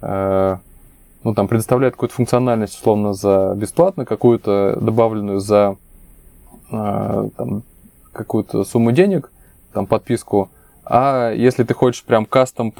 э, 0.02 0.56
ну, 1.24 1.32
там, 1.32 1.48
предоставляют 1.48 1.94
какую-то 1.94 2.14
функциональность, 2.14 2.78
условно, 2.78 3.14
за 3.14 3.54
бесплатно, 3.56 4.04
какую-то 4.04 4.76
добавленную 4.78 5.40
за 5.40 5.76
там, 6.68 7.62
какую-то 8.12 8.64
сумму 8.64 8.92
денег, 8.92 9.32
там, 9.72 9.86
подписку, 9.86 10.50
а 10.84 11.32
если 11.32 11.64
ты 11.64 11.72
хочешь 11.72 12.04
прям 12.04 12.26
кастом 12.26 12.74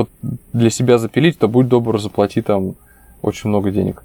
для 0.53 0.68
себя 0.68 0.99
запилить, 0.99 1.38
то 1.38 1.49
будь 1.49 1.68
добр, 1.68 1.99
заплати 1.99 2.42
там 2.42 2.74
очень 3.22 3.49
много 3.49 3.70
денег. 3.70 4.05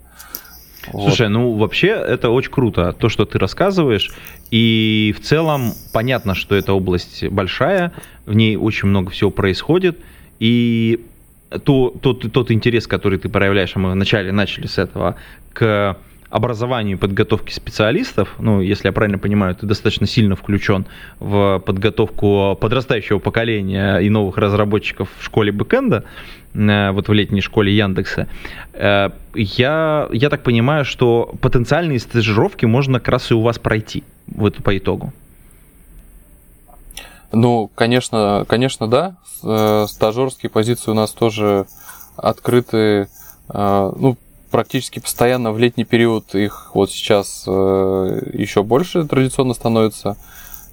Слушай, 0.91 1.27
вот. 1.27 1.33
ну 1.33 1.53
вообще 1.53 1.87
это 1.87 2.29
очень 2.29 2.51
круто, 2.51 2.93
то, 2.93 3.09
что 3.09 3.25
ты 3.25 3.39
рассказываешь. 3.39 4.11
И 4.51 5.15
в 5.17 5.21
целом 5.21 5.73
понятно, 5.93 6.35
что 6.35 6.55
эта 6.55 6.73
область 6.73 7.27
большая, 7.29 7.93
в 8.25 8.33
ней 8.33 8.55
очень 8.55 8.89
много 8.89 9.11
всего 9.11 9.31
происходит. 9.31 9.99
И 10.39 11.05
то, 11.63 11.93
тот, 12.01 12.31
тот 12.31 12.51
интерес, 12.51 12.87
который 12.87 13.19
ты 13.19 13.29
проявляешь, 13.29 13.71
а 13.75 13.79
мы 13.79 13.91
вначале 13.91 14.31
начали 14.31 14.67
с 14.67 14.77
этого, 14.77 15.15
к 15.53 15.97
образованию 16.33 16.97
и 16.97 16.99
подготовке 16.99 17.53
специалистов, 17.53 18.35
ну, 18.39 18.59
если 18.59 18.87
я 18.87 18.91
правильно 18.91 19.19
понимаю, 19.19 19.53
ты 19.53 19.67
достаточно 19.67 20.07
сильно 20.07 20.35
включен 20.35 20.87
в 21.19 21.59
подготовку 21.59 22.57
подрастающего 22.59 23.19
поколения 23.19 23.97
и 23.97 24.09
новых 24.09 24.37
разработчиков 24.37 25.09
в 25.19 25.23
школе 25.23 25.51
бэкэнда, 25.51 26.05
э, 26.55 26.91
вот 26.91 27.07
в 27.07 27.13
летней 27.13 27.41
школе 27.41 27.71
Яндекса. 27.75 28.27
Э, 28.73 29.11
я, 29.35 30.09
я 30.11 30.29
так 30.31 30.41
понимаю, 30.41 30.85
что 30.85 31.35
потенциальные 31.39 31.99
стажировки 31.99 32.65
можно 32.65 32.99
как 32.99 33.09
раз 33.09 33.29
и 33.29 33.35
у 33.35 33.41
вас 33.41 33.59
пройти 33.59 34.03
вот 34.25 34.55
по 34.55 34.75
итогу. 34.75 35.13
Ну, 37.31 37.69
конечно, 37.75 38.43
конечно, 38.47 38.87
да. 38.87 39.17
Э, 39.43 39.85
стажерские 39.87 40.49
позиции 40.49 40.89
у 40.89 40.95
нас 40.95 41.11
тоже 41.11 41.67
открыты. 42.17 43.07
Ну, 43.49 44.17
практически 44.53 44.99
постоянно 44.99 45.51
в 45.51 45.57
летний 45.57 45.83
период 45.83 46.35
их 46.35 46.75
вот 46.75 46.91
сейчас 46.91 47.43
э, 47.47 48.29
еще 48.33 48.61
больше 48.61 49.03
традиционно 49.03 49.55
становится. 49.55 50.15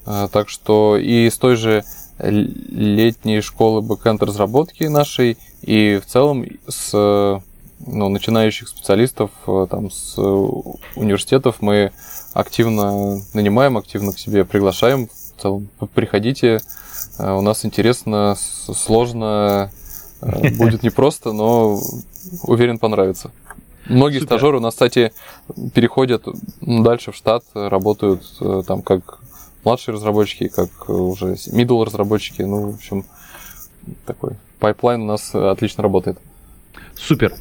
Э, 0.04 0.28
так 0.30 0.50
что 0.50 0.98
и 0.98 1.30
с 1.30 1.38
той 1.38 1.56
же 1.56 1.82
летней 2.18 3.40
школы 3.40 3.80
бэкэнд 3.80 4.22
разработки 4.22 4.84
нашей, 4.84 5.38
и 5.62 5.98
в 5.98 6.04
целом 6.04 6.44
с 6.68 6.92
ну, 6.92 8.08
начинающих 8.10 8.68
специалистов 8.68 9.30
э, 9.46 9.66
там, 9.70 9.90
с 9.90 10.18
университетов 10.18 11.62
мы 11.62 11.92
активно 12.34 13.22
нанимаем, 13.32 13.78
активно 13.78 14.12
к 14.12 14.18
себе 14.18 14.44
приглашаем. 14.44 15.08
В 15.08 15.40
целом, 15.40 15.70
приходите, 15.94 16.60
у 17.18 17.40
нас 17.40 17.64
интересно, 17.64 18.36
сложно, 18.36 19.70
будет 20.20 20.82
непросто, 20.82 21.32
но 21.32 21.80
уверен, 22.42 22.78
понравится. 22.78 23.30
Многие 23.86 24.20
Супер. 24.20 24.26
стажеры 24.26 24.56
у 24.58 24.60
нас, 24.60 24.74
кстати, 24.74 25.12
переходят 25.74 26.24
дальше 26.60 27.12
в 27.12 27.16
штат, 27.16 27.44
работают 27.54 28.22
э, 28.40 28.62
там 28.66 28.82
как 28.82 29.20
младшие 29.64 29.94
разработчики, 29.94 30.48
как 30.48 30.88
уже 30.88 31.34
middle 31.34 31.84
разработчики. 31.84 32.42
Ну, 32.42 32.70
в 32.70 32.74
общем, 32.76 33.04
такой 34.06 34.32
pipeline 34.58 35.02
у 35.02 35.06
нас 35.06 35.34
отлично 35.34 35.82
работает. 35.82 36.18
Супер. 36.94 37.34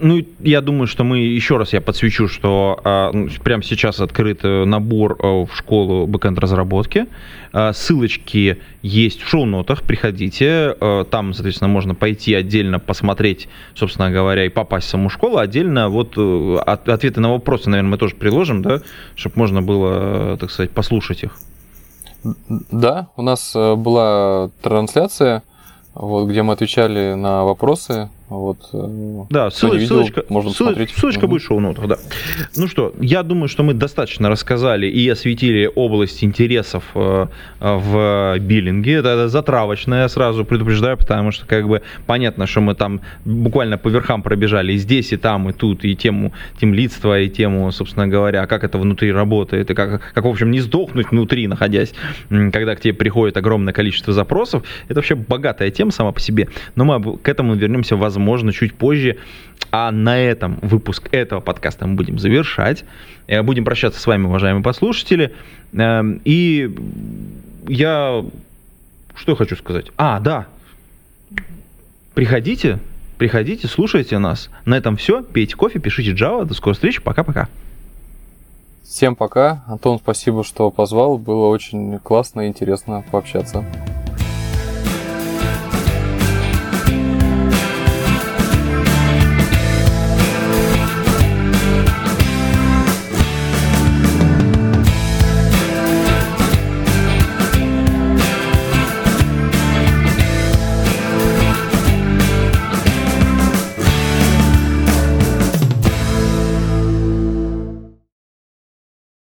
Ну, 0.00 0.24
я 0.40 0.60
думаю, 0.60 0.86
что 0.86 1.02
мы 1.02 1.18
еще 1.18 1.56
раз 1.56 1.72
я 1.72 1.80
подсвечу, 1.80 2.28
что 2.28 2.80
а, 2.84 3.10
ну, 3.12 3.28
прямо 3.42 3.64
сейчас 3.64 3.98
открыт 3.98 4.40
э, 4.44 4.64
набор 4.64 5.18
а, 5.20 5.44
в 5.44 5.56
школу 5.56 6.06
backend 6.06 6.38
разработки. 6.38 7.06
А, 7.52 7.72
ссылочки 7.72 8.58
есть 8.80 9.20
в 9.22 9.28
шоу-нотах, 9.28 9.82
приходите. 9.82 10.76
А, 10.80 11.04
там, 11.04 11.34
соответственно, 11.34 11.68
можно 11.68 11.96
пойти 11.96 12.32
отдельно 12.32 12.78
посмотреть, 12.78 13.48
собственно 13.74 14.12
говоря, 14.12 14.44
и 14.44 14.48
попасть 14.50 14.86
в 14.86 14.90
саму 14.90 15.10
школу. 15.10 15.38
Отдельно 15.38 15.88
вот 15.88 16.16
от, 16.16 16.88
ответы 16.88 17.20
на 17.20 17.32
вопросы, 17.32 17.68
наверное, 17.68 17.90
мы 17.90 17.98
тоже 17.98 18.14
приложим, 18.14 18.62
да, 18.62 18.82
чтобы 19.16 19.36
можно 19.36 19.62
было, 19.62 20.36
так 20.36 20.52
сказать, 20.52 20.70
послушать 20.70 21.24
их. 21.24 21.36
Да, 22.70 23.08
у 23.16 23.22
нас 23.22 23.52
была 23.54 24.50
трансляция, 24.62 25.42
вот, 25.94 26.28
где 26.28 26.44
мы 26.44 26.52
отвечали 26.52 27.14
на 27.14 27.44
вопросы 27.44 28.10
вот, 28.28 28.58
э, 28.74 29.24
да, 29.30 29.50
ссылоч, 29.50 29.80
видел, 29.80 29.88
ссылочка, 29.88 30.24
можно 30.28 30.50
посмотреть. 30.50 30.90
Ссылочка 30.90 31.24
угу. 31.24 31.28
будет 31.28 31.42
шоу-нотах, 31.42 31.86
да. 31.86 31.96
Ну 32.56 32.68
что, 32.68 32.92
я 33.00 33.22
думаю, 33.22 33.48
что 33.48 33.62
мы 33.62 33.72
достаточно 33.72 34.28
рассказали 34.28 34.86
и 34.86 35.08
осветили 35.08 35.70
область 35.74 36.22
интересов 36.22 36.84
э, 36.94 37.26
в 37.60 38.38
биллинге. 38.38 38.94
Это 38.96 39.28
затравочное, 39.28 40.02
я 40.02 40.08
сразу 40.10 40.44
предупреждаю, 40.44 40.98
потому 40.98 41.32
что 41.32 41.46
как 41.46 41.66
бы 41.66 41.80
понятно, 42.06 42.46
что 42.46 42.60
мы 42.60 42.74
там 42.74 43.00
буквально 43.24 43.78
по 43.78 43.88
верхам 43.88 44.22
пробежали 44.22 44.74
и 44.74 44.76
здесь, 44.76 45.12
и 45.12 45.16
там, 45.16 45.48
и 45.48 45.54
тут, 45.54 45.84
и 45.84 45.96
тему 45.96 46.34
темлицтва, 46.60 47.20
и 47.20 47.30
тему, 47.30 47.72
собственно 47.72 48.08
говоря, 48.08 48.46
как 48.46 48.62
это 48.62 48.76
внутри 48.76 49.10
работает, 49.10 49.70
и 49.70 49.74
как, 49.74 50.12
как 50.12 50.24
в 50.24 50.28
общем, 50.28 50.50
не 50.50 50.60
сдохнуть 50.60 51.12
внутри, 51.12 51.46
находясь, 51.46 51.94
когда 52.28 52.76
к 52.76 52.80
тебе 52.80 52.92
приходит 52.92 53.38
огромное 53.38 53.72
количество 53.72 54.12
запросов. 54.12 54.64
Это 54.88 54.96
вообще 54.96 55.14
богатая 55.14 55.70
тема 55.70 55.92
сама 55.92 56.12
по 56.12 56.20
себе. 56.20 56.48
Но 56.76 56.84
мы 56.84 57.16
к 57.16 57.26
этому 57.26 57.54
вернемся, 57.54 57.96
возможно, 57.96 58.17
возможно, 58.18 58.52
чуть 58.52 58.74
позже. 58.74 59.16
А 59.70 59.90
на 59.90 60.18
этом 60.18 60.58
выпуск 60.62 61.08
этого 61.12 61.40
подкаста 61.40 61.86
мы 61.86 61.94
будем 61.94 62.18
завершать. 62.18 62.84
Э, 63.26 63.42
будем 63.42 63.64
прощаться 63.64 64.00
с 64.00 64.06
вами, 64.06 64.26
уважаемые 64.26 64.62
послушатели. 64.62 65.34
Эм, 65.72 66.20
и 66.24 66.74
я... 67.68 68.24
Что 69.14 69.32
я 69.32 69.36
хочу 69.36 69.56
сказать? 69.56 69.86
А, 69.96 70.20
да. 70.20 70.46
Приходите, 72.14 72.78
приходите, 73.18 73.68
слушайте 73.68 74.18
нас. 74.18 74.48
На 74.64 74.76
этом 74.76 74.96
все. 74.96 75.22
Пейте 75.22 75.56
кофе, 75.56 75.78
пишите 75.80 76.12
Java. 76.12 76.44
До 76.44 76.54
скорой 76.54 76.74
встречи. 76.74 77.02
Пока-пока. 77.02 77.48
Всем 78.84 79.16
пока. 79.16 79.64
Антон, 79.66 79.98
спасибо, 79.98 80.44
что 80.44 80.70
позвал. 80.70 81.18
Было 81.18 81.48
очень 81.48 81.98
классно 81.98 82.42
и 82.42 82.48
интересно 82.48 83.04
пообщаться. 83.10 83.64